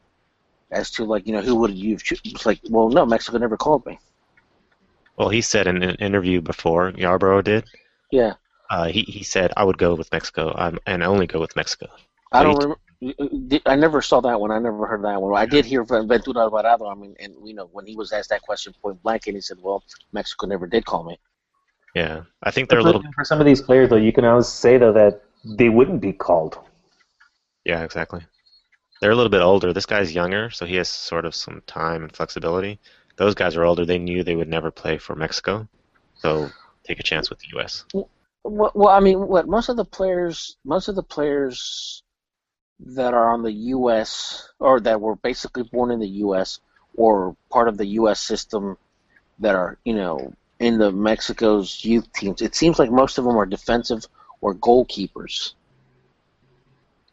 [0.72, 1.94] as to like, you know, who would you?
[1.94, 4.00] have choo- It's like, well, no, Mexico never called me.
[5.18, 7.66] Well, he said in an interview before Yarbrough did.
[8.12, 8.36] Yeah.
[8.70, 11.88] Uh, he he said, "I would go with Mexico, um, and only go with Mexico."
[12.32, 12.62] I So don't.
[13.00, 14.52] he- Remember, I never saw that one.
[14.52, 15.36] I never heard that one.
[15.36, 16.88] I did hear from Ventura Alvarado.
[16.88, 19.42] I mean, and you know, when he was asked that question point blank, and he
[19.42, 21.18] said, "Well, Mexico never did call me."
[21.96, 23.04] Yeah, I think they're a For- little.
[23.14, 26.14] for some of these players though, you can always say though that they wouldn't be
[26.14, 26.58] called.
[27.66, 28.22] Yeah, exactly.
[29.02, 29.74] They're a little bit older.
[29.74, 32.80] This guy's younger, so he has sort of some time and flexibility.
[33.16, 33.86] Those guys are older.
[33.86, 35.68] They knew they would never play for Mexico,
[36.16, 36.50] so
[36.84, 37.86] take a chance with the U.S.
[37.94, 42.04] Well, well, I mean, what most of the players, most of the players
[42.80, 44.50] that are on the U.S.
[44.60, 46.60] or that were basically born in the U.S.
[46.96, 48.22] or part of the U.S.
[48.22, 48.78] system
[49.40, 53.38] that are, you know, in the Mexico's youth teams, it seems like most of them
[53.38, 54.06] are defensive
[54.42, 55.54] or goalkeepers.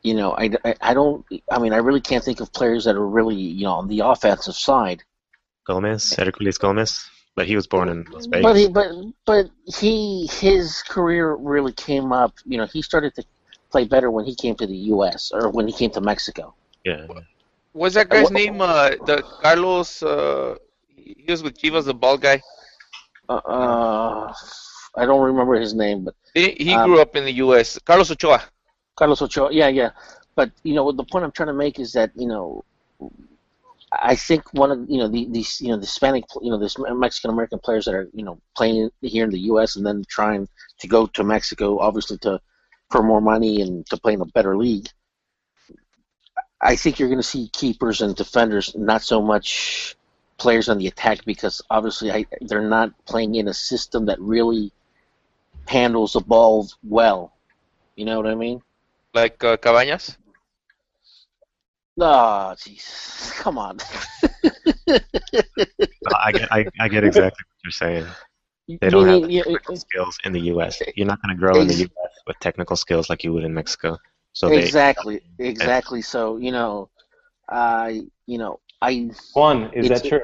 [0.03, 2.97] You know, I, I, I don't, I mean, I really can't think of players that
[2.97, 5.03] are really, you know, on the offensive side.
[5.67, 8.43] Gomez, Herculez Gomez, but he was born in Las Vegas.
[8.43, 8.93] But he, but
[9.25, 9.51] but
[9.81, 12.35] he his career really came up.
[12.45, 13.25] You know, he started to
[13.71, 15.33] play better when he came to the U.S.
[15.35, 16.55] or when he came to Mexico.
[16.85, 17.07] yeah,
[17.73, 18.61] What's that guy's name?
[18.61, 20.03] Uh, the Carlos.
[20.05, 20.57] Uh,
[20.95, 22.41] he was with Chivas, the bald guy.
[23.29, 24.35] Uh, uh,
[24.97, 27.79] I don't remember his name, but He, he Um, grew up in the U.S.
[27.85, 28.43] Carlos Ochoa.
[28.97, 29.53] Carlos Ochoa.
[29.53, 29.91] Yeah, yeah.
[30.35, 32.65] But you know, the point I'm trying to make is that you know,
[33.93, 36.77] I think one of you know the, these you know the Hispanic you know this
[36.79, 39.77] Mexican American players that are you know playing here in the U.S.
[39.77, 40.49] and then trying
[40.81, 42.41] to go to Mexico, obviously to
[42.91, 44.89] for more money and to play in a better league.
[46.61, 49.96] I think you're going to see keepers and defenders, not so much
[50.39, 54.73] players on the attack, because obviously I, they're not playing in a system that really
[55.67, 57.33] handles the ball well.
[57.97, 58.63] You know what I mean?
[59.15, 60.17] Like uh, Cabañas.
[61.99, 63.33] Oh, Jesus.
[63.37, 63.79] Come on.
[64.87, 64.99] No,
[66.23, 68.07] I get, I, I get exactly what you're saying.
[68.69, 70.83] They don't have the technical skills in the U.S.
[70.97, 72.13] You're not going to grow in the U.S.
[72.27, 73.97] with technical skills like you would in Mexico.
[74.33, 76.03] So they, exactly, exactly.
[76.03, 76.91] So you know,
[77.49, 79.11] I, you know, I.
[79.35, 80.21] Juan, is that true?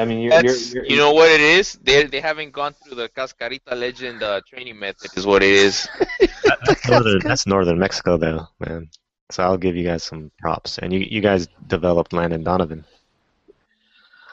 [0.00, 1.78] I mean, you're, you're, you're, you know what it is?
[1.82, 5.88] They they haven't gone through the Cascarita legend uh, training method, is what it is.
[6.66, 8.88] that's, northern, that's northern Mexico, though, man.
[9.30, 10.78] So I'll give you guys some props.
[10.78, 12.84] And you you guys developed Landon Donovan.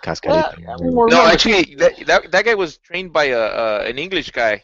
[0.04, 0.54] Cascarita.
[0.94, 4.64] Well, No, actually, that, that that guy was trained by a uh, an English guy.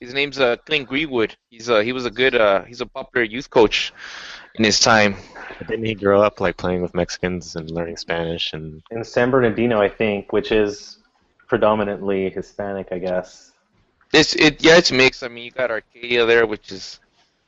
[0.00, 1.36] His name's uh, Clint Greenwood.
[1.50, 3.92] He's uh, he was a good uh, he's a popular youth coach
[4.56, 5.16] in his time.
[5.58, 9.30] But didn't he grow up like playing with Mexicans and learning Spanish and in San
[9.30, 10.98] Bernardino, I think, which is
[11.48, 13.52] predominantly Hispanic, I guess.
[14.12, 15.22] It's it yeah, it's mixed.
[15.22, 17.00] I mean, you got Arcadia there, which is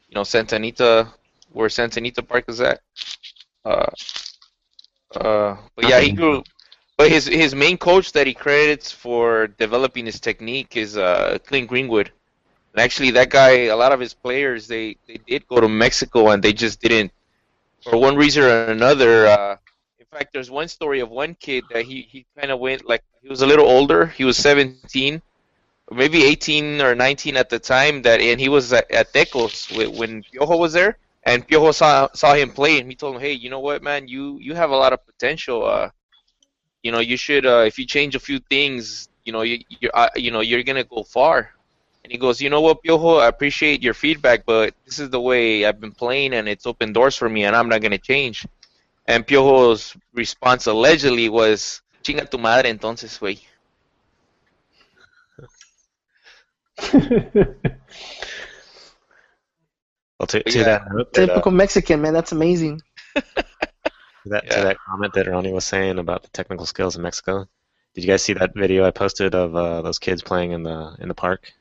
[0.09, 1.09] you know Santa Anita,
[1.53, 2.81] where Santa Anita Park is at.
[3.65, 3.87] Uh,
[5.17, 6.43] uh, but yeah, he grew.
[6.97, 11.69] But his his main coach that he credits for developing his technique is uh, Clint
[11.69, 12.13] Greenwood.
[12.75, 16.31] And actually, that guy, a lot of his players, they they did go to Mexico
[16.31, 17.13] and they just didn't,
[17.85, 19.27] for one reason or another.
[19.27, 19.57] Uh,
[19.99, 23.03] in fact, there's one story of one kid that he he kind of went like
[23.23, 24.07] he was a little older.
[24.07, 25.03] He was 17
[25.71, 29.67] or maybe 18 or 19 at the time that and he was at, at Tecos
[29.71, 33.21] wh- when Piojo was there and Piojo saw saw him play and he told him
[33.21, 35.91] hey you know what man you you have a lot of potential uh
[36.83, 39.91] you know you should uh, if you change a few things you know you you're,
[39.95, 41.51] uh, you know you're going to go far
[42.05, 45.21] and he goes you know what Piojo I appreciate your feedback but this is the
[45.21, 47.99] way I've been playing and it's opened doors for me and I'm not going to
[47.99, 48.47] change
[49.07, 53.41] and Piojo's response allegedly was chinga tu madre entonces güey
[60.19, 60.65] well to, to Yeah.
[60.65, 62.13] that note that, uh, Typical Mexican, man.
[62.13, 62.81] That's amazing.
[63.15, 63.23] to
[64.27, 67.47] that to that comment that Ronnie was saying about the technical skills in Mexico.
[67.95, 70.97] Did you guys see that video I posted of uh, those kids playing in the
[70.99, 71.53] in the park?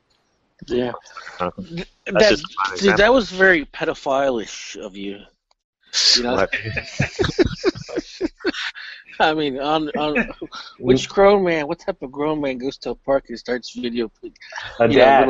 [0.66, 0.92] Yeah.
[1.38, 2.96] Th- That, just a fine see, example.
[2.98, 5.20] that was very pedophile-ish of you.
[6.16, 6.46] You know?
[9.20, 10.26] I mean, on on
[10.78, 11.68] which grown man?
[11.68, 14.10] What type of grown man goes to a park and starts video?
[14.24, 14.32] A you
[14.88, 15.28] know, dad.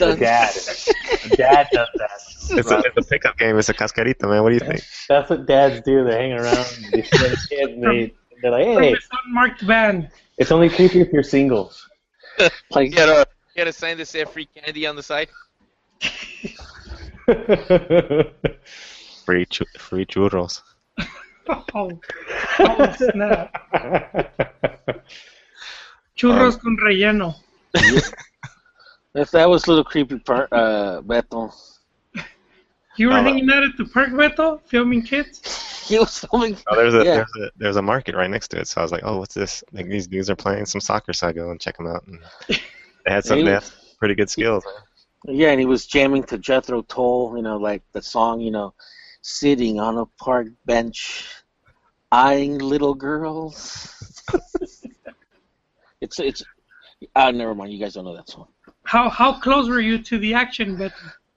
[0.00, 0.50] little- A dad.
[1.24, 2.10] A dad does that.
[2.58, 3.56] It's a, it's a pickup game.
[3.58, 4.42] It's a cascarita, man.
[4.42, 4.82] What do you think?
[5.08, 6.04] That's what dads do.
[6.04, 6.66] They hang around.
[6.92, 8.12] They kids and they,
[8.42, 10.10] they're like, hey, this unmarked van.
[10.38, 11.72] it's only creepy if you're single.
[12.70, 13.26] Like, You had
[13.60, 15.28] a you had a sign that said free candy on the side.
[19.24, 20.62] Free chu- free churros.
[21.74, 22.00] Oh,
[22.60, 23.52] oh snap.
[26.16, 27.34] Churros con relleno.
[29.14, 31.52] if that was a little creepy part, uh, Beto.
[32.96, 35.88] You were Oh, hanging out at the park, Beto, filming kids?
[35.88, 36.56] He was filming.
[36.68, 37.14] Oh, there's a Yeah.
[37.16, 38.68] there's a there's a market right next to it.
[38.68, 39.64] So I was like, oh, what's this?
[39.72, 42.06] Like these dudes are playing some soccer, so I go and check them out.
[42.06, 42.56] And they
[43.10, 43.58] had some Hey.
[43.98, 44.64] pretty good skills.
[44.64, 45.36] Man.
[45.36, 47.34] Yeah, and he was jamming to Jethro Tull.
[47.36, 48.40] You know, like the song.
[48.40, 48.72] You know,
[49.20, 51.28] sitting on a park bench,
[52.10, 53.94] eyeing little girls.
[56.00, 56.42] it's it's.
[57.16, 57.72] Ah, never mind.
[57.72, 58.48] You guys don't know that song.
[58.84, 60.92] How how close were you to the action, but?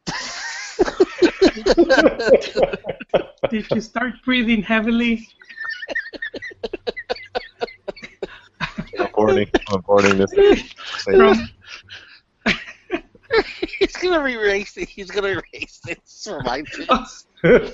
[3.49, 5.27] Did you start breathing heavily?
[8.99, 10.33] I'm boarding, I'm boarding this.
[11.03, 11.49] From
[13.79, 14.89] He's gonna erase it.
[14.89, 16.63] He's gonna erase it for my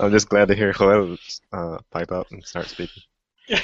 [0.00, 1.16] I'm just glad to hear Joel
[1.52, 3.02] uh, pipe up and start speaking.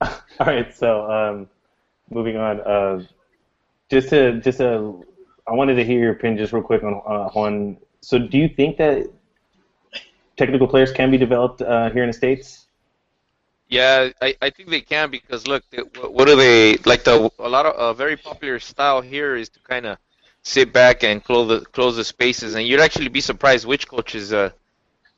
[0.00, 1.48] All right, so um,
[2.10, 2.60] moving on.
[2.60, 3.04] Uh,
[3.90, 5.04] just to just to,
[5.48, 7.76] I wanted to hear your opinion just real quick on uh, Juan.
[8.00, 9.08] So, do you think that
[10.36, 12.66] technical players can be developed uh, here in the states?
[13.68, 15.64] Yeah, I, I think they can because look,
[16.00, 17.04] what, do they like?
[17.04, 19.98] The a lot of a very popular style here is to kind of
[20.42, 24.32] sit back and close the close the spaces, and you'd actually be surprised which coaches
[24.32, 24.50] uh,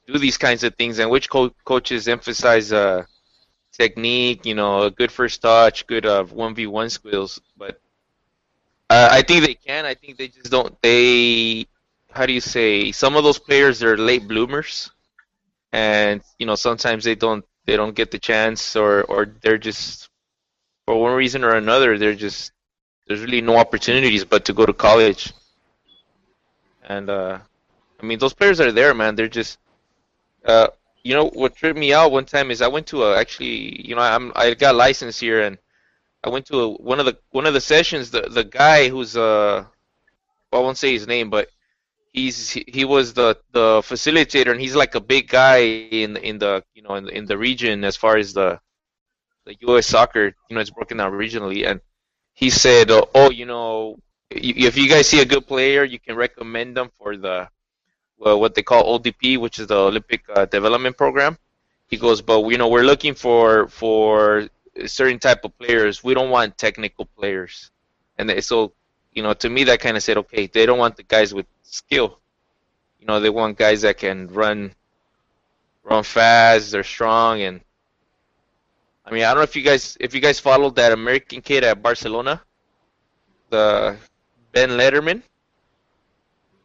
[0.06, 3.04] do these kinds of things and which co- coaches emphasize uh,
[3.72, 7.40] technique, you know, a good first touch, good uh, one v one skills.
[7.56, 7.80] But
[8.88, 9.84] uh, I think they can.
[9.84, 10.80] I think they just don't.
[10.82, 11.66] They
[12.12, 12.92] how do you say?
[12.92, 14.90] Some of those players are late bloomers,
[15.72, 20.08] and you know sometimes they don't they don't get the chance or or they're just
[20.86, 22.52] for one reason or another they're just
[23.06, 25.32] there's really no opportunities but to go to college
[26.88, 27.38] and uh
[28.00, 29.58] i mean those players are there man they're just
[30.46, 30.68] Uh,
[31.04, 33.56] you know what tripped me out one time is I went to a actually,
[33.88, 35.54] you know, I'm I got licensed here and
[36.24, 38.04] I went to a, one of the one of the sessions.
[38.14, 39.64] The the guy who's uh,
[40.50, 41.46] well, I won't say his name, but
[42.16, 45.58] he's he, was the the facilitator and he's like a big guy
[46.02, 48.58] in in the you know in the, in the region as far as the
[49.44, 49.86] the U.S.
[49.86, 50.34] soccer.
[50.48, 51.80] You know, it's broken down regionally, and
[52.34, 53.98] he said, uh, "Oh, you know,
[54.30, 57.48] if you guys see a good player, you can recommend them for the
[58.18, 61.38] well, what they call ODP, which is the Olympic uh, Development Program."
[61.86, 64.48] He goes, "But you know, we're looking for for
[64.86, 66.02] certain type of players.
[66.02, 67.70] We don't want technical players."
[68.18, 68.72] And so,
[69.16, 71.46] you know, to me, that kind of said, okay, they don't want the guys with
[71.62, 72.18] skill.
[73.00, 74.74] You know, they want guys that can run,
[75.82, 76.70] run fast.
[76.70, 77.62] They're strong, and
[79.06, 81.64] I mean, I don't know if you guys if you guys followed that American kid
[81.64, 82.42] at Barcelona,
[83.48, 83.96] the
[84.52, 85.22] Ben Lederman.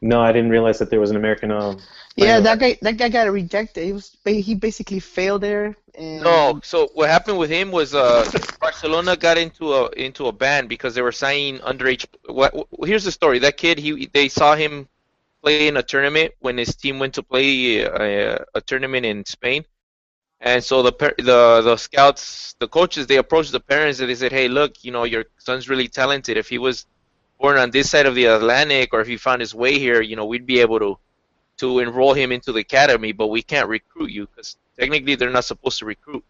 [0.02, 1.52] No, I didn't realize that there was an American.
[1.52, 1.80] Um,
[2.15, 3.85] Yeah, that guy that guy got rejected.
[3.85, 5.75] He was he basically failed there.
[5.95, 8.29] And No, so what happened with him was uh,
[8.59, 12.05] Barcelona got into a into a ban because they were signing underage.
[12.25, 13.39] What, what- here's the story.
[13.39, 14.88] That kid, he they saw him
[15.43, 19.65] play in a tournament when his team went to play a, a tournament in Spain,
[20.41, 24.31] and so the the the scouts, the coaches, they approached the parents and they said,
[24.31, 26.38] "Hey, look, you know your son's really talented.
[26.38, 26.85] If he was
[27.39, 30.15] born on this side of the Atlantic, or if he found his way here, you
[30.15, 30.97] know, we'd be able to."
[31.61, 35.45] To enroll him into the academy, but we can't recruit you because technically they're not
[35.45, 36.23] supposed to recruit.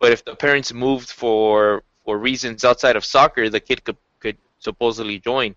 [0.00, 4.38] But if the parents moved for for reasons outside of soccer, the kid could could
[4.60, 5.54] supposedly join.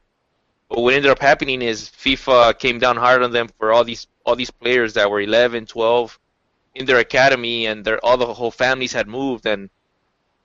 [0.70, 4.08] But what ended up happening is FIFA came down hard on them for all these
[4.26, 6.20] all these players that were 11, 12
[6.76, 9.70] in their academy, and their all the whole families had moved, and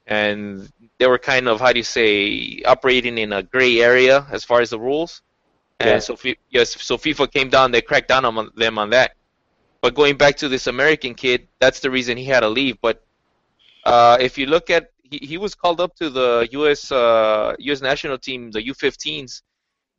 [0.07, 4.45] and they were kind of how do you say operating in a gray area as
[4.45, 5.23] far as the rules.
[5.81, 5.95] Yeah.
[5.95, 9.13] And so Fi- yes, so FIFA came down, they cracked down on them on that.
[9.83, 12.79] But going back to this American kid, that's the reason he had to leave.
[12.81, 13.05] But
[13.85, 16.91] uh, if you look at, he, he was called up to the U.S.
[16.91, 17.81] Uh, U.S.
[17.83, 19.43] national team, the U15s,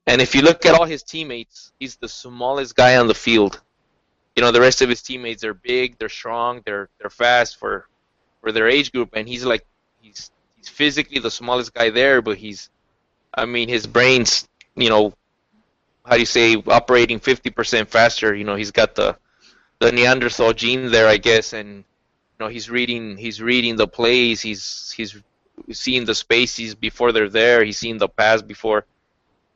[0.07, 3.61] and if you look at all his teammates, he's the smallest guy on the field.
[4.35, 7.87] You know, the rest of his teammates are big, they're strong, they're they're fast for
[8.41, 9.65] for their age group, and he's like
[10.01, 12.69] he's he's physically the smallest guy there, but he's,
[13.33, 15.13] I mean, his brain's you know,
[16.07, 18.33] how do you say, operating 50% faster.
[18.33, 19.17] You know, he's got the
[19.79, 24.41] the Neanderthal gene there, I guess, and you know he's reading he's reading the plays,
[24.41, 25.21] he's he's
[25.71, 28.85] seeing the spaces before they're there, he's seeing the pass before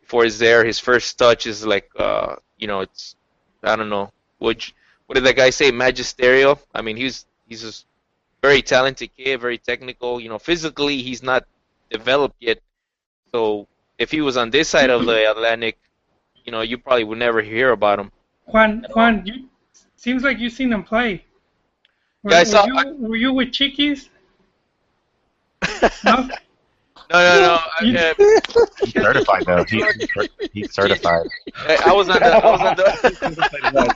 [0.02, 0.64] before it's there.
[0.64, 3.16] His first touch is like uh you know it's
[3.64, 4.76] I don't know which
[5.08, 6.60] what did that guy say magisterial?
[6.76, 7.74] I mean he's he's a
[8.46, 10.20] very talented kid, very technical.
[10.20, 11.46] You know physically he's not
[11.90, 12.60] developed yet,
[13.32, 13.68] so
[13.98, 15.80] if he was on this side of the Atlantic,
[16.46, 18.12] you know you probably would never hear about him.
[18.48, 19.48] Juan, Juan, you
[19.96, 21.24] seems like you've seen him play.
[22.24, 24.10] Were, Yeah, I saw- Were you, were you with Chiquis?
[26.04, 26.30] no.
[27.14, 27.60] No, no, no.
[27.60, 29.66] I, You- uh, He's certified though.
[29.66, 29.84] He,
[30.54, 31.28] he's certified.
[31.58, 33.96] I I was on the, I was on the,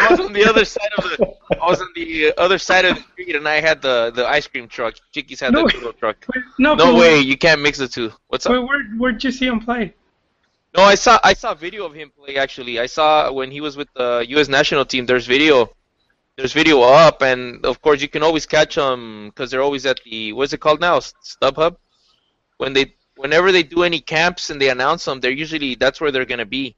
[0.00, 2.96] I was on the other side of the, I was on the other side of
[2.96, 4.96] the street, and I had the the ice cream truck.
[5.12, 5.66] Chiquis had No.
[5.66, 6.18] the noodle truck.
[6.58, 8.12] No, No but way, you can't mix the two.
[8.28, 8.52] What's up?
[8.52, 9.94] where, where'd you see him play?
[10.76, 12.36] No, I saw I saw video of him play.
[12.36, 14.48] Actually, I saw when he was with the U.S.
[14.48, 15.06] national team.
[15.06, 15.70] There's video.
[16.36, 20.00] There's video up, and of course you can always catch them because they're always at
[20.04, 20.98] the what's it called now?
[20.98, 21.76] StubHub.
[22.56, 26.10] When they, whenever they do any camps and they announce them, they're usually that's where
[26.10, 26.74] they're gonna be.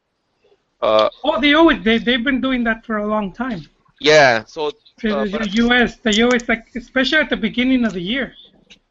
[0.83, 3.63] Uh, Oh, they always they they've been doing that for a long time.
[4.01, 4.45] yeah.
[4.45, 4.73] So
[5.05, 6.49] Uh, the U.S., the U.S.
[6.49, 8.35] like especially at the beginning of the year.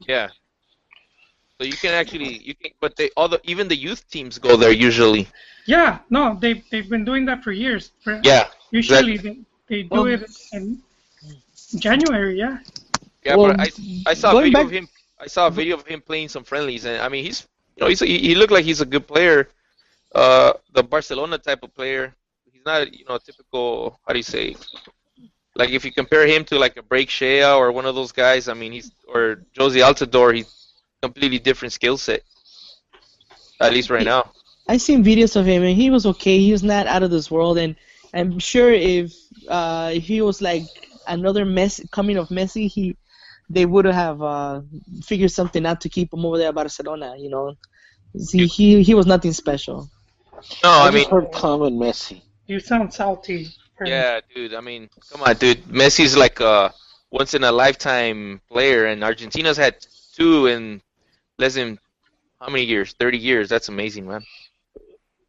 [0.07, 0.29] Yeah.
[1.59, 4.57] So you can actually you can, but they all the even the youth teams go
[4.57, 5.27] there usually.
[5.65, 7.91] Yeah, no, they they've been doing that for years.
[8.03, 8.47] For, Yeah.
[8.71, 9.37] Usually they,
[9.69, 10.81] they do Well- it in
[11.79, 12.37] January.
[12.37, 12.59] Yeah.
[13.23, 13.69] Yeah, Well, but I
[14.05, 14.87] I saw a video back- of him.
[15.19, 17.87] I saw a video of him playing some friendlies, and I mean he's you know
[17.89, 19.47] he's he, he looked like he's a good player,
[20.13, 22.13] uh, the Barcelona type of player.
[22.51, 24.55] He's not you know a typical how do you say,
[25.55, 28.49] like if you compare him to like a Brek Shea or one of those guys,
[28.49, 30.64] I mean he's or Jozy Altidore, he's
[31.07, 32.21] completely different skill set.
[33.59, 34.31] At least right now.
[34.67, 36.37] I seen videos of him and he was okay.
[36.39, 37.75] He was not out of this world, and
[38.13, 39.13] I'm sure if
[39.47, 40.63] uh, if he was like
[41.07, 42.97] another mess coming of Messi, he
[43.49, 44.61] they would have uh,
[45.03, 47.15] figured something out to keep him over there at Barcelona.
[47.17, 47.55] You know,
[48.31, 49.89] he he, he was nothing special.
[50.63, 52.21] No, I, I mean just heard common Messi.
[52.47, 53.49] You sound salty.
[53.77, 53.85] for.
[53.87, 54.53] Yeah, dude.
[54.53, 55.63] I mean, come on, dude.
[55.65, 56.73] Messi's like a
[57.11, 59.75] once in a lifetime player, and Argentina's had
[60.15, 60.81] two in
[61.37, 61.79] less than
[62.39, 62.93] how many years?
[62.99, 63.49] Thirty years.
[63.49, 64.23] That's amazing, man.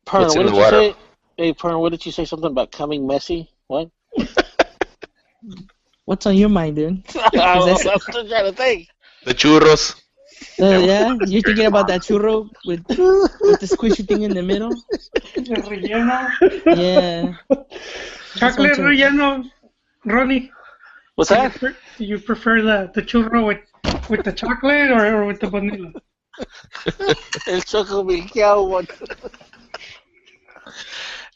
[0.07, 0.81] Pern, What's what did you water?
[0.81, 0.95] say?
[1.37, 2.24] Hey, Pern, what did you say?
[2.24, 3.51] Something about coming messy?
[3.66, 3.91] What?
[6.05, 7.03] What's on your mind, dude?
[7.35, 8.89] I'm Is still trying to think.
[9.24, 10.01] The churros.
[10.61, 14.70] Uh, yeah, you're thinking about that churro with with the squishy thing in the middle.
[15.35, 16.31] The relleno.
[16.77, 17.35] Yeah.
[18.37, 19.51] Chocolate relleno,
[20.05, 20.53] Ronnie.
[21.16, 21.59] What's Do you, that?
[21.59, 23.59] pre- do you prefer the, the churro with,
[24.08, 25.92] with the chocolate or, or with the vanilla?
[27.46, 28.86] El choco milkeado ah, one.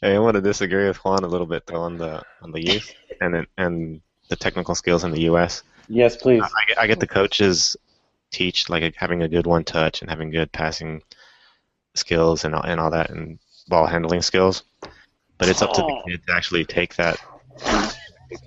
[0.01, 2.61] Hey, I want to disagree with Juan a little bit though on the on the
[2.61, 5.63] youth and and the technical skills in the U.S.
[5.87, 6.41] Yes, please.
[6.43, 7.75] I get, I get the coaches
[8.31, 11.01] teach like having a good one touch and having good passing
[11.95, 14.63] skills and all, and all that and ball handling skills.
[15.37, 16.01] But it's up to the Oh.
[16.07, 17.17] kid to actually take that,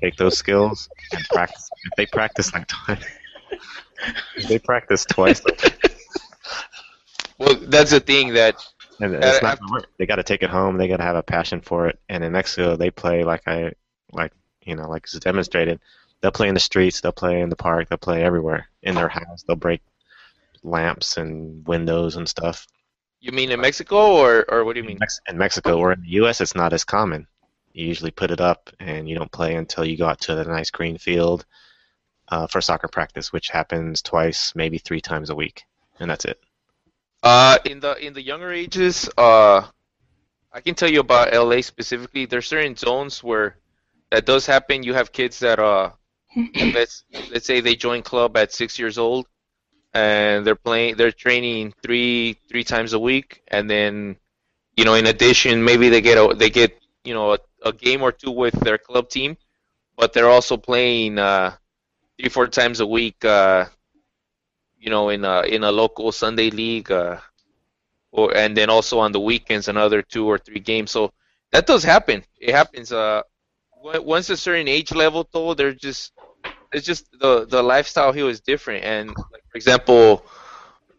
[0.00, 1.68] take those skills and practice.
[1.84, 3.04] If they practice like twice,
[3.50, 3.60] if
[4.48, 5.40] they practice twice,
[7.38, 8.56] Well, that's the thing that
[9.00, 9.86] and it's not I- work.
[9.98, 10.76] They got to take it home.
[10.76, 11.98] They got to have a passion for it.
[12.08, 13.72] And in Mexico, they play like I
[14.12, 14.32] like
[14.62, 15.80] you know like it's demonstrated.
[16.20, 17.00] They'll play in the streets.
[17.00, 17.88] They'll play in the park.
[17.88, 19.42] They'll play everywhere in their house.
[19.46, 19.82] They'll break
[20.62, 22.66] lamps and windows and stuff.
[23.20, 24.98] you mean in Mexico or or what do you mean?
[25.28, 27.26] In Mexico or in the U.S., it's not as common.
[27.72, 30.44] You usually put it up, and you don't play until you go out to the
[30.44, 31.44] nice green field
[32.28, 35.64] uh, for soccer practice, which happens twice, maybe three times a week,
[36.00, 36.40] and that's it.
[37.22, 39.62] Uh, in the in the younger ages, uh,
[40.52, 42.26] I can tell you about LA specifically.
[42.26, 43.58] There's certain zones where
[44.10, 44.82] that does happen.
[44.82, 45.90] You have kids that uh,
[46.74, 49.26] let's let's say they join club at six years old,
[49.94, 54.16] and they're playing, they're training three three times a week, and then,
[54.76, 58.02] you know, in addition, maybe they get a they get you know a, a game
[58.02, 59.36] or two with their club team,
[59.96, 61.54] but they're also playing uh,
[62.18, 63.24] three four times a week.
[63.24, 63.66] Uh,
[64.78, 67.18] you know, in a in a local Sunday league, uh,
[68.12, 70.90] or and then also on the weekends another two or three games.
[70.90, 71.12] So
[71.52, 72.24] that does happen.
[72.40, 72.92] It happens.
[72.92, 73.22] Uh,
[73.82, 76.12] on- once a certain age level, though, they're just
[76.72, 78.84] it's just the the lifestyle here is different.
[78.84, 80.24] And like for example,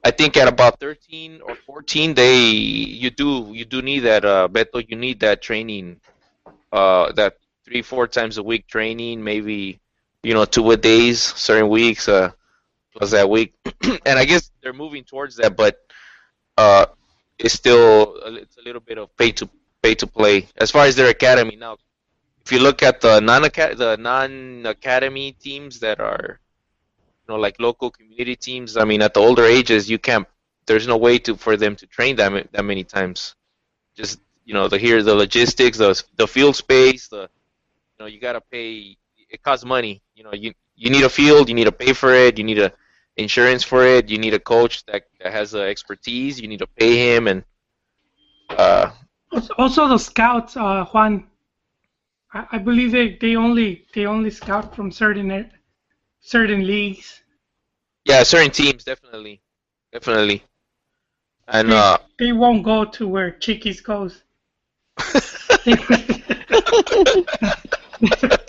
[0.04, 4.48] I think at about 13 or 14, they you do you do need that uh,
[4.52, 4.86] Beto.
[4.88, 6.00] You need that training,
[6.72, 9.80] uh, that three four times a week training, maybe
[10.26, 12.08] you know two a days, certain weeks.
[12.08, 12.32] Uh,
[12.96, 13.54] plus that week,
[14.06, 15.80] and I guess they're moving towards that, but
[16.58, 16.86] uh,
[17.38, 19.50] it's still it's a little bit of pay to
[19.84, 21.78] pay to play as far as their academy now.
[22.46, 26.40] If you look at the non the non academy teams that are,
[27.00, 30.28] you know, like local community teams, I mean, at the older ages, you can't.
[30.68, 33.36] There's no way to for them to train that that many times.
[33.96, 37.30] Just you know, the here the logistics, the the field space, the
[37.98, 38.98] you know, you gotta pay.
[39.36, 40.02] It costs money.
[40.16, 42.60] You know, you you need a field, you need to pay for it, you need
[42.68, 42.72] a
[43.18, 44.10] insurance for it.
[44.10, 46.40] You need a coach that, that has the expertise.
[46.42, 47.44] You need to pay him, and
[48.50, 48.92] uh,
[49.58, 51.28] Also- the scouts, uh, Juan.
[52.34, 55.28] I, I believe they, they only they only scout from certain
[56.22, 57.22] certain leagues.
[58.06, 59.42] yeah, certain teams definitely,
[59.92, 60.44] definitely,
[61.50, 64.24] and They, uh, they won't go to where Chiquis goes.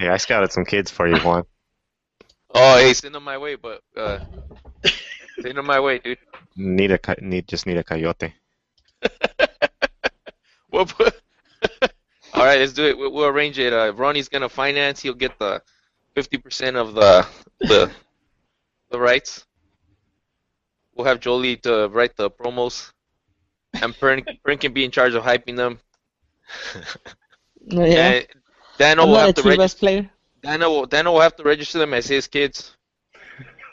[0.00, 1.44] Yeah, I scouted some kids for you, Juan.
[2.54, 4.20] oh, hey, send them my way, but uh,
[5.42, 6.18] send them my way, dude.
[6.56, 8.34] Need a need just need a coyote.
[10.72, 11.20] We'll put,
[12.32, 12.96] all right, let's do it.
[12.96, 13.72] We'll, we'll arrange it.
[13.72, 15.00] Uh, Ronnie's gonna finance.
[15.00, 15.62] He'll get the
[16.14, 17.26] fifty percent of the
[17.58, 17.90] the
[18.90, 19.44] the rights.
[20.94, 22.92] We'll have Jolie to write the promos,
[23.74, 25.80] and Pern, Pern can be in charge of hyping them.
[27.66, 28.10] Yeah.
[28.10, 28.26] And
[28.80, 29.78] Dano I'm will have to register.
[29.78, 30.10] player.
[30.42, 32.74] Dano Dano will have to register them as his kids.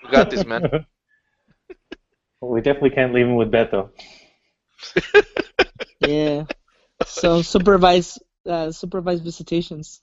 [0.03, 0.69] We got this, man.
[2.39, 3.89] Well, we definitely can't leave him with Beto.
[5.99, 6.45] Yeah.
[7.07, 10.01] So supervise uh, supervise visitations.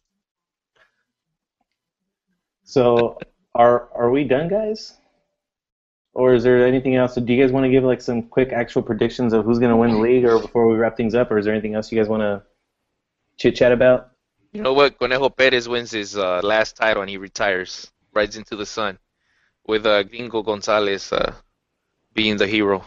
[2.65, 3.21] So,
[3.55, 4.95] are are we done, guys?
[6.13, 7.15] Or is there anything else?
[7.15, 9.77] Do you guys want to give like some quick actual predictions of who's going to
[9.77, 11.99] win the league, or before we wrap things up, or is there anything else you
[11.99, 12.43] guys want to
[13.39, 14.14] chit chat about?
[14.55, 14.99] You know what?
[15.01, 18.99] Conejo Perez wins his uh, last title and he retires, rides into the sun,
[19.67, 21.35] with uh, Gringo Gonzalez uh,
[22.15, 22.85] being the hero.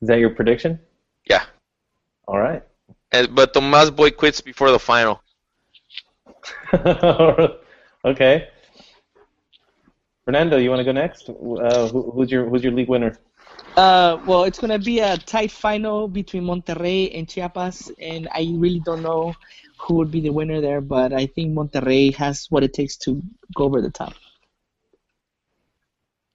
[0.00, 0.78] Is that your prediction?
[1.28, 1.44] Yeah.
[2.28, 2.62] All right.
[3.10, 5.20] And, but Tomas Boy quits before the final.
[8.04, 8.48] okay.
[10.24, 11.28] Fernando, you want to go next?
[11.28, 13.18] Uh, who, who's your who's your league winner?
[13.78, 18.80] Uh, well, it's gonna be a tight final between Monterrey and Chiapas, and I really
[18.80, 19.34] don't know
[19.78, 23.22] who would be the winner there, but I think Monterrey has what it takes to
[23.54, 24.14] go over the top.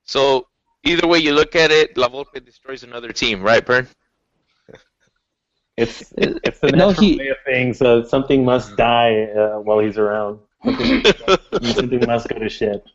[0.06, 0.48] So
[0.86, 3.90] either way you look at it, La Volpe destroys another team, right, Bern?
[5.76, 7.82] It's it's the No, natural he- way of things.
[7.82, 10.40] Uh, something must die uh, while he's around.
[10.64, 11.03] Something,
[11.74, 12.86] something must go to shit.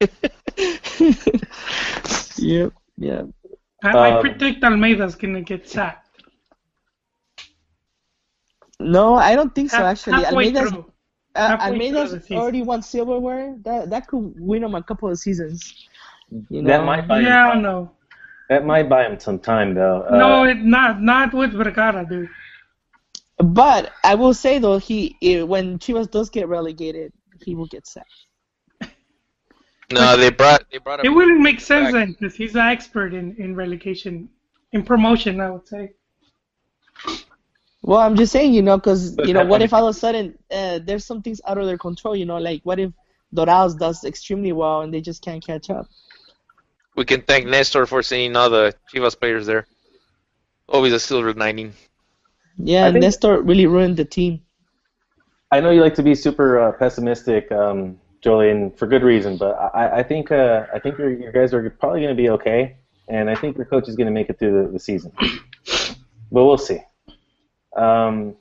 [2.38, 2.72] Yep.
[2.96, 3.22] Yeah.
[3.82, 6.06] I, I Um, predict Almeyda's gonna get sacked.
[8.78, 9.76] No, I don't think so.
[9.78, 10.92] Half- Actually, halfway Almeyda's through.
[11.34, 13.56] uh, Almeyda's already won silverware.
[13.62, 15.74] That that could win him a couple of seasons.
[16.48, 16.68] You know?
[16.68, 17.26] That might buy him.
[17.26, 17.90] Yeah, I don't.
[18.48, 20.02] That might buy him some time though.
[20.10, 22.28] Uh, no, it not not with Vergara, dude.
[23.38, 27.12] But I will say though, he eh, when Chivas does get relegated,
[27.44, 28.08] he will get sacked.
[29.92, 31.92] No, they brought they brought It wouldn't make sense back.
[31.92, 34.28] then, because he's an expert in, in relegation,
[34.72, 35.92] in promotion, I would say.
[37.82, 40.38] Well, I'm just saying, you know, because you know, what if all of a sudden
[40.50, 42.14] uh, there's some things out of their control?
[42.14, 42.92] You know, like what if
[43.34, 45.88] Dorados does extremely well and they just can't catch up?
[46.94, 49.66] We can thank Nestor for sending all the Chivas players there.
[50.68, 51.72] Always a silver lining.
[52.58, 54.42] Yeah, Nestor really ruined the team.
[55.50, 59.36] I know you like to be super uh, pessimistic, um, Julian, for good reason.
[59.36, 62.30] But I, I think uh, I think your, your guys are probably going to be
[62.30, 62.76] okay,
[63.08, 65.12] and I think your coach is going to make it through the, the season.
[66.32, 66.78] But we'll see.
[67.76, 68.36] Um,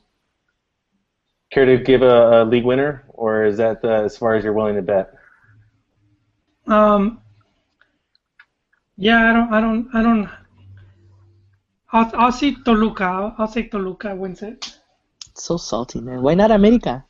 [1.52, 4.54] care to give a, a league winner, or is that uh, as far as you're
[4.54, 5.14] willing to bet?
[6.68, 7.22] Um,
[8.98, 10.30] yeah, I don't, I don't, I don't.
[11.92, 13.04] I'll, I'll see Toluca.
[13.04, 14.78] I'll, I'll say Toluca wins it.
[15.36, 16.22] So salty, man.
[16.22, 17.06] Why not America?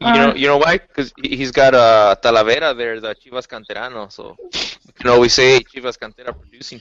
[0.00, 0.78] You know, Uh, you know why?
[0.78, 4.10] Because he's got uh, Talavera there, the Chivas Canterano.
[4.10, 4.36] So
[4.86, 6.80] you can always say Chivas Cantera producing.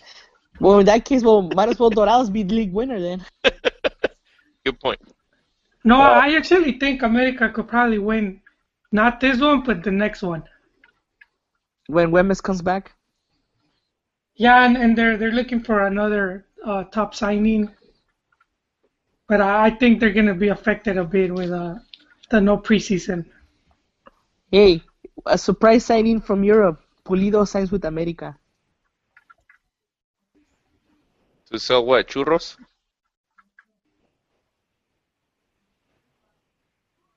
[0.59, 3.25] Well, in that case, well, might as well Dorados be the league winner then.
[4.65, 4.99] Good point.
[5.83, 8.41] No, Well- I actually think America could probably win,
[8.91, 10.43] not this one, but the next one.
[11.87, 12.93] When Wemes comes back.
[14.35, 17.69] Yeah, and, and they're they're looking for another uh, top signing,
[19.27, 21.75] but I, I think they're gonna be affected a bit with uh,
[22.29, 23.25] the no preseason.
[24.51, 24.81] Hey,
[25.25, 26.81] a surprise signing from Europe.
[27.05, 28.37] Pulido signs with America.
[31.51, 32.07] To sell what?
[32.07, 32.57] Churros?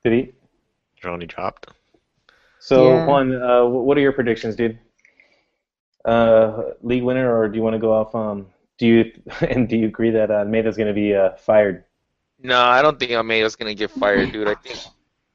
[0.03, 0.31] Did he?
[1.01, 1.67] Droney dropped.
[2.59, 3.07] So Yeah.
[3.07, 4.79] Juan, uh, what are your predictions, dude?
[6.03, 8.13] Uh, league winner, or do you want to go off?
[8.15, 9.11] Um, do you
[9.41, 11.85] and do you agree that uh, Almeyda's going to be uh, fired?
[12.43, 14.49] No, I don't think Almeyda's gonna get fired, dude.
[14.49, 14.77] I think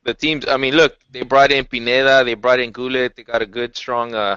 [0.08, 0.42] the teams.
[0.48, 3.14] I mean, look, they brought in Pineda, they brought in Goulet.
[3.16, 4.14] They got a good, strong.
[4.14, 4.36] Uh,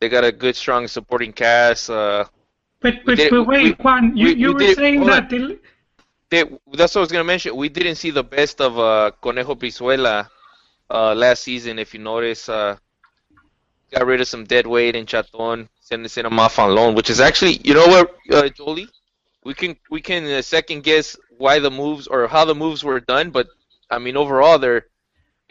[0.00, 1.90] they got a good, strong supporting cast.
[1.90, 2.24] Uh,
[2.84, 5.42] But but, but wait, we- Juan, you, we- you we were saying that they,
[6.30, 6.42] they,
[6.78, 7.56] that's what I was gonna mention.
[7.56, 10.28] We didn't see the best of uh, Conejo Brizuela
[10.96, 11.78] uh, last season.
[11.78, 12.76] If you notice, uh,
[13.92, 17.20] got rid of some dead weight in Chaton, sending him off on loan, which is
[17.20, 18.88] actually, you know what, uh, Jolie,
[19.44, 23.00] we can we can uh, second guess why the moves or how the moves were
[23.00, 23.46] done, but
[23.90, 24.86] I mean overall, they're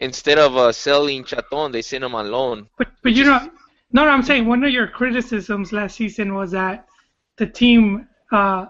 [0.00, 2.68] instead of uh, selling Chaton, they sent him on loan.
[2.78, 3.38] but but you know,
[3.92, 6.86] no, no, I'm saying one of your criticisms last season was that
[7.36, 8.66] the team, uh,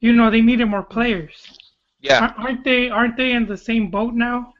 [0.00, 1.32] you know, they needed more players.
[2.00, 2.88] Yeah, Aren't they?
[2.88, 4.54] Aren't they in the same boat now?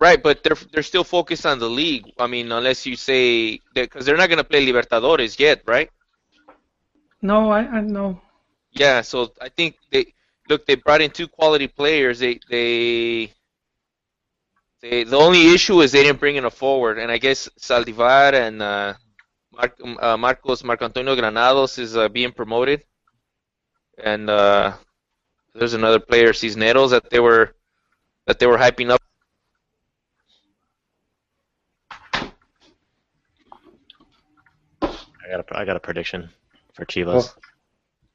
[0.00, 2.06] right, but they're they're still focused on the league.
[2.18, 5.90] I mean, unless you say because they're not gonna play Libertadores yet, right?
[7.22, 8.20] No, I, I know.
[8.70, 10.14] Yeah, so I think they
[10.48, 10.66] look.
[10.66, 12.18] They brought in two quality players.
[12.18, 13.32] They they
[14.82, 15.04] they.
[15.04, 18.62] The only issue is they didn't bring in a forward, and I guess Saldivar and
[18.62, 18.94] uh,
[19.52, 22.84] Mar- uh, Marcos Marco Antonio Granados is uh, being promoted,
[24.02, 24.72] and uh,
[25.54, 27.54] there's another player Cisneros that they were
[28.26, 29.00] that they were hyping up.
[34.82, 36.30] I got a, I got a prediction
[36.74, 37.34] for Chivas.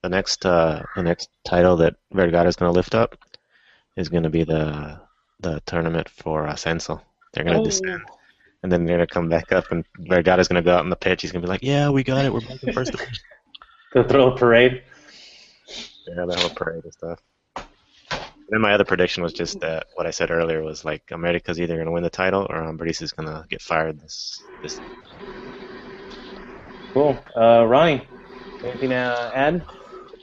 [0.03, 3.17] The next uh, the next title that Vergara is going to lift up
[3.95, 4.99] is going to be the
[5.39, 7.01] the tournament for Ascenso.
[7.33, 7.65] They're going to Oh.
[7.65, 8.01] descend,
[8.61, 10.81] and then they're going to come back up, and Vergara is going to go out
[10.81, 11.21] on the pitch.
[11.21, 12.33] He's going to be like, "Yeah, we got it.
[12.33, 13.15] We're back in first division."
[13.93, 14.83] They'll throw a parade.
[16.07, 17.19] Yeah, the whole parade and stuff.
[18.49, 21.75] Then my other prediction was just that what I said earlier was like America's either
[21.75, 24.81] going to win the title or Ambriz is going to get fired this this.
[26.93, 27.17] Cool.
[27.35, 28.05] Uh, Ronnie,
[28.63, 29.63] anything to add?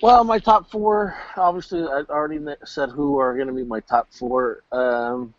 [0.03, 4.09] Well, my top four, obviously, I already said who are going to be my top
[4.11, 4.63] four.
[4.73, 5.35] Um,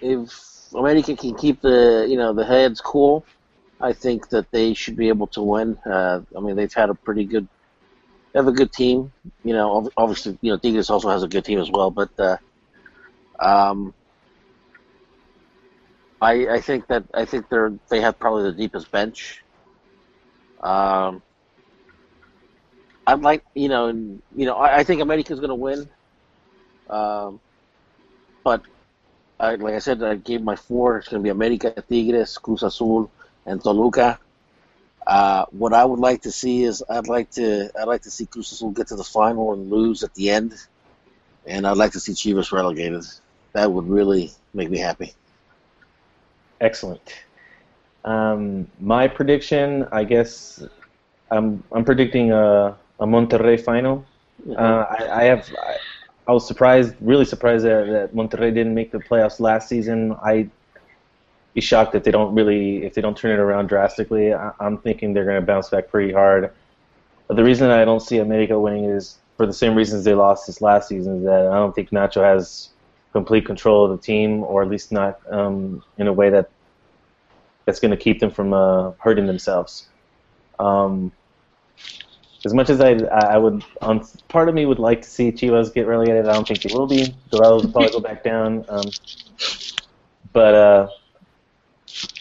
[0.00, 3.26] if America can keep the you know the heads cool,
[3.80, 5.76] I think that they should be able to win.
[5.84, 7.48] Uh, I mean, they've had a pretty good,
[8.32, 9.12] have a good team.
[9.42, 11.90] You know, obviously, you know, Tigres also has a good team as well.
[11.90, 12.36] But uh,
[13.40, 13.92] um,
[16.20, 19.42] I I think that I think they're they have probably the deepest bench.
[20.62, 21.22] Um,
[23.08, 25.88] I'd like you know, you know, I, I think America's going to win.
[26.90, 27.40] Um,
[28.44, 28.60] but
[29.40, 30.98] I, like I said, I gave my four.
[30.98, 33.10] It's going to be America, Tigres, Cruz Azul,
[33.46, 34.18] and Toluca.
[35.06, 38.26] Uh, what I would like to see is I'd like to I'd like to see
[38.26, 40.54] Cruz Azul get to the final and lose at the end,
[41.46, 43.04] and I'd like to see Chivas relegated.
[43.54, 45.14] That would really make me happy.
[46.60, 47.00] Excellent.
[48.04, 50.62] Um, my prediction, I guess,
[51.30, 54.04] I'm I'm predicting a, a Monterrey final.
[54.56, 55.76] Uh, I, I have I,
[56.28, 60.14] I was surprised, really surprised that, that Monterrey didn't make the playoffs last season.
[60.22, 60.48] I
[61.54, 64.34] be shocked if they don't really if they don't turn it around drastically.
[64.34, 66.52] I, I'm thinking they're going to bounce back pretty hard.
[67.26, 70.46] But the reason I don't see America winning is for the same reasons they lost
[70.46, 71.18] this last season.
[71.18, 72.70] Is that I don't think Nacho has
[73.12, 76.50] complete control of the team, or at least not um, in a way that
[77.64, 79.88] that's going to keep them from uh, hurting themselves.
[80.58, 81.12] Um,
[82.44, 85.72] as much as I, I would, on part of me would like to see Chivas
[85.74, 86.28] get relegated.
[86.28, 87.14] I don't think they will be.
[87.30, 88.64] Dorados will probably go back down.
[88.68, 88.84] Um,
[90.32, 90.88] but uh,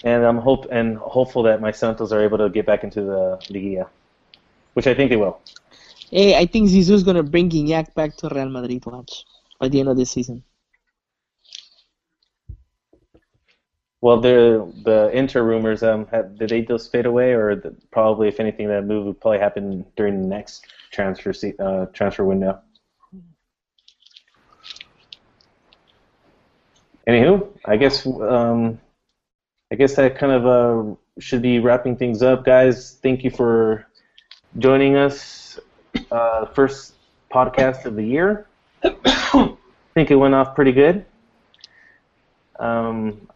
[0.03, 3.37] and I'm hope and hopeful that my Santos are able to get back into the
[3.49, 3.87] Liguilla,
[4.73, 5.39] which I think they will.
[6.09, 8.85] Hey, I think Zizou is gonna bring Gignac back to Real Madrid.
[8.85, 9.25] Watch
[9.59, 10.43] by the end of the season.
[14.01, 18.27] Well, the the inter rumors, um, have, did they just fade away, or the, probably,
[18.27, 22.59] if anything, that move would probably happen during the next transfer se- uh, transfer window.
[27.07, 28.79] Anywho, I guess um,
[29.71, 32.99] I guess that kind of uh, should be wrapping things up, guys.
[33.01, 33.87] Thank you for
[34.59, 35.59] joining us.
[36.11, 36.93] Uh, first
[37.31, 38.47] podcast of the year.
[38.83, 39.55] I
[39.93, 41.05] think it went off pretty good.
[42.59, 43.27] Um,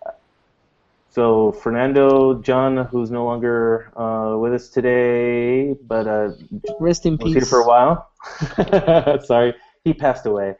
[1.11, 6.31] so Fernando, John, who's no longer uh, with us today, but uh,
[6.79, 7.49] Rest in was here peace.
[7.49, 8.09] for a while.
[9.25, 10.55] Sorry, he passed away.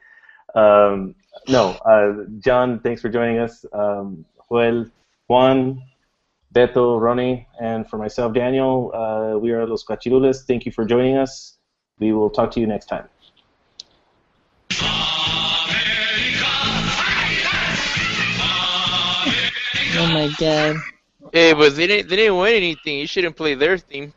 [0.53, 1.15] Um,
[1.48, 3.64] no, uh, John, thanks for joining us.
[3.72, 4.88] Um, Joel,
[5.28, 5.82] Juan,
[6.53, 10.45] Beto, Ronnie, and for myself, Daniel, uh, we are Los Cachirules.
[10.45, 11.57] Thank you for joining us.
[11.99, 13.07] We will talk to you next time.
[20.12, 20.76] My god.
[21.34, 23.00] Hey, but they didn't they didn't win anything.
[23.00, 24.14] You shouldn't play their theme.